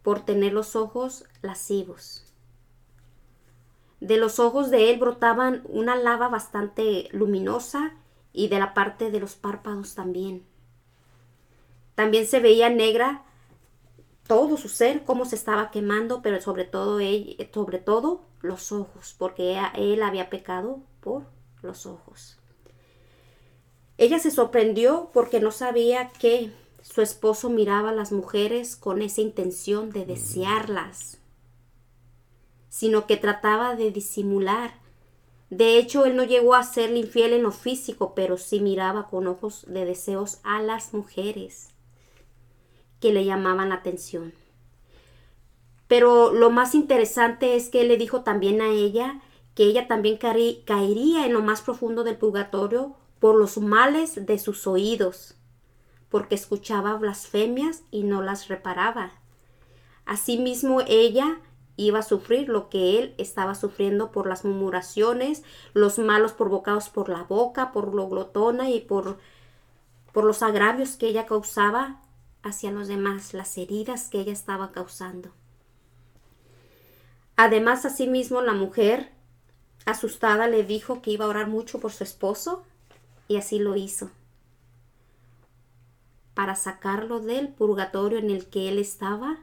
por 0.03 0.21
tener 0.21 0.53
los 0.53 0.75
ojos 0.75 1.25
lascivos. 1.41 2.23
De 3.99 4.17
los 4.17 4.39
ojos 4.39 4.69
de 4.69 4.91
él 4.91 4.99
brotaban 4.99 5.63
una 5.65 5.95
lava 5.95 6.27
bastante 6.27 7.09
luminosa 7.11 7.93
y 8.31 8.47
de 8.47 8.59
la 8.59 8.73
parte 8.73 9.09
de 9.09 9.19
los 9.19 9.35
párpados 9.35 9.95
también. 9.95 10.45
También 11.95 12.27
se 12.27 12.39
veía 12.39 12.69
negra 12.69 13.23
todo 14.27 14.57
su 14.57 14.69
ser, 14.69 15.03
cómo 15.03 15.25
se 15.25 15.35
estaba 15.35 15.71
quemando, 15.71 16.21
pero 16.21 16.41
sobre 16.41 16.65
todo, 16.65 16.99
él, 16.99 17.37
sobre 17.53 17.79
todo 17.79 18.21
los 18.41 18.71
ojos, 18.71 19.15
porque 19.17 19.59
él 19.75 20.03
había 20.03 20.29
pecado 20.29 20.81
por 21.01 21.23
los 21.61 21.85
ojos. 21.85 22.37
Ella 23.97 24.19
se 24.19 24.29
sorprendió 24.29 25.09
porque 25.13 25.39
no 25.39 25.51
sabía 25.51 26.09
que 26.09 26.51
su 26.81 27.01
esposo 27.01 27.49
miraba 27.49 27.89
a 27.89 27.93
las 27.93 28.11
mujeres 28.11 28.75
con 28.75 29.01
esa 29.01 29.21
intención 29.21 29.89
de 29.89 30.05
desearlas, 30.05 31.17
sino 32.69 33.07
que 33.07 33.17
trataba 33.17 33.75
de 33.75 33.91
disimular. 33.91 34.75
De 35.49 35.77
hecho, 35.77 36.05
él 36.05 36.15
no 36.15 36.23
llegó 36.23 36.53
a 36.53 36.63
serle 36.63 36.99
infiel 36.99 37.33
en 37.33 37.43
lo 37.43 37.51
físico, 37.51 38.13
pero 38.13 38.37
sí 38.37 38.59
miraba 38.59 39.07
con 39.07 39.25
ojos 39.27 39.65
de 39.67 39.85
deseos 39.85 40.39
a 40.43 40.61
las 40.61 40.93
mujeres 40.93 41.69
que 42.99 43.13
le 43.13 43.25
llamaban 43.25 43.69
la 43.69 43.75
atención. 43.75 44.33
Pero 45.87 46.33
lo 46.33 46.49
más 46.49 46.75
interesante 46.75 47.55
es 47.55 47.69
que 47.69 47.81
él 47.81 47.87
le 47.87 47.97
dijo 47.97 48.21
también 48.21 48.61
a 48.61 48.69
ella 48.69 49.21
que 49.55 49.63
ella 49.63 49.87
también 49.87 50.17
caería 50.17 51.25
en 51.25 51.33
lo 51.33 51.41
más 51.41 51.61
profundo 51.61 52.03
del 52.03 52.17
purgatorio 52.17 52.95
por 53.19 53.35
los 53.35 53.57
males 53.57 54.27
de 54.27 54.37
sus 54.37 54.67
oídos, 54.67 55.35
porque 56.09 56.35
escuchaba 56.35 56.93
blasfemias 56.93 57.81
y 57.89 58.03
no 58.03 58.21
las 58.21 58.49
reparaba. 58.49 59.13
Asimismo 60.05 60.81
ella 60.87 61.39
iba 61.75 61.99
a 61.99 62.03
sufrir 62.03 62.49
lo 62.49 62.69
que 62.69 62.99
él 62.99 63.15
estaba 63.17 63.55
sufriendo 63.55 64.11
por 64.11 64.27
las 64.27 64.45
murmuraciones, 64.45 65.43
los 65.73 65.97
malos 65.99 66.33
provocados 66.33 66.89
por 66.89 67.09
la 67.09 67.23
boca, 67.23 67.71
por 67.71 67.95
lo 67.95 68.07
glotona 68.09 68.69
y 68.69 68.81
por, 68.81 69.17
por 70.11 70.23
los 70.23 70.43
agravios 70.43 70.97
que 70.97 71.07
ella 71.07 71.25
causaba 71.25 72.01
hacia 72.47 72.71
los 72.71 72.87
demás, 72.87 73.33
las 73.33 73.57
heridas 73.57 74.09
que 74.09 74.19
ella 74.19 74.33
estaba 74.33 74.71
causando. 74.71 75.31
Además, 77.35 77.85
asimismo, 77.85 78.41
la 78.41 78.53
mujer, 78.53 79.11
asustada, 79.85 80.47
le 80.47 80.63
dijo 80.63 81.01
que 81.01 81.11
iba 81.11 81.25
a 81.25 81.29
orar 81.29 81.47
mucho 81.47 81.79
por 81.79 81.91
su 81.91 82.03
esposo 82.03 82.63
y 83.27 83.37
así 83.37 83.59
lo 83.59 83.75
hizo, 83.75 84.09
para 86.33 86.55
sacarlo 86.55 87.19
del 87.19 87.49
purgatorio 87.49 88.17
en 88.17 88.31
el 88.31 88.47
que 88.47 88.69
él 88.69 88.79
estaba 88.79 89.37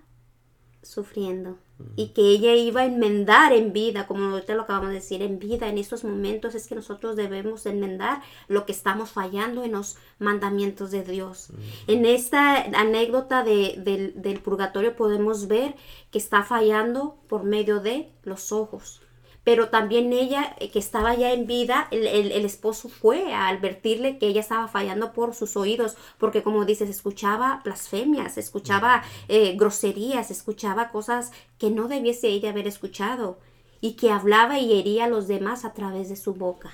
sufriendo 0.83 1.59
y 1.97 2.09
que 2.09 2.22
ella 2.22 2.55
iba 2.55 2.83
a 2.83 2.87
enmendar 2.87 3.53
en 3.53 3.72
vida, 3.72 4.07
como 4.07 4.25
ahorita 4.25 4.55
lo 4.55 4.62
acabamos 4.62 4.89
de 4.89 4.97
decir, 4.97 5.22
en 5.22 5.39
vida, 5.39 5.68
en 5.68 5.79
estos 5.79 6.05
momentos 6.05 6.55
es 6.55 6.66
que 6.66 6.75
nosotros 6.75 7.16
debemos 7.16 7.66
enmendar 7.66 8.22
lo 8.49 8.64
que 8.64 8.72
estamos 8.72 9.11
fallando 9.11 9.64
en 9.64 9.72
los 9.72 9.97
mandamientos 10.18 10.91
de 10.91 11.03
Dios. 11.03 11.49
En 11.87 12.07
esta 12.07 12.57
anécdota 12.79 13.43
de, 13.43 14.12
del 14.14 14.41
purgatorio 14.41 14.97
podemos 14.97 15.49
ver 15.49 15.75
que 16.11 16.18
está 16.18 16.43
fallando 16.45 17.18
por 17.29 17.45
medio 17.45 17.81
de 17.81 18.11
los 18.22 18.53
ojos 18.53 19.04
pero 19.45 19.68
también 19.68 20.12
ella, 20.12 20.57
eh, 20.59 20.70
que 20.70 20.78
estaba 20.78 21.14
ya 21.14 21.32
en 21.32 21.47
vida, 21.47 21.86
el, 21.90 22.45
esposo 22.45 22.88
fue 22.88 23.32
a 23.32 23.49
advertirle 23.49 24.18
que 24.18 24.26
ella 24.26 24.40
estaba 24.40 24.68
fallando 24.68 25.12
por 25.12 25.34
sus 25.34 25.57
oídos, 25.57 25.97
porque 26.18 26.42
como 26.42 26.64
dices, 26.64 26.88
escuchaba 26.88 27.61
blasfemias, 27.62 28.38
escuchaba 28.38 29.05
eh, 29.28 29.55
groserías, 29.57 30.30
escuchaba 30.30 30.88
cosas 30.88 31.30
que 31.59 31.70
no 31.70 31.88
debiese 31.88 32.28
ella 32.28 32.51
haber 32.51 32.66
escuchado, 32.66 33.38
y 33.80 33.92
que 33.92 34.11
hablaba 34.11 34.59
y 34.59 34.78
hería 34.78 35.05
a 35.05 35.09
los 35.09 35.28
demás 35.28 35.66
a 35.66 35.74
través 35.74 36.09
de 36.09 36.16
su 36.16 36.34
boca. 36.34 36.72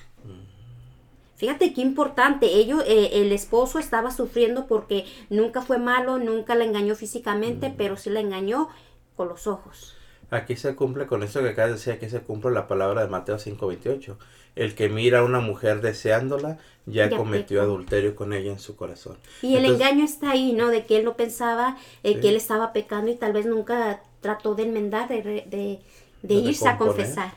Fíjate 1.35 1.73
qué 1.73 1.81
importante, 1.81 2.55
ello, 2.55 2.83
eh, 2.83 3.23
el 3.23 3.33
esposo 3.33 3.79
estaba 3.79 4.11
sufriendo 4.11 4.67
porque 4.67 5.07
nunca 5.31 5.63
fue 5.63 5.79
malo, 5.79 6.19
nunca 6.19 6.55
la 6.55 6.65
engañó 6.65 6.95
físicamente, 6.95 7.75
pero 7.77 7.97
sí 7.97 8.11
la 8.11 8.21
engañó 8.21 8.69
con 9.17 9.29
los 9.29 9.47
ojos. 9.47 9.97
Aquí 10.31 10.57
se 10.57 10.77
cumple 10.77 11.07
con 11.07 11.23
eso 11.23 11.43
que 11.43 11.51
acá 11.51 11.67
decía, 11.67 11.95
aquí 11.95 12.09
se 12.09 12.21
cumple 12.21 12.53
la 12.53 12.69
palabra 12.69 13.03
de 13.03 13.09
Mateo 13.09 13.39
5:28. 13.39 14.17
El 14.57 14.75
que 14.75 14.89
mira 14.89 15.21
a 15.21 15.25
una 15.25 15.41
mujer 15.41 15.81
deseándola 15.81 16.59
ya, 16.87 17.11
cometió 17.11 17.63
adulterio 17.63 18.17
con 18.17 18.33
ella 18.33 18.51
en 18.51 18.59
su 18.59 18.77
corazón. 18.77 19.17
Y 19.43 19.57
el 19.57 19.65
engaño 19.65 20.05
está 20.05 20.31
ahí, 20.31 20.53
¿no? 20.53 20.69
De 20.69 20.87
que 20.87 20.99
él 20.99 21.05
no 21.05 21.17
pensaba 21.17 21.77
eh, 22.03 22.21
que 22.21 22.29
él 22.31 22.37
estaba 22.37 22.73
pecando 22.73 23.11
y 23.11 23.15
tal 23.15 23.33
vez 23.33 23.47
nunca 23.47 24.03
trató 24.21 24.55
de 24.55 24.65
enmendar, 24.65 25.09
de, 25.09 25.23
de, 25.23 26.35
irse 26.35 26.69
a 26.69 26.79
confesar. 26.79 27.33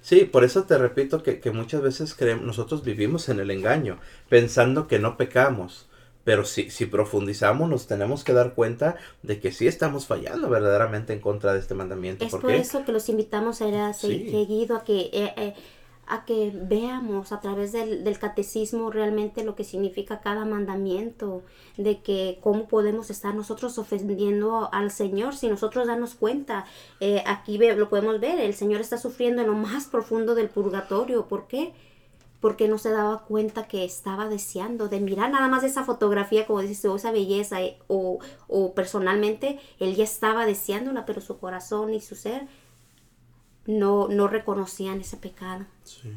Sí, 0.00 0.24
por 0.24 0.44
eso 0.44 0.64
te 0.64 0.78
repito 0.78 1.22
que, 1.22 1.40
que 1.40 1.50
muchas 1.50 1.82
veces 1.82 2.14
creemos, 2.14 2.44
nosotros 2.44 2.82
vivimos 2.82 3.28
en 3.28 3.40
el 3.40 3.50
engaño, 3.50 3.98
pensando 4.28 4.86
que 4.86 4.98
no 4.98 5.16
pecamos 5.16 5.88
pero 6.24 6.44
si, 6.44 6.70
si 6.70 6.86
profundizamos, 6.86 7.68
nos 7.68 7.86
tenemos 7.86 8.24
que 8.24 8.32
dar 8.32 8.54
cuenta 8.54 8.96
de 9.22 9.40
que 9.40 9.52
sí 9.52 9.66
estamos 9.66 10.06
fallando 10.06 10.48
verdaderamente 10.48 11.12
en 11.12 11.20
contra 11.20 11.52
de 11.52 11.60
este 11.60 11.74
mandamiento. 11.74 12.24
Es 12.24 12.32
por, 12.32 12.50
eso 12.50 12.84
que 12.84 12.92
los 12.92 13.08
invitamos 13.08 13.60
a 13.62 13.92
seguido 13.92 14.76
a 14.76 14.84
que, 14.84 15.10
eh, 15.12 15.34
eh, 15.36 15.54
a 16.06 16.24
que 16.24 16.52
veamos 16.54 17.32
a 17.32 17.40
través 17.40 17.72
del, 17.72 18.04
del, 18.04 18.18
catecismo 18.18 18.90
realmente 18.90 19.44
lo 19.44 19.54
que 19.54 19.64
significa 19.64 20.20
cada 20.20 20.44
mandamiento, 20.44 21.42
de 21.76 22.00
que 22.00 22.38
cómo 22.40 22.68
podemos 22.68 23.10
estar 23.10 23.34
nosotros 23.34 23.78
ofendiendo 23.78 24.68
al 24.72 24.90
Señor 24.90 25.34
si 25.34 25.48
nosotros 25.48 25.86
damos 25.86 26.14
cuenta. 26.14 26.66
Eh, 27.00 27.22
aquí 27.26 27.58
lo 27.58 27.88
podemos 27.88 28.20
ver, 28.20 28.38
el 28.38 28.54
Señor 28.54 28.80
está 28.80 28.98
sufriendo 28.98 29.42
en 29.42 29.48
lo 29.48 29.54
más 29.54 29.86
profundo 29.86 30.34
del 30.34 30.48
purgatorio. 30.48 31.26
¿Por 31.26 31.48
qué? 31.48 31.72
Porque 32.42 32.66
no 32.66 32.76
se 32.76 32.90
daba 32.90 33.24
cuenta 33.24 33.68
que 33.68 33.84
estaba 33.84 34.28
deseando 34.28 34.88
de 34.88 34.98
mirar 34.98 35.30
nada 35.30 35.46
más 35.46 35.62
esa 35.62 35.84
fotografía, 35.84 36.44
como 36.44 36.60
dices, 36.60 36.84
o 36.86 36.96
esa 36.96 37.12
belleza, 37.12 37.62
eh, 37.62 37.78
o, 37.86 38.18
personalmente 38.74 39.60
él 39.78 39.94
ya 39.94 40.02
estaba 40.02 40.44
deseándola, 40.44 41.06
pero 41.06 41.20
su 41.20 41.38
corazón 41.38 41.94
y 41.94 42.00
su 42.00 42.16
ser 42.16 42.48
no, 43.64 44.08
no 44.08 44.26
reconocían 44.26 45.00
ese 45.00 45.18
pecado. 45.18 45.66
Sí. 45.84 46.12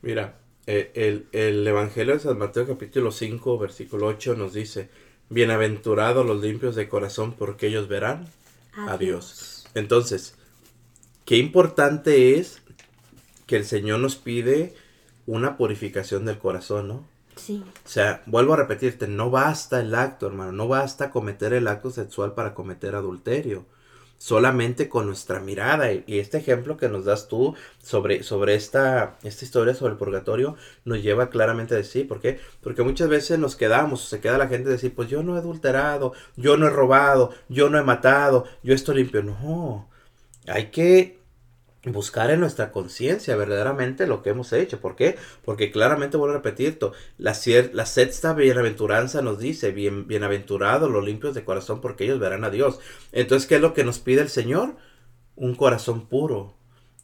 Mira, 0.00 0.38
eh, 0.66 0.90
el, 0.94 1.26
el, 1.32 1.66
Evangelio 1.66 2.14
de 2.14 2.20
San 2.20 2.38
Mateo 2.38 2.66
capítulo 2.66 3.12
5, 3.12 3.58
versículo 3.58 4.06
8 4.06 4.36
nos 4.36 4.54
dice, 4.54 4.88
bienaventurados 5.28 6.24
los 6.24 6.40
limpios 6.40 6.76
de 6.76 6.88
corazón 6.88 7.34
porque 7.34 7.66
ellos 7.66 7.88
verán 7.88 8.26
a 8.72 8.96
Dios. 8.96 9.68
Entonces, 9.74 10.34
qué 11.26 11.36
importante 11.36 12.38
es 12.38 12.62
que 13.46 13.56
el 13.56 13.66
Señor 13.66 14.00
nos 14.00 14.16
pide 14.16 14.74
una 15.28 15.58
purificación 15.58 16.24
del 16.24 16.38
corazón, 16.38 16.88
¿no? 16.88 17.04
Sí. 17.36 17.62
O 17.84 17.88
sea, 17.88 18.22
vuelvo 18.24 18.54
a 18.54 18.56
repetirte, 18.56 19.06
no 19.06 19.30
basta 19.30 19.78
el 19.78 19.94
acto, 19.94 20.26
hermano, 20.26 20.52
no 20.52 20.68
basta 20.68 21.10
cometer 21.10 21.52
el 21.52 21.68
acto 21.68 21.90
sexual 21.90 22.32
para 22.32 22.54
cometer 22.54 22.94
adulterio. 22.94 23.66
Solamente 24.16 24.88
con 24.88 25.06
nuestra 25.06 25.38
mirada. 25.38 25.92
Y, 25.92 26.18
este 26.18 26.38
ejemplo 26.38 26.76
que 26.76 26.88
nos 26.88 27.04
das 27.04 27.28
tú 27.28 27.54
sobre, 27.80 28.24
sobre 28.24 28.56
esta, 28.56 29.16
esta 29.22 29.44
historia 29.44 29.74
sobre 29.74 29.92
el 29.92 29.98
purgatorio 29.98 30.56
nos 30.84 31.02
lleva 31.02 31.30
claramente 31.30 31.74
a 31.74 31.76
decir, 31.76 32.08
¿por 32.08 32.20
qué? 32.20 32.40
Porque 32.60 32.82
muchas 32.82 33.08
veces 33.08 33.38
nos 33.38 33.54
quedamos, 33.54 34.08
se 34.08 34.18
queda 34.18 34.38
la 34.38 34.48
gente 34.48 34.70
decir, 34.70 34.92
pues 34.92 35.08
yo 35.08 35.22
no 35.22 35.36
he 35.36 35.38
adulterado, 35.38 36.14
yo 36.36 36.56
no 36.56 36.66
he 36.66 36.70
robado, 36.70 37.30
yo 37.48 37.70
no 37.70 37.78
he 37.78 37.84
matado, 37.84 38.46
yo 38.64 38.74
estoy 38.74 38.96
limpio. 38.96 39.22
No, 39.22 39.88
hay 40.48 40.70
que 40.70 41.17
buscar 41.84 42.30
en 42.30 42.40
nuestra 42.40 42.72
conciencia 42.72 43.36
verdaderamente 43.36 44.06
lo 44.06 44.22
que 44.22 44.30
hemos 44.30 44.52
hecho. 44.52 44.80
¿Por 44.80 44.96
qué? 44.96 45.16
Porque 45.44 45.70
claramente 45.70 46.16
vuelvo 46.16 46.34
a 46.34 46.38
repetir, 46.38 46.78
la, 47.18 47.36
la 47.72 47.86
sexta 47.86 48.32
bienaventuranza 48.34 49.22
nos 49.22 49.38
dice, 49.38 49.70
bien, 49.72 50.06
bienaventurados 50.06 50.90
los 50.90 51.04
limpios 51.04 51.34
de 51.34 51.44
corazón 51.44 51.80
porque 51.80 52.04
ellos 52.04 52.18
verán 52.18 52.44
a 52.44 52.50
Dios. 52.50 52.80
Entonces, 53.12 53.48
¿qué 53.48 53.56
es 53.56 53.60
lo 53.60 53.74
que 53.74 53.84
nos 53.84 53.98
pide 53.98 54.22
el 54.22 54.28
Señor? 54.28 54.76
Un 55.36 55.54
corazón 55.54 56.06
puro. 56.06 56.54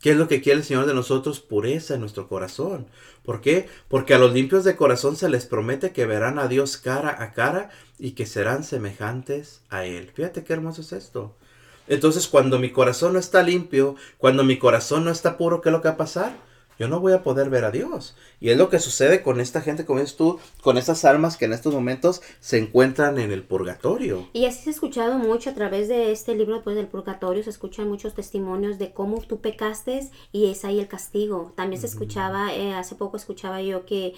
¿Qué 0.01 0.11
es 0.11 0.16
lo 0.18 0.29
que 0.29 0.43
quiere 0.43 0.59
el 0.59 0.64
Señor 0.64 0.85
de 0.85 0.93
nosotros? 0.93 1.41
Pureza 1.41 1.95
en 1.95 2.01
nuestro 2.01 2.29
corazón. 2.29 2.89
¿Por 3.22 3.41
qué? 3.41 3.68
Porque 3.89 4.12
a 4.12 4.18
los 4.18 4.35
limpios 4.35 4.64
de 4.64 4.77
corazón 4.77 5.16
se 5.16 5.31
les 5.31 5.47
promete 5.47 5.93
que 5.93 6.05
verán 6.05 6.39
a 6.39 6.47
Dios 6.47 6.77
cara 6.77 7.22
a 7.22 7.33
cara 7.33 7.70
y 7.99 8.11
que 8.11 8.27
serán 8.27 8.64
semejantes 8.64 9.62
a 9.70 9.87
Él. 9.87 10.11
Fíjate 10.12 10.45
qué 10.45 10.53
hermoso 10.53 10.83
es 10.83 10.93
esto. 10.93 11.35
Entonces, 11.89 12.28
cuando 12.28 12.59
mi 12.59 12.70
corazón 12.70 13.12
no 13.12 13.18
está 13.18 13.43
limpio, 13.43 13.97
cuando 14.18 14.45
mi 14.45 14.59
corazón 14.59 15.05
no 15.05 15.11
está 15.11 15.37
puro, 15.37 15.61
¿qué 15.61 15.68
es 15.68 15.72
lo 15.72 15.82
que 15.82 15.89
va 15.89 15.95
a 15.95 15.99
pasar? 15.99 16.37
Yo 16.78 16.89
no 16.89 16.99
voy 16.99 17.12
a 17.12 17.22
poder 17.22 17.51
ver 17.51 17.64
a 17.64 17.70
Dios. 17.70 18.16
Y 18.41 18.51
es 18.51 18.59
lo 18.59 18.68
que 18.68 18.80
sucede 18.80 19.22
con 19.22 19.41
esta 19.41 19.61
gente, 19.61 19.85
como 19.85 20.01
dices 20.01 20.16
tú, 20.16 20.41
con 20.61 20.76
estas 20.76 21.05
almas 21.05 21.37
que 21.37 21.45
en 21.45 21.53
estos 21.53 21.72
momentos 21.72 22.20
se 22.41 22.59
encuentran 22.59 23.18
en 23.18 23.30
el 23.30 23.45
purgatorio. 23.45 24.28
Y 24.32 24.47
así 24.47 24.64
se 24.64 24.70
ha 24.70 24.72
escuchado 24.72 25.18
mucho 25.18 25.51
a 25.51 25.55
través 25.55 25.89
de 25.89 26.11
este 26.11 26.35
libro 26.35 26.62
pues, 26.64 26.74
del 26.74 26.89
purgatorio, 26.89 27.45
se 27.45 27.51
escuchan 27.51 27.89
muchos 27.89 28.14
testimonios 28.14 28.78
de 28.78 28.93
cómo 28.93 29.20
tú 29.20 29.41
pecaste 29.41 30.11
y 30.32 30.51
es 30.51 30.64
ahí 30.64 30.80
el 30.80 30.89
castigo. 30.89 31.53
También 31.55 31.80
se 31.80 31.87
escuchaba, 31.87 32.53
eh, 32.53 32.74
hace 32.74 32.97
poco 32.97 33.16
escuchaba 33.16 33.62
yo 33.62 33.87
que 33.87 34.14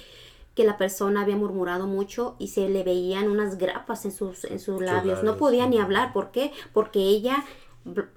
que 0.56 0.64
la 0.64 0.78
persona 0.78 1.20
había 1.20 1.36
murmurado 1.36 1.86
mucho 1.86 2.34
y 2.38 2.48
se 2.48 2.68
le 2.70 2.82
veían 2.82 3.30
unas 3.30 3.58
grapas 3.58 4.06
en 4.06 4.10
sus, 4.10 4.44
en 4.44 4.58
sus 4.58 4.80
labios. 4.80 5.22
No 5.22 5.36
podía 5.36 5.66
ni 5.66 5.78
hablar. 5.78 6.14
¿Por 6.14 6.30
qué? 6.30 6.50
Porque 6.72 6.98
ella 6.98 7.44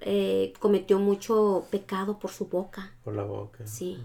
eh, 0.00 0.54
cometió 0.58 0.98
mucho 0.98 1.66
pecado 1.70 2.18
por 2.18 2.30
su 2.30 2.46
boca. 2.46 2.92
Por 3.04 3.14
la 3.14 3.24
boca. 3.24 3.66
Sí. 3.66 3.98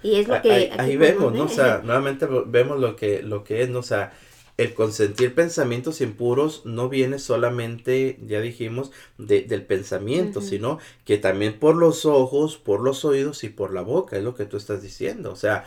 Y 0.00 0.14
es 0.14 0.28
lo 0.28 0.40
que... 0.40 0.70
Ahí, 0.78 0.96
vemos, 0.96 1.34
¿no? 1.34 1.44
O 1.44 1.48
sea, 1.48 1.82
nuevamente 1.84 2.26
vemos 2.46 2.78
lo 2.78 2.94
que, 2.94 3.20
lo 3.20 3.42
que 3.42 3.62
es, 3.62 3.68
¿no? 3.68 3.80
O 3.80 3.84
sea, 3.84 4.12
el 4.58 4.74
consentir 4.74 5.34
pensamientos 5.34 6.00
impuros 6.00 6.64
no 6.64 6.88
viene 6.88 7.18
solamente, 7.18 8.20
ya 8.24 8.40
dijimos, 8.40 8.92
de, 9.18 9.42
del 9.42 9.64
pensamiento, 9.64 10.40
sino 10.40 10.78
que 11.04 11.18
también 11.18 11.58
por 11.58 11.74
los 11.74 12.06
ojos, 12.06 12.58
por 12.58 12.80
los 12.80 13.04
oídos 13.04 13.42
y 13.42 13.48
por 13.48 13.74
la 13.74 13.82
boca, 13.82 14.16
es 14.16 14.22
lo 14.22 14.36
que 14.36 14.44
tú 14.44 14.56
estás 14.56 14.82
diciendo. 14.82 15.32
O 15.32 15.36
sea, 15.36 15.64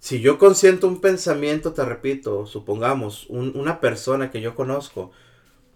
si 0.00 0.20
yo 0.20 0.38
consiento 0.38 0.86
un 0.86 1.00
pensamiento, 1.00 1.72
te 1.72 1.84
repito, 1.84 2.46
supongamos, 2.46 3.26
una 3.28 3.80
persona 3.80 4.30
que 4.30 4.40
yo 4.40 4.54
conozco, 4.54 5.10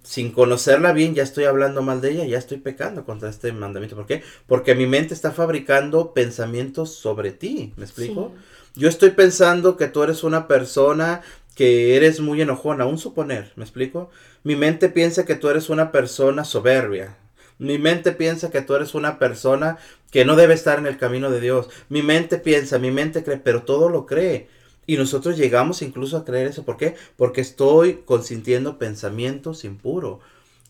sin 0.03 0.33
conocerla 0.33 0.93
bien, 0.93 1.15
ya 1.15 1.23
estoy 1.23 1.45
hablando 1.45 1.83
mal 1.83 2.01
de 2.01 2.13
ella, 2.13 2.25
ya 2.25 2.39
estoy 2.39 2.59
pecando 2.59 3.05
contra 3.05 3.31
este 3.31 3.53
mandamiento. 3.53 3.97
¿Por 3.97 4.07
qué? 4.07 4.23
Porque 4.47 4.75
mi 4.75 4.87
mente 4.87 5.15
está 5.15 5.31
fabricando 5.33 6.13
pensamientos 6.13 6.95
sobre 6.95 7.33
ti. 7.33 7.73
¿Me 7.77 7.85
explico? 7.85 8.33
Yo 8.75 8.89
estoy 8.89 9.11
pensando 9.11 9.77
que 9.77 9.89
tú 9.89 10.03
eres 10.03 10.25
una 10.25 10.49
persona 10.49 11.23
que 11.55 11.97
eres 11.97 12.21
muy 12.21 12.41
enojona, 12.41 12.87
un 12.87 12.99
suponer. 12.99 13.53
¿Me 13.57 13.65
explico? 13.65 14.11
Mi 14.43 14.57
mente 14.57 14.89
piensa 14.89 15.25
que 15.25 15.37
tú 15.37 15.49
eres 15.49 15.69
una 15.69 15.93
persona 15.93 16.45
soberbia. 16.45 17.17
Mi 17.63 17.79
mente 17.79 18.11
piensa 18.11 18.51
que 18.51 18.61
tú 18.61 18.75
eres 18.75 18.93
una 18.97 19.21
persona 19.21 19.79
que 20.11 20.25
no 20.25 20.35
debe 20.35 20.53
estar 20.53 20.81
en 20.81 20.87
el 20.87 20.99
camino 20.99 21.31
de 21.31 21.41
Dios. 21.41 21.69
Mi 21.89 22.03
mente 22.03 22.39
piensa, 22.39 22.81
mi 22.81 22.91
mente 22.91 23.23
cree, 23.23 23.37
pero 23.37 23.63
todo 23.63 23.89
lo 23.89 24.05
cree. 24.05 24.49
Y 24.85 24.97
nosotros 24.97 25.37
llegamos 25.37 25.81
incluso 25.81 26.17
a 26.17 26.25
creer 26.25 26.49
eso. 26.49 26.65
¿Por 26.65 26.77
qué? 26.77 26.97
Porque 27.17 27.41
estoy 27.41 28.03
consintiendo 28.05 28.79
pensamientos 28.79 29.65
impuros. 29.65 30.19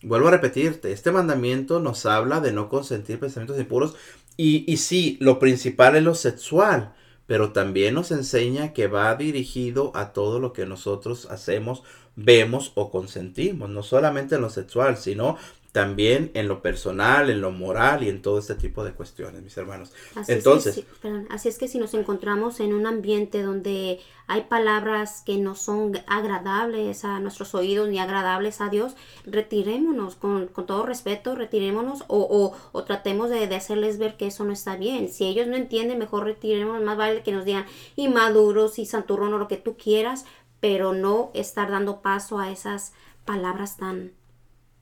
Vuelvo 0.03 0.27
a 0.27 0.31
repetirte, 0.31 0.91
este 0.91 1.11
mandamiento 1.11 1.79
nos 1.79 2.05
habla 2.05 2.41
de 2.41 2.53
no 2.53 2.69
consentir 2.69 3.19
pensamientos 3.19 3.59
impuros. 3.59 3.95
Y, 4.37 4.63
y 4.71 4.77
sí, 4.77 5.17
lo 5.19 5.39
principal 5.39 5.95
es 5.95 6.03
lo 6.03 6.13
sexual, 6.13 6.93
pero 7.25 7.53
también 7.53 7.95
nos 7.95 8.11
enseña 8.11 8.71
que 8.73 8.85
va 8.85 9.15
dirigido 9.15 9.91
a 9.95 10.13
todo 10.13 10.39
lo 10.39 10.53
que 10.53 10.67
nosotros 10.67 11.25
hacemos, 11.31 11.81
vemos 12.15 12.71
o 12.75 12.91
consentimos. 12.91 13.71
No 13.71 13.81
solamente 13.81 14.35
en 14.35 14.41
lo 14.41 14.51
sexual, 14.51 14.97
sino 14.97 15.37
también 15.73 16.29
en 16.35 16.47
lo 16.47 16.61
personal, 16.61 17.31
en 17.31 17.41
lo 17.41 17.51
moral 17.51 18.03
y 18.03 18.09
en 18.09 18.21
todo 18.21 18.37
este 18.37 18.53
tipo 18.53 18.83
de 18.83 18.93
cuestiones, 18.93 19.41
mis 19.41 19.57
hermanos. 19.57 19.91
Así 20.15 20.31
Entonces, 20.31 20.77
es 20.77 20.85
que, 21.01 21.25
así 21.31 21.49
es 21.49 21.57
que 21.57 21.67
si 21.67 21.79
nos 21.79 21.95
encontramos 21.95 22.59
en 22.59 22.75
un 22.75 22.85
ambiente 22.85 23.41
donde 23.41 23.99
hay 24.27 24.41
palabras 24.41 25.23
que 25.25 25.37
no 25.37 25.55
son 25.55 25.99
agradables 26.05 27.03
a 27.03 27.19
nuestros 27.19 27.55
oídos 27.55 27.89
ni 27.89 27.97
agradables 27.97 28.61
a 28.61 28.69
Dios, 28.69 28.95
retirémonos 29.25 30.15
con, 30.15 30.47
todo 30.49 30.85
respeto, 30.85 31.33
retirémonos 31.33 32.03
o, 32.07 32.55
o, 32.71 32.83
tratemos 32.83 33.31
de, 33.31 33.47
de, 33.47 33.55
hacerles 33.55 33.97
ver 33.97 34.15
que 34.15 34.27
eso 34.27 34.43
no 34.43 34.53
está 34.53 34.77
bien. 34.77 35.09
Si 35.09 35.25
ellos 35.25 35.47
no 35.47 35.55
entienden, 35.55 35.97
mejor 35.97 36.25
retirémonos, 36.25 36.83
más 36.83 36.97
vale 36.97 37.23
que 37.23 37.31
nos 37.31 37.45
digan 37.45 37.65
inmaduros 37.95 38.77
y 38.77 38.85
santurrón 38.85 39.33
o 39.33 39.39
lo 39.39 39.47
que 39.47 39.57
tú 39.57 39.75
quieras, 39.75 40.25
pero 40.59 40.93
no 40.93 41.31
estar 41.33 41.71
dando 41.71 42.03
paso 42.03 42.37
a 42.37 42.51
esas 42.51 42.93
palabras 43.25 43.77
tan 43.77 44.13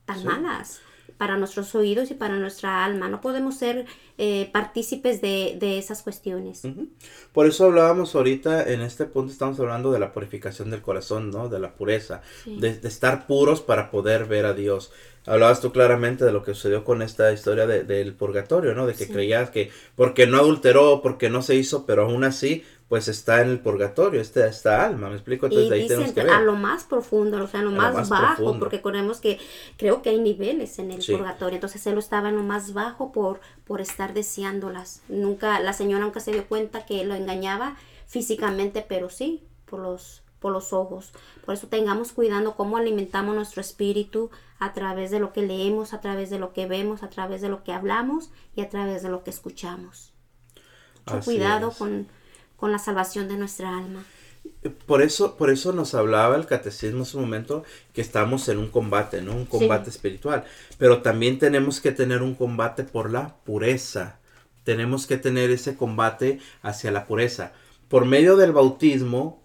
tan 0.04 0.24
malas 0.24 0.80
para 1.22 1.36
nuestros 1.36 1.72
oídos 1.76 2.10
y 2.10 2.14
para 2.14 2.36
nuestra 2.36 2.84
alma. 2.84 3.08
No 3.08 3.20
podemos 3.20 3.56
ser 3.56 3.86
eh, 4.18 4.50
partícipes 4.52 5.20
de, 5.20 5.78
esas 5.78 6.02
cuestiones. 6.02 6.62
Por 7.32 7.46
eso 7.46 7.66
hablábamos 7.66 8.16
ahorita, 8.16 8.68
en 8.72 8.80
este 8.80 9.04
punto 9.04 9.30
estamos 9.32 9.60
hablando 9.60 9.92
de 9.92 10.00
la 10.00 10.12
purificación 10.12 10.70
del 10.70 10.82
corazón, 10.82 11.30
¿no? 11.30 11.48
De 11.48 11.60
la 11.60 11.74
pureza, 11.74 12.22
de, 12.44 12.70
estar 12.82 13.28
puros 13.28 13.60
para 13.60 13.88
poder 13.90 14.24
ver 14.24 14.46
a 14.46 14.52
Dios. 14.52 14.90
Hablabas 15.24 15.60
tú 15.60 15.70
claramente 15.70 16.24
de 16.24 16.32
lo 16.32 16.42
que 16.42 16.54
sucedió 16.54 16.82
con 16.82 17.02
esta 17.02 17.32
historia 17.32 17.68
del 17.68 18.14
purgatorio, 18.14 18.74
¿no? 18.74 18.88
De 18.88 18.94
que 18.94 19.06
creías 19.06 19.50
que 19.50 19.70
porque 19.94 20.26
no 20.26 20.38
adulteró, 20.38 21.02
porque 21.02 21.30
no 21.30 21.42
se 21.42 21.54
hizo, 21.54 21.86
pero 21.86 22.02
aún 22.02 22.24
así 22.24 22.64
pues 22.92 23.08
está 23.08 23.40
en 23.40 23.48
el 23.48 23.58
purgatorio, 23.58 24.20
esta, 24.20 24.46
esta 24.46 24.84
alma, 24.84 25.08
¿me 25.08 25.14
explico? 25.14 25.46
Entonces 25.46 25.70
y 25.70 25.72
ahí 25.72 25.88
tenemos 25.88 26.12
que 26.12 26.24
ver. 26.24 26.30
a 26.30 26.42
lo 26.42 26.56
más 26.56 26.84
profundo, 26.84 27.42
o 27.42 27.46
sea, 27.46 27.60
a 27.60 27.62
lo, 27.62 27.70
más, 27.70 28.10
bajo, 28.10 28.58
porque 28.58 28.76
recordemos 28.76 29.18
que 29.18 29.38
creo 29.78 30.02
que 30.02 30.10
hay 30.10 30.20
niveles 30.20 30.78
en 30.78 30.90
el 30.90 31.02
purgatorio, 31.02 31.54
entonces 31.54 31.86
él 31.86 31.96
estaba 31.96 32.28
en 32.28 32.36
lo 32.36 32.42
más 32.42 32.74
bajo 32.74 33.10
por, 33.10 33.40
por 33.64 33.80
estar 33.80 34.12
deseándolas. 34.12 35.00
Nunca, 35.08 35.58
la 35.60 35.72
señora 35.72 36.04
nunca 36.04 36.20
se 36.20 36.32
dio 36.32 36.46
cuenta 36.46 36.84
que 36.84 37.02
lo 37.06 37.14
engañaba 37.14 37.78
físicamente, 38.06 38.84
pero 38.86 39.08
sí, 39.08 39.42
por 39.64 39.80
los, 39.80 40.22
por 40.38 40.52
los 40.52 40.74
ojos. 40.74 41.14
Por 41.46 41.54
eso 41.54 41.68
tengamos 41.68 42.12
cuidado 42.12 42.56
cómo 42.56 42.76
alimentamos 42.76 43.34
nuestro 43.34 43.62
espíritu 43.62 44.30
a 44.58 44.74
través 44.74 45.10
de 45.10 45.18
lo 45.18 45.32
que 45.32 45.40
leemos, 45.40 45.94
a 45.94 46.02
través 46.02 46.28
de 46.28 46.38
lo 46.38 46.52
que 46.52 46.66
vemos, 46.66 47.02
a 47.02 47.08
través 47.08 47.40
de 47.40 47.48
lo 47.48 47.64
que 47.64 47.72
hablamos 47.72 48.30
y 48.54 48.60
a 48.60 48.68
través 48.68 49.02
de 49.02 49.08
lo 49.08 49.24
que 49.24 49.30
escuchamos. 49.30 50.12
Mucho 51.06 51.24
cuidado 51.24 51.72
con 51.72 52.06
con 52.62 52.70
la 52.70 52.78
salvación 52.78 53.26
de 53.26 53.36
nuestra 53.36 53.76
alma. 53.76 54.04
Por 54.86 55.02
eso, 55.02 55.36
por 55.36 55.50
eso 55.50 55.72
nos 55.72 55.94
hablaba 55.94 56.36
el 56.36 56.46
catecismo 56.46 57.02
hace 57.02 57.16
un 57.16 57.24
momento 57.24 57.64
que 57.92 58.00
estamos 58.00 58.48
en 58.48 58.58
un 58.58 58.68
combate, 58.68 59.20
¿no? 59.20 59.32
Un 59.34 59.46
combate 59.46 59.90
espiritual. 59.90 60.44
Pero 60.78 61.02
también 61.02 61.40
tenemos 61.40 61.80
que 61.80 61.90
tener 61.90 62.22
un 62.22 62.36
combate 62.36 62.84
por 62.84 63.10
la 63.10 63.34
pureza. 63.38 64.20
Tenemos 64.62 65.08
que 65.08 65.16
tener 65.16 65.50
ese 65.50 65.74
combate 65.74 66.38
hacia 66.62 66.92
la 66.92 67.04
pureza. 67.04 67.50
Por 67.88 68.04
medio 68.04 68.36
del 68.36 68.52
bautismo, 68.52 69.42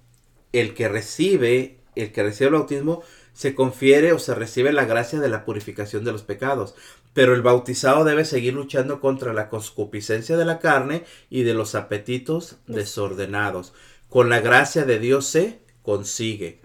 el 0.53 0.75
que 0.75 0.87
recibe, 0.87 1.79
el 1.95 2.11
que 2.11 2.21
recibe 2.21 2.49
el 2.49 2.53
bautismo, 2.53 3.01
se 3.33 3.55
confiere 3.55 4.13
o 4.13 4.19
se 4.19 4.35
recibe 4.35 4.71
la 4.73 4.85
gracia 4.85 5.19
de 5.19 5.29
la 5.29 5.43
purificación 5.43 6.03
de 6.03 6.11
los 6.11 6.21
pecados. 6.21 6.75
Pero 7.13 7.33
el 7.33 7.41
bautizado 7.41 8.03
debe 8.03 8.25
seguir 8.25 8.53
luchando 8.53 8.99
contra 8.99 9.33
la 9.33 9.49
concupiscencia 9.49 10.37
de 10.37 10.45
la 10.45 10.59
carne 10.59 11.03
y 11.29 11.43
de 11.43 11.53
los 11.53 11.75
apetitos 11.75 12.57
desordenados. 12.67 13.73
Con 14.09 14.29
la 14.29 14.39
gracia 14.39 14.85
de 14.85 14.99
Dios 14.99 15.25
se 15.25 15.59
consigue. 15.81 16.61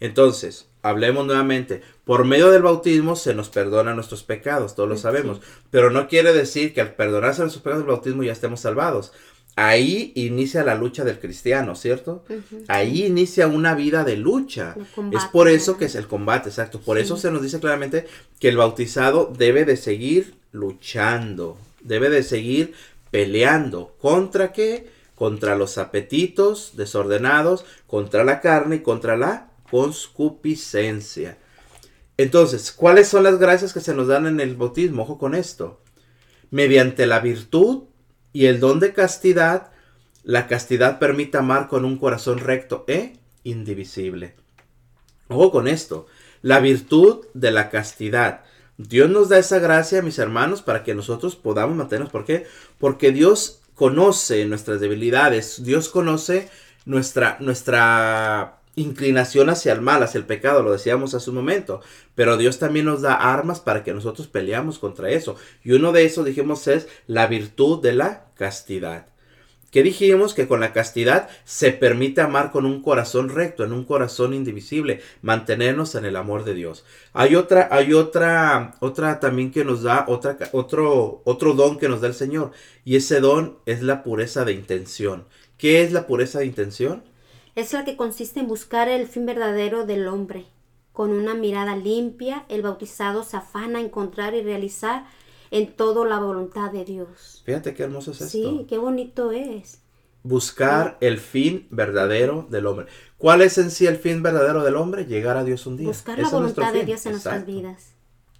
Entonces, 0.00 0.68
hablemos 0.82 1.26
nuevamente. 1.26 1.82
Por 2.04 2.24
medio 2.24 2.50
del 2.50 2.62
bautismo 2.62 3.16
se 3.16 3.34
nos 3.34 3.48
perdona 3.48 3.94
nuestros 3.94 4.22
pecados, 4.22 4.74
todos 4.74 4.88
lo 4.88 4.96
sabemos. 4.96 5.40
Pero 5.70 5.90
no 5.90 6.08
quiere 6.08 6.32
decir 6.32 6.72
que 6.72 6.80
al 6.80 6.94
perdonarse 6.94 7.42
nuestros 7.42 7.62
pecados 7.62 7.84
del 7.84 7.92
bautismo 7.92 8.22
ya 8.22 8.32
estemos 8.32 8.60
salvados. 8.60 9.12
Ahí 9.60 10.12
inicia 10.14 10.62
la 10.62 10.76
lucha 10.76 11.02
del 11.02 11.18
cristiano, 11.18 11.74
¿cierto? 11.74 12.24
Ahí 12.68 13.06
inicia 13.06 13.48
una 13.48 13.74
vida 13.74 14.04
de 14.04 14.16
lucha. 14.16 14.76
es 15.10 15.24
por 15.32 15.48
eso 15.48 15.76
que 15.76 15.86
es 15.86 15.96
el 15.96 16.06
combate, 16.06 16.48
exacto. 16.48 16.80
Por 16.80 16.96
eso 16.96 17.16
se 17.16 17.32
nos 17.32 17.42
dice 17.42 17.58
claramente 17.58 18.06
que 18.38 18.50
el 18.50 18.56
bautizado 18.56 19.34
debe 19.36 19.64
de 19.64 19.76
seguir 19.76 20.36
luchando, 20.52 21.58
debe 21.80 22.08
de 22.08 22.22
seguir 22.22 22.74
peleando. 23.10 23.96
¿Contra 24.00 24.52
qué? 24.52 24.90
Contra 25.16 25.56
los 25.56 25.76
apetitos 25.76 26.76
desordenados, 26.76 27.64
contra 27.88 28.22
la 28.22 28.40
carne 28.40 28.76
y 28.76 28.82
contra 28.82 29.16
la 29.16 29.50
conscupiscencia. 29.72 31.36
Entonces, 32.16 32.70
¿cuáles 32.70 33.08
son 33.08 33.24
las 33.24 33.40
gracias 33.40 33.72
que 33.72 33.80
se 33.80 33.92
nos 33.92 34.06
dan 34.06 34.28
en 34.28 34.38
el 34.38 34.54
bautismo? 34.54 35.02
Ojo 35.02 35.18
con 35.18 35.34
esto. 35.34 35.80
Mediante 36.52 37.06
la 37.06 37.18
virtud 37.18 37.87
y 38.32 38.46
el 38.46 38.60
don 38.60 38.80
de 38.80 38.92
castidad, 38.92 39.70
la 40.22 40.46
castidad 40.46 40.98
permite 40.98 41.38
amar 41.38 41.68
con 41.68 41.84
un 41.84 41.98
corazón 41.98 42.38
recto 42.38 42.84
e 42.86 43.14
indivisible. 43.44 44.34
Ojo 45.28 45.50
con 45.50 45.68
esto, 45.68 46.06
la 46.42 46.60
virtud 46.60 47.26
de 47.34 47.50
la 47.50 47.70
castidad. 47.70 48.44
Dios 48.76 49.10
nos 49.10 49.28
da 49.28 49.38
esa 49.38 49.58
gracia, 49.58 50.02
mis 50.02 50.18
hermanos, 50.18 50.62
para 50.62 50.84
que 50.84 50.94
nosotros 50.94 51.36
podamos 51.36 51.76
mantenernos. 51.76 52.12
¿Por 52.12 52.24
qué? 52.24 52.46
Porque 52.78 53.10
Dios 53.10 53.60
conoce 53.74 54.44
nuestras 54.46 54.80
debilidades, 54.80 55.64
Dios 55.64 55.88
conoce 55.88 56.48
nuestra, 56.84 57.36
nuestra 57.40 58.57
inclinación 58.78 59.50
hacia 59.50 59.72
el 59.72 59.80
mal, 59.80 60.02
hacia 60.02 60.18
el 60.18 60.26
pecado, 60.26 60.62
lo 60.62 60.72
decíamos 60.72 61.14
hace 61.14 61.30
un 61.30 61.36
momento. 61.36 61.80
Pero 62.14 62.36
Dios 62.36 62.58
también 62.58 62.86
nos 62.86 63.02
da 63.02 63.14
armas 63.14 63.60
para 63.60 63.84
que 63.84 63.92
nosotros 63.92 64.28
peleamos 64.28 64.78
contra 64.78 65.10
eso. 65.10 65.36
Y 65.64 65.72
uno 65.72 65.92
de 65.92 66.04
esos, 66.04 66.24
dijimos, 66.24 66.66
es 66.68 66.88
la 67.06 67.26
virtud 67.26 67.82
de 67.82 67.92
la 67.92 68.26
castidad. 68.34 69.06
Que 69.70 69.82
dijimos 69.82 70.32
que 70.32 70.48
con 70.48 70.60
la 70.60 70.72
castidad 70.72 71.28
se 71.44 71.72
permite 71.72 72.22
amar 72.22 72.52
con 72.52 72.64
un 72.64 72.82
corazón 72.82 73.28
recto, 73.28 73.64
en 73.64 73.74
un 73.74 73.84
corazón 73.84 74.32
indivisible, 74.32 75.02
mantenernos 75.20 75.94
en 75.94 76.06
el 76.06 76.16
amor 76.16 76.44
de 76.44 76.54
Dios. 76.54 76.86
Hay 77.12 77.34
otra, 77.34 77.68
hay 77.70 77.92
otra, 77.92 78.76
otra 78.80 79.20
también 79.20 79.52
que 79.52 79.66
nos 79.66 79.82
da, 79.82 80.06
otro, 80.08 81.20
otro 81.24 81.52
don 81.52 81.78
que 81.78 81.88
nos 81.88 82.00
da 82.00 82.08
el 82.08 82.14
Señor. 82.14 82.52
Y 82.86 82.96
ese 82.96 83.20
don 83.20 83.58
es 83.66 83.82
la 83.82 84.02
pureza 84.02 84.46
de 84.46 84.52
intención. 84.52 85.26
¿Qué 85.58 85.82
es 85.82 85.92
la 85.92 86.06
pureza 86.06 86.38
de 86.38 86.46
intención? 86.46 87.02
Es 87.54 87.72
la 87.72 87.84
que 87.84 87.96
consiste 87.96 88.40
en 88.40 88.48
buscar 88.48 88.88
el 88.88 89.06
fin 89.06 89.26
verdadero 89.26 89.86
del 89.86 90.08
hombre. 90.08 90.46
Con 90.92 91.12
una 91.12 91.34
mirada 91.34 91.76
limpia, 91.76 92.44
el 92.48 92.62
bautizado 92.62 93.22
se 93.22 93.36
afana 93.36 93.78
a 93.78 93.82
encontrar 93.82 94.34
y 94.34 94.42
realizar 94.42 95.06
en 95.50 95.72
todo 95.72 96.04
la 96.04 96.18
voluntad 96.18 96.70
de 96.72 96.84
Dios. 96.84 97.42
Fíjate 97.44 97.74
qué 97.74 97.84
hermoso 97.84 98.10
es 98.10 98.20
esto. 98.20 98.30
Sí, 98.30 98.66
qué 98.68 98.78
bonito 98.78 99.30
es. 99.32 99.80
Buscar 100.22 100.98
el 101.00 101.18
fin 101.18 101.68
verdadero 101.70 102.46
del 102.50 102.66
hombre. 102.66 102.86
¿Cuál 103.16 103.42
es 103.42 103.58
en 103.58 103.70
sí 103.70 103.86
el 103.86 103.96
fin 103.96 104.22
verdadero 104.22 104.62
del 104.64 104.76
hombre? 104.76 105.06
Llegar 105.06 105.36
a 105.36 105.44
Dios 105.44 105.66
un 105.66 105.76
día. 105.76 105.88
Buscar 105.88 106.18
la 106.18 106.28
voluntad 106.28 106.72
de 106.72 106.84
Dios 106.84 107.06
en 107.06 107.12
nuestras 107.12 107.46
vidas. 107.46 107.94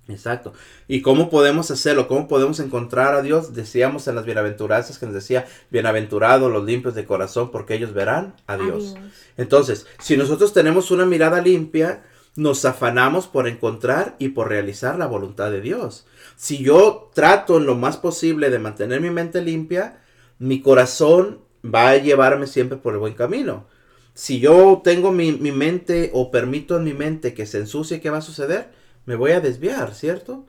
Exacto. 0.08 0.54
¿Y 0.88 1.02
cómo 1.02 1.28
podemos 1.28 1.70
hacerlo? 1.70 2.08
¿Cómo 2.08 2.28
podemos 2.28 2.60
encontrar 2.60 3.14
a 3.14 3.22
Dios? 3.22 3.54
Decíamos 3.54 4.08
en 4.08 4.14
las 4.14 4.24
bienaventuranzas 4.24 4.98
que 4.98 5.04
nos 5.04 5.14
decía, 5.14 5.46
bienaventurados 5.70 6.50
los 6.50 6.64
limpios 6.64 6.94
de 6.94 7.04
corazón, 7.04 7.50
porque 7.50 7.74
ellos 7.74 7.92
verán 7.92 8.34
a 8.46 8.56
Dios. 8.56 8.96
Entonces, 9.36 9.86
si 10.00 10.16
nosotros 10.16 10.54
tenemos 10.54 10.90
una 10.90 11.04
mirada 11.04 11.42
limpia, 11.42 12.04
nos 12.36 12.64
afanamos 12.64 13.26
por 13.26 13.48
encontrar 13.48 14.16
y 14.18 14.30
por 14.30 14.48
realizar 14.48 14.98
la 14.98 15.06
voluntad 15.06 15.50
de 15.50 15.60
Dios. 15.60 16.06
Si 16.36 16.58
yo 16.58 17.10
trato 17.12 17.58
en 17.58 17.66
lo 17.66 17.74
más 17.74 17.98
posible 17.98 18.48
de 18.48 18.58
mantener 18.58 19.02
mi 19.02 19.10
mente 19.10 19.42
limpia, 19.42 20.00
mi 20.38 20.62
corazón 20.62 21.40
va 21.62 21.90
a 21.90 21.96
llevarme 21.96 22.46
siempre 22.46 22.78
por 22.78 22.94
el 22.94 23.00
buen 23.00 23.14
camino. 23.14 23.66
Si 24.14 24.40
yo 24.40 24.80
tengo 24.82 25.12
mi, 25.12 25.32
mi 25.32 25.52
mente 25.52 26.10
o 26.14 26.30
permito 26.30 26.76
en 26.76 26.84
mi 26.84 26.94
mente 26.94 27.34
que 27.34 27.44
se 27.44 27.58
ensucie, 27.58 28.00
¿qué 28.00 28.08
va 28.08 28.18
a 28.18 28.22
suceder? 28.22 28.77
Me 29.08 29.16
voy 29.16 29.30
a 29.30 29.40
desviar, 29.40 29.94
¿cierto? 29.94 30.44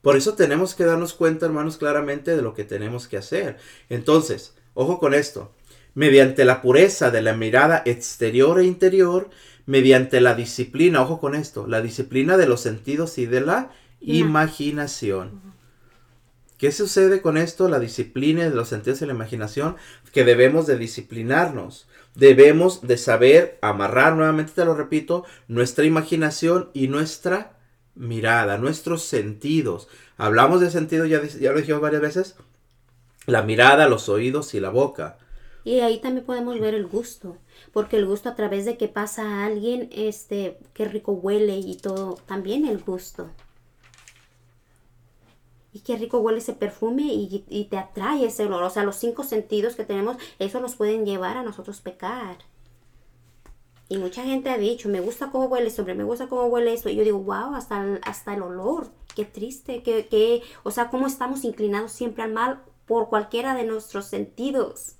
Por 0.00 0.16
eso 0.16 0.34
tenemos 0.34 0.76
que 0.76 0.84
darnos 0.84 1.14
cuenta, 1.14 1.46
hermanos, 1.46 1.78
claramente 1.78 2.36
de 2.36 2.42
lo 2.42 2.54
que 2.54 2.62
tenemos 2.62 3.08
que 3.08 3.16
hacer. 3.16 3.56
Entonces, 3.88 4.54
ojo 4.74 5.00
con 5.00 5.14
esto. 5.14 5.50
Mediante 5.94 6.44
la 6.44 6.62
pureza 6.62 7.10
de 7.10 7.22
la 7.22 7.34
mirada 7.34 7.82
exterior 7.84 8.60
e 8.60 8.66
interior, 8.66 9.30
mediante 9.66 10.20
la 10.20 10.34
disciplina, 10.34 11.02
ojo 11.02 11.18
con 11.18 11.34
esto, 11.34 11.66
la 11.66 11.82
disciplina 11.82 12.36
de 12.36 12.46
los 12.46 12.60
sentidos 12.60 13.18
y 13.18 13.26
de 13.26 13.40
la 13.40 13.72
imaginación. 14.00 15.40
¿Qué 16.56 16.70
sucede 16.70 17.20
con 17.20 17.36
esto? 17.36 17.68
La 17.68 17.80
disciplina 17.80 18.44
de 18.44 18.54
los 18.54 18.68
sentidos 18.68 19.02
y 19.02 19.06
la 19.06 19.14
imaginación, 19.14 19.74
que 20.12 20.22
debemos 20.22 20.68
de 20.68 20.78
disciplinarnos. 20.78 21.88
Debemos 22.14 22.86
de 22.86 22.96
saber 22.96 23.58
amarrar, 23.60 24.14
nuevamente 24.14 24.52
te 24.54 24.64
lo 24.64 24.76
repito, 24.76 25.24
nuestra 25.48 25.84
imaginación 25.84 26.70
y 26.74 26.86
nuestra 26.86 27.53
mirada, 27.94 28.58
nuestros 28.58 29.02
sentidos. 29.02 29.88
Hablamos 30.16 30.60
de 30.60 30.70
sentido, 30.70 31.06
ya, 31.06 31.22
ya 31.22 31.52
lo 31.52 31.58
dijimos 31.58 31.80
varias 31.80 32.02
veces, 32.02 32.36
la 33.26 33.42
mirada, 33.42 33.88
los 33.88 34.08
oídos 34.08 34.54
y 34.54 34.60
la 34.60 34.70
boca. 34.70 35.18
Y 35.64 35.80
ahí 35.80 35.98
también 35.98 36.26
podemos 36.26 36.60
ver 36.60 36.74
el 36.74 36.86
gusto, 36.86 37.38
porque 37.72 37.96
el 37.96 38.06
gusto 38.06 38.28
a 38.28 38.36
través 38.36 38.66
de 38.66 38.76
que 38.76 38.86
pasa 38.86 39.22
a 39.22 39.46
alguien, 39.46 39.88
este, 39.92 40.58
qué 40.74 40.84
rico 40.84 41.12
huele 41.12 41.56
y 41.56 41.76
todo, 41.76 42.18
también 42.26 42.66
el 42.66 42.82
gusto. 42.82 43.30
Y 45.72 45.80
qué 45.80 45.96
rico 45.96 46.18
huele 46.18 46.38
ese 46.38 46.52
perfume 46.52 47.02
y, 47.02 47.64
te 47.68 47.78
atrae 47.78 48.26
ese 48.26 48.44
olor. 48.44 48.62
O 48.62 48.70
sea, 48.70 48.84
los 48.84 48.96
cinco 48.96 49.24
sentidos 49.24 49.74
que 49.74 49.84
tenemos, 49.84 50.18
eso 50.38 50.60
nos 50.60 50.76
pueden 50.76 51.04
llevar 51.04 51.36
a 51.36 51.42
nosotros 51.42 51.80
pecar. 51.80 52.38
Y 53.88 53.98
mucha 53.98 54.24
gente 54.24 54.48
ha 54.50 54.58
dicho, 54.58 54.88
me 54.88 55.00
gusta 55.00 55.30
cómo 55.30 55.46
huele 55.46 55.68
esto, 55.68 55.84
me 55.84 56.04
gusta 56.04 56.26
cómo 56.26 56.46
huele 56.46 56.72
esto. 56.72 56.88
Y 56.88 56.96
yo 56.96 57.04
digo, 57.04 57.18
wow, 57.18 57.54
hasta 57.54 57.82
el, 57.82 58.00
hasta 58.02 58.34
el 58.34 58.42
olor. 58.42 58.88
Qué 59.14 59.24
triste, 59.24 59.82
que, 59.82 60.06
que, 60.06 60.42
o 60.62 60.70
sea, 60.70 60.88
cómo 60.88 61.06
estamos 61.06 61.44
inclinados 61.44 61.92
siempre 61.92 62.22
al 62.22 62.32
mal 62.32 62.62
por 62.86 63.08
cualquiera 63.08 63.54
de 63.54 63.64
nuestros 63.64 64.06
sentidos. 64.06 64.96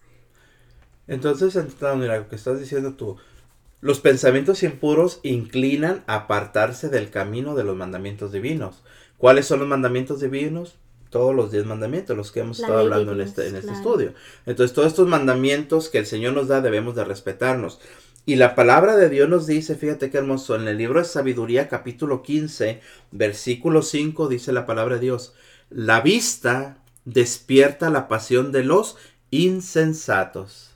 Entonces, 1.07 1.57
mira, 1.97 2.19
lo 2.19 2.29
que 2.29 2.37
estás 2.37 2.61
diciendo 2.61 2.95
tú, 2.95 3.17
los 3.81 4.01
pensamientos 4.01 4.63
impuros 4.63 5.21
inclinan 5.23 6.05
a 6.07 6.15
apartarse 6.15 6.89
del 6.89 7.11
camino 7.11 7.55
de 7.55 7.65
los 7.65 7.77
mandamientos 7.77 8.33
divinos. 8.33 8.83
¿Cuáles 9.19 9.47
son 9.47 9.61
los 9.61 9.69
mandamientos 9.69 10.21
divinos? 10.21 10.77
Todos 11.11 11.35
los 11.35 11.53
diez 11.53 11.65
mandamientos, 11.67 12.17
los 12.17 12.33
que 12.33 12.41
hemos 12.41 12.59
estado 12.59 12.81
hablando 12.81 13.13
en 13.13 13.21
este, 13.21 13.47
en 13.47 13.57
este 13.57 13.73
estudio. 13.73 14.15
Entonces, 14.47 14.75
todos 14.75 14.89
estos 14.89 15.07
mandamientos 15.07 15.89
que 15.89 15.99
el 15.99 16.07
Señor 16.07 16.33
nos 16.33 16.49
da 16.49 16.61
debemos 16.61 16.95
de 16.95 17.05
respetarnos. 17.05 17.79
Y 18.27 18.37
la 18.37 18.55
palabra 18.55 18.97
de 18.97 19.11
Dios 19.11 19.29
nos 19.29 19.47
dice, 19.47 19.75
fíjate 19.75 20.11
qué 20.11 20.17
hermoso, 20.17 20.57
en 20.57 20.67
el 20.67 20.79
libro 20.79 20.99
de 20.99 21.05
Sabiduría 21.05 21.69
capítulo 21.69 22.23
15, 22.23 22.81
versículo 23.11 23.83
5, 23.83 24.29
dice 24.29 24.53
la 24.53 24.65
palabra 24.65 24.95
de 24.95 25.03
Dios, 25.03 25.35
la 25.69 26.01
vista 26.01 26.79
despierta 27.05 27.91
la 27.91 28.09
pasión 28.09 28.51
de 28.51 28.65
los 28.65 28.97
insensatos. 29.31 30.71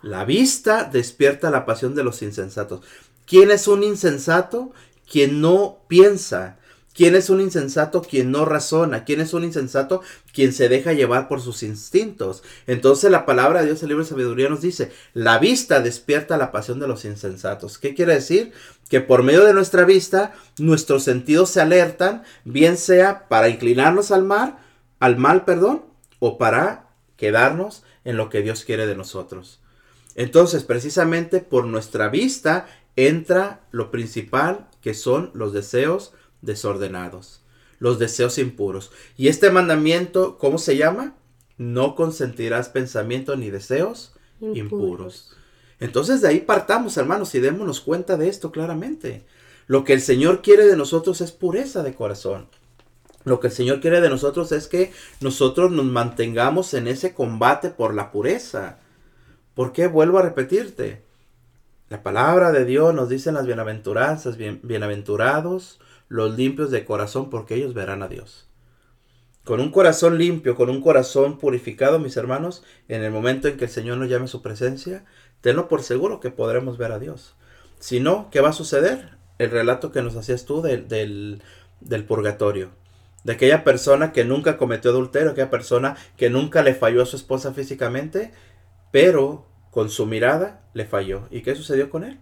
La 0.00 0.24
vista 0.24 0.84
despierta 0.84 1.50
la 1.50 1.66
pasión 1.66 1.94
de 1.94 2.04
los 2.04 2.22
insensatos. 2.22 2.80
¿Quién 3.26 3.50
es 3.50 3.68
un 3.68 3.82
insensato? 3.82 4.72
Quien 5.10 5.42
no 5.42 5.80
piensa. 5.88 6.58
¿Quién 6.92 7.14
es 7.14 7.30
un 7.30 7.40
insensato? 7.40 8.02
Quien 8.02 8.32
no 8.32 8.44
razona. 8.44 9.04
¿Quién 9.04 9.20
es 9.20 9.32
un 9.32 9.44
insensato? 9.44 10.02
Quien 10.32 10.52
se 10.52 10.68
deja 10.68 10.92
llevar 10.92 11.28
por 11.28 11.40
sus 11.40 11.62
instintos. 11.62 12.42
Entonces 12.66 13.10
la 13.10 13.24
palabra 13.24 13.60
de 13.60 13.66
Dios, 13.66 13.82
el 13.82 13.90
libro 13.90 14.04
de 14.04 14.10
sabiduría, 14.10 14.48
nos 14.48 14.60
dice, 14.60 14.90
la 15.14 15.38
vista 15.38 15.80
despierta 15.80 16.36
la 16.36 16.50
pasión 16.50 16.80
de 16.80 16.88
los 16.88 17.04
insensatos. 17.04 17.78
¿Qué 17.78 17.94
quiere 17.94 18.14
decir? 18.14 18.52
Que 18.88 19.00
por 19.00 19.22
medio 19.22 19.44
de 19.44 19.54
nuestra 19.54 19.84
vista, 19.84 20.34
nuestros 20.58 21.04
sentidos 21.04 21.50
se 21.50 21.60
alertan, 21.60 22.24
bien 22.44 22.76
sea 22.76 23.28
para 23.28 23.48
inclinarnos 23.48 24.10
al 24.10 24.24
mar, 24.24 24.58
al 24.98 25.16
mal, 25.16 25.44
perdón, 25.44 25.84
o 26.18 26.38
para 26.38 26.88
quedarnos 27.16 27.84
en 28.04 28.16
lo 28.16 28.28
que 28.30 28.42
Dios 28.42 28.64
quiere 28.64 28.86
de 28.86 28.96
nosotros. 28.96 29.60
Entonces, 30.16 30.64
precisamente 30.64 31.40
por 31.40 31.66
nuestra 31.66 32.08
vista 32.08 32.66
entra 32.96 33.60
lo 33.70 33.90
principal, 33.92 34.68
que 34.82 34.94
son 34.94 35.30
los 35.34 35.52
deseos 35.52 36.12
desordenados, 36.42 37.42
los 37.78 37.98
deseos 37.98 38.38
impuros. 38.38 38.90
Y 39.16 39.28
este 39.28 39.50
mandamiento, 39.50 40.38
¿cómo 40.38 40.58
se 40.58 40.76
llama? 40.76 41.16
No 41.58 41.94
consentirás 41.94 42.68
pensamiento 42.68 43.36
ni 43.36 43.50
deseos 43.50 44.12
impuros. 44.40 44.58
impuros. 44.58 45.36
Entonces 45.80 46.20
de 46.20 46.28
ahí 46.28 46.40
partamos, 46.40 46.96
hermanos, 46.96 47.34
y 47.34 47.40
démonos 47.40 47.80
cuenta 47.80 48.16
de 48.16 48.28
esto 48.28 48.52
claramente. 48.52 49.24
Lo 49.66 49.84
que 49.84 49.92
el 49.92 50.00
Señor 50.00 50.42
quiere 50.42 50.66
de 50.66 50.76
nosotros 50.76 51.20
es 51.20 51.32
pureza 51.32 51.82
de 51.82 51.94
corazón. 51.94 52.48
Lo 53.24 53.40
que 53.40 53.48
el 53.48 53.52
Señor 53.52 53.80
quiere 53.80 54.00
de 54.00 54.08
nosotros 54.08 54.52
es 54.52 54.66
que 54.66 54.92
nosotros 55.20 55.70
nos 55.70 55.84
mantengamos 55.84 56.74
en 56.74 56.88
ese 56.88 57.14
combate 57.14 57.70
por 57.70 57.94
la 57.94 58.10
pureza. 58.10 58.78
¿Por 59.54 59.72
qué? 59.72 59.86
Vuelvo 59.86 60.18
a 60.18 60.22
repetirte. 60.22 61.02
La 61.88 62.02
palabra 62.02 62.52
de 62.52 62.64
Dios 62.64 62.94
nos 62.94 63.08
dice 63.08 63.28
en 63.30 63.34
las 63.34 63.46
bienaventuranzas, 63.46 64.36
bienaventurados 64.36 65.80
los 66.10 66.36
limpios 66.36 66.70
de 66.70 66.84
corazón, 66.84 67.30
porque 67.30 67.54
ellos 67.54 67.72
verán 67.72 68.02
a 68.02 68.08
Dios. 68.08 68.46
Con 69.44 69.60
un 69.60 69.70
corazón 69.70 70.18
limpio, 70.18 70.54
con 70.54 70.68
un 70.68 70.82
corazón 70.82 71.38
purificado, 71.38 71.98
mis 71.98 72.18
hermanos, 72.18 72.62
en 72.88 73.02
el 73.02 73.10
momento 73.10 73.48
en 73.48 73.56
que 73.56 73.64
el 73.64 73.70
Señor 73.70 73.96
nos 73.96 74.10
llame 74.10 74.26
a 74.26 74.28
su 74.28 74.42
presencia, 74.42 75.06
tenlo 75.40 75.68
por 75.68 75.82
seguro 75.82 76.20
que 76.20 76.30
podremos 76.30 76.76
ver 76.76 76.92
a 76.92 76.98
Dios. 76.98 77.36
Si 77.78 78.00
no, 78.00 78.28
¿qué 78.30 78.40
va 78.40 78.50
a 78.50 78.52
suceder? 78.52 79.16
El 79.38 79.50
relato 79.50 79.90
que 79.90 80.02
nos 80.02 80.14
hacías 80.16 80.44
tú 80.44 80.60
del, 80.60 80.86
del, 80.86 81.42
del 81.80 82.04
purgatorio 82.04 82.78
de 83.24 83.34
aquella 83.34 83.64
persona 83.64 84.12
que 84.12 84.24
nunca 84.24 84.56
cometió 84.56 84.90
adulterio, 84.90 85.30
aquella 85.30 85.50
persona 85.50 85.96
que 86.16 86.30
nunca 86.30 86.62
le 86.62 86.74
falló 86.74 87.02
a 87.02 87.06
su 87.06 87.16
esposa 87.16 87.52
físicamente, 87.52 88.32
pero 88.90 89.46
con 89.70 89.90
su 89.90 90.06
mirada 90.06 90.62
le 90.72 90.86
falló. 90.86 91.26
¿Y 91.30 91.42
qué 91.42 91.54
sucedió 91.54 91.90
con 91.90 92.04
él? 92.04 92.20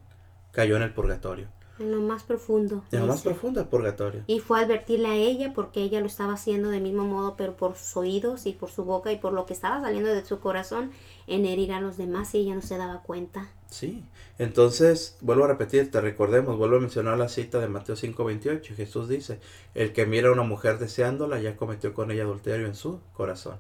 Cayó 0.53 0.77
en 0.77 0.83
el 0.83 0.93
purgatorio. 0.93 1.49
En 1.79 1.93
lo 1.93 2.01
más 2.01 2.23
profundo. 2.23 2.83
En 2.91 3.01
lo 3.01 3.07
más 3.07 3.23
profundo 3.23 3.61
del 3.61 3.69
purgatorio. 3.69 4.23
Y 4.27 4.41
fue 4.41 4.59
a 4.59 4.63
advertirle 4.63 5.09
a 5.09 5.15
ella 5.15 5.53
porque 5.55 5.83
ella 5.83 6.01
lo 6.01 6.07
estaba 6.07 6.35
haciendo 6.35 6.71
del 6.71 6.83
mismo 6.83 7.05
modo, 7.05 7.37
pero 7.37 7.57
por 7.57 7.77
sus 7.77 7.97
oídos 7.97 8.47
y 8.47 8.53
por 8.53 8.71
su 8.71 8.85
boca 8.85 9.13
y 9.13 9.19
por 9.19 9.33
lo 9.33 9.47
que 9.47 9.53
estaba 9.53 9.81
saliendo 9.81 10.11
de 10.11 10.25
su 10.25 10.41
corazón 10.41 10.91
en 11.27 11.47
herir 11.47 11.73
a 11.73 11.81
los 11.81 11.97
demás 11.97 12.35
y 12.35 12.39
ella 12.39 12.55
no 12.55 12.63
se 12.63 12.77
daba 12.77 13.03
cuenta. 13.03 13.49
Sí, 13.71 14.03
entonces 14.39 15.17
vuelvo 15.21 15.45
a 15.45 15.49
repetir, 15.49 15.91
te 15.91 16.01
recordemos, 16.01 16.57
vuelvo 16.57 16.77
a 16.77 16.81
mencionar 16.81 17.19
la 17.19 17.29
cita 17.29 17.59
de 17.59 17.69
Mateo 17.69 17.97
5:28. 17.97 18.75
Jesús 18.75 19.09
dice, 19.09 19.41
el 19.75 19.93
que 19.93 20.07
mira 20.07 20.31
a 20.31 20.33
una 20.33 20.43
mujer 20.43 20.79
deseándola 20.79 21.41
ya 21.41 21.57
cometió 21.57 21.93
con 21.95 22.11
ella 22.11 22.23
adulterio 22.23 22.67
en 22.67 22.75
su 22.75 23.01
corazón 23.13 23.59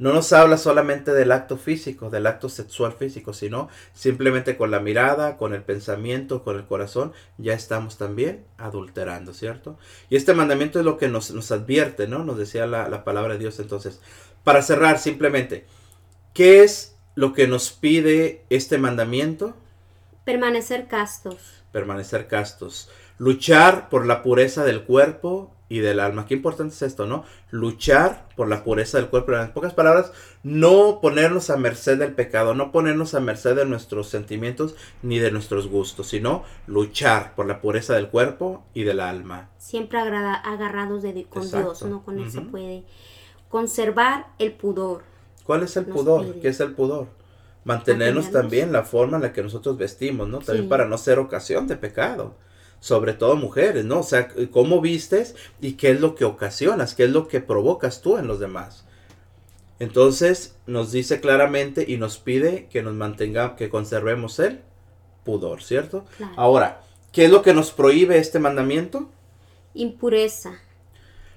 no 0.00 0.14
nos 0.14 0.32
habla 0.32 0.56
solamente 0.56 1.12
del 1.12 1.30
acto 1.30 1.58
físico, 1.58 2.08
del 2.08 2.26
acto 2.26 2.48
sexual 2.48 2.94
físico, 2.94 3.34
sino 3.34 3.68
simplemente 3.92 4.56
con 4.56 4.70
la 4.70 4.80
mirada, 4.80 5.36
con 5.36 5.52
el 5.52 5.62
pensamiento, 5.62 6.42
con 6.42 6.56
el 6.56 6.64
corazón, 6.64 7.12
ya 7.36 7.52
estamos 7.52 7.98
también 7.98 8.46
adulterando, 8.56 9.34
¿cierto? 9.34 9.78
Y 10.08 10.16
este 10.16 10.32
mandamiento 10.32 10.78
es 10.78 10.86
lo 10.86 10.96
que 10.96 11.08
nos, 11.08 11.32
nos 11.32 11.52
advierte, 11.52 12.08
¿no? 12.08 12.24
Nos 12.24 12.38
decía 12.38 12.66
la, 12.66 12.88
la 12.88 13.04
palabra 13.04 13.34
de 13.34 13.40
Dios. 13.40 13.60
Entonces, 13.60 14.00
para 14.42 14.62
cerrar 14.62 14.98
simplemente, 14.98 15.66
¿qué 16.32 16.62
es 16.62 16.96
lo 17.14 17.34
que 17.34 17.46
nos 17.46 17.70
pide 17.70 18.46
este 18.48 18.78
mandamiento? 18.78 19.54
Permanecer 20.24 20.88
castos. 20.88 21.62
Permanecer 21.72 22.26
castos. 22.26 22.88
Luchar 23.20 23.90
por 23.90 24.06
la 24.06 24.22
pureza 24.22 24.64
del 24.64 24.84
cuerpo 24.84 25.54
y 25.68 25.80
del 25.80 26.00
alma. 26.00 26.24
Qué 26.24 26.32
importante 26.32 26.72
es 26.72 26.80
esto, 26.80 27.04
¿no? 27.04 27.24
Luchar 27.50 28.26
por 28.34 28.48
la 28.48 28.64
pureza 28.64 28.96
del 28.96 29.08
cuerpo. 29.08 29.34
En 29.34 29.52
pocas 29.52 29.74
palabras, 29.74 30.10
no 30.42 31.00
ponernos 31.02 31.50
a 31.50 31.58
merced 31.58 31.98
del 31.98 32.14
pecado, 32.14 32.54
no 32.54 32.72
ponernos 32.72 33.12
a 33.12 33.20
merced 33.20 33.54
de 33.56 33.66
nuestros 33.66 34.08
sentimientos 34.08 34.74
ni 35.02 35.18
de 35.18 35.30
nuestros 35.32 35.68
gustos, 35.68 36.06
sino 36.06 36.44
luchar 36.66 37.34
por 37.34 37.44
la 37.44 37.60
pureza 37.60 37.92
del 37.92 38.08
cuerpo 38.08 38.64
y 38.72 38.84
del 38.84 39.00
alma. 39.00 39.50
Siempre 39.58 39.98
agarrados 39.98 41.02
de, 41.02 41.26
con 41.28 41.42
Dios, 41.46 41.82
¿no? 41.82 42.02
Con 42.02 42.20
Él 42.20 42.30
se 42.30 42.40
puede 42.40 42.84
conservar 43.50 44.28
el 44.38 44.52
pudor. 44.52 45.02
¿Cuál 45.44 45.64
es 45.64 45.76
el 45.76 45.84
pudor? 45.84 46.36
¿Qué 46.40 46.48
es 46.48 46.60
el 46.60 46.72
pudor? 46.72 47.08
Mantenernos, 47.64 48.30
también 48.30 48.72
la 48.72 48.84
forma 48.84 49.18
en 49.18 49.24
la 49.24 49.34
que 49.34 49.42
nosotros 49.42 49.76
vestimos, 49.76 50.26
¿no? 50.26 50.38
También 50.38 50.70
para 50.70 50.86
no 50.86 50.96
ser 50.96 51.18
ocasión 51.18 51.66
de 51.66 51.76
pecado 51.76 52.34
sobre 52.80 53.12
todo 53.12 53.36
mujeres, 53.36 53.84
¿no? 53.84 54.00
O 54.00 54.02
sea, 54.02 54.28
cómo 54.50 54.80
vistes 54.80 55.36
y 55.60 55.74
qué 55.74 55.90
es 55.90 56.00
lo 56.00 56.14
que 56.14 56.24
ocasionas, 56.24 56.94
qué 56.94 57.04
es 57.04 57.10
lo 57.10 57.28
que 57.28 57.40
provocas 57.40 58.00
tú 58.00 58.16
en 58.16 58.26
los 58.26 58.40
demás. 58.40 58.86
Entonces 59.78 60.56
nos 60.66 60.92
dice 60.92 61.20
claramente 61.20 61.84
y 61.86 61.96
nos 61.96 62.18
pide 62.18 62.68
que 62.70 62.82
nos 62.82 62.94
mantengamos, 62.94 63.56
que 63.56 63.70
conservemos 63.70 64.38
el 64.38 64.60
pudor, 65.24 65.62
¿cierto? 65.62 66.04
Ahora, 66.36 66.82
¿qué 67.12 67.26
es 67.26 67.30
lo 67.30 67.42
que 67.42 67.54
nos 67.54 67.70
prohíbe 67.70 68.18
este 68.18 68.38
mandamiento? 68.38 69.10
Impureza. 69.74 70.58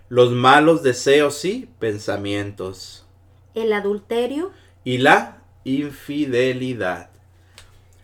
Los 0.10 0.32
malos 0.32 0.84
deseos 0.84 1.44
y 1.46 1.70
pensamientos. 1.80 3.06
El 3.54 3.72
adulterio. 3.72 4.52
Y 4.84 4.98
la 4.98 5.44
infidelidad. 5.64 7.12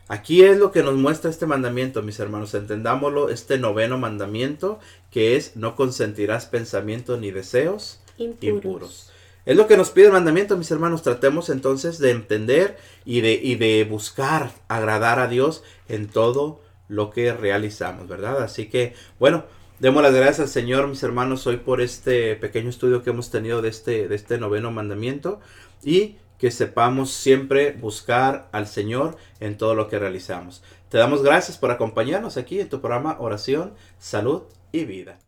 Aquí 0.10 0.44
es 0.44 0.58
lo 0.58 0.72
que 0.72 0.84
nos 0.84 0.96
muestra 0.96 1.30
este 1.30 1.46
mandamiento, 1.46 2.02
mis 2.02 2.20
hermanos. 2.20 2.54
Entendámoslo, 2.56 3.30
este 3.30 3.60
noveno 3.60 3.98
mandamiento, 3.98 4.80
que 5.12 5.38
es 5.38 5.56
no 5.56 5.76
consentirás 5.76 6.48
pensamientos 6.48 7.20
ni 7.20 7.30
deseos 7.32 8.02
impuros. 8.18 9.12
Es 9.46 9.56
lo 9.56 9.68
que 9.68 9.78
nos 9.78 9.92
pide 9.92 10.08
el 10.08 10.12
mandamiento, 10.12 10.58
mis 10.58 10.72
hermanos. 10.72 11.04
Tratemos 11.04 11.50
entonces 11.50 12.00
de 12.00 12.12
entender 12.12 12.78
y 13.06 13.22
de, 13.22 13.34
y 13.34 13.56
de 13.56 13.86
buscar 13.86 14.52
agradar 14.68 15.20
a 15.20 15.28
Dios 15.28 15.64
en 15.88 16.08
todo 16.08 16.60
lo 16.88 17.12
que 17.12 17.32
realizamos, 17.32 18.08
¿verdad? 18.08 18.42
Así 18.42 18.68
que, 18.68 18.96
bueno, 19.20 19.46
Demos 19.80 20.04
las 20.04 20.14
gracias 20.14 20.40
al 20.42 20.50
Señor, 20.50 20.90
mis 20.90 21.02
hermanos, 21.04 21.48
hoy 21.48 21.56
por 21.56 21.80
este 21.80 22.36
pequeño 22.36 22.70
estudio 22.70 23.02
que 23.02 23.12
hemos 23.12 23.32
tenido 23.32 23.62
de 23.62 23.70
este, 23.70 24.10
de 24.10 24.16
este 24.16 24.38
noveno 24.38 24.72
mandamiento 24.72 25.40
y 25.82 26.18
que 26.40 26.50
sepamos 26.50 27.12
siempre 27.12 27.74
buscar 27.74 28.50
al 28.52 28.66
Señor 28.66 29.18
en 29.40 29.58
todo 29.58 29.76
lo 29.76 29.88
que 29.88 30.00
realizamos. 30.00 30.64
Te 30.90 30.98
damos 30.98 31.22
gracias 31.22 31.58
por 31.58 31.70
acompañarnos 31.70 32.38
aquí 32.38 32.60
en 32.60 32.70
tu 32.70 32.82
programa 32.82 33.18
Oración, 33.20 33.74
Salud 34.00 34.44
y 34.72 34.86
Vida. 34.86 35.20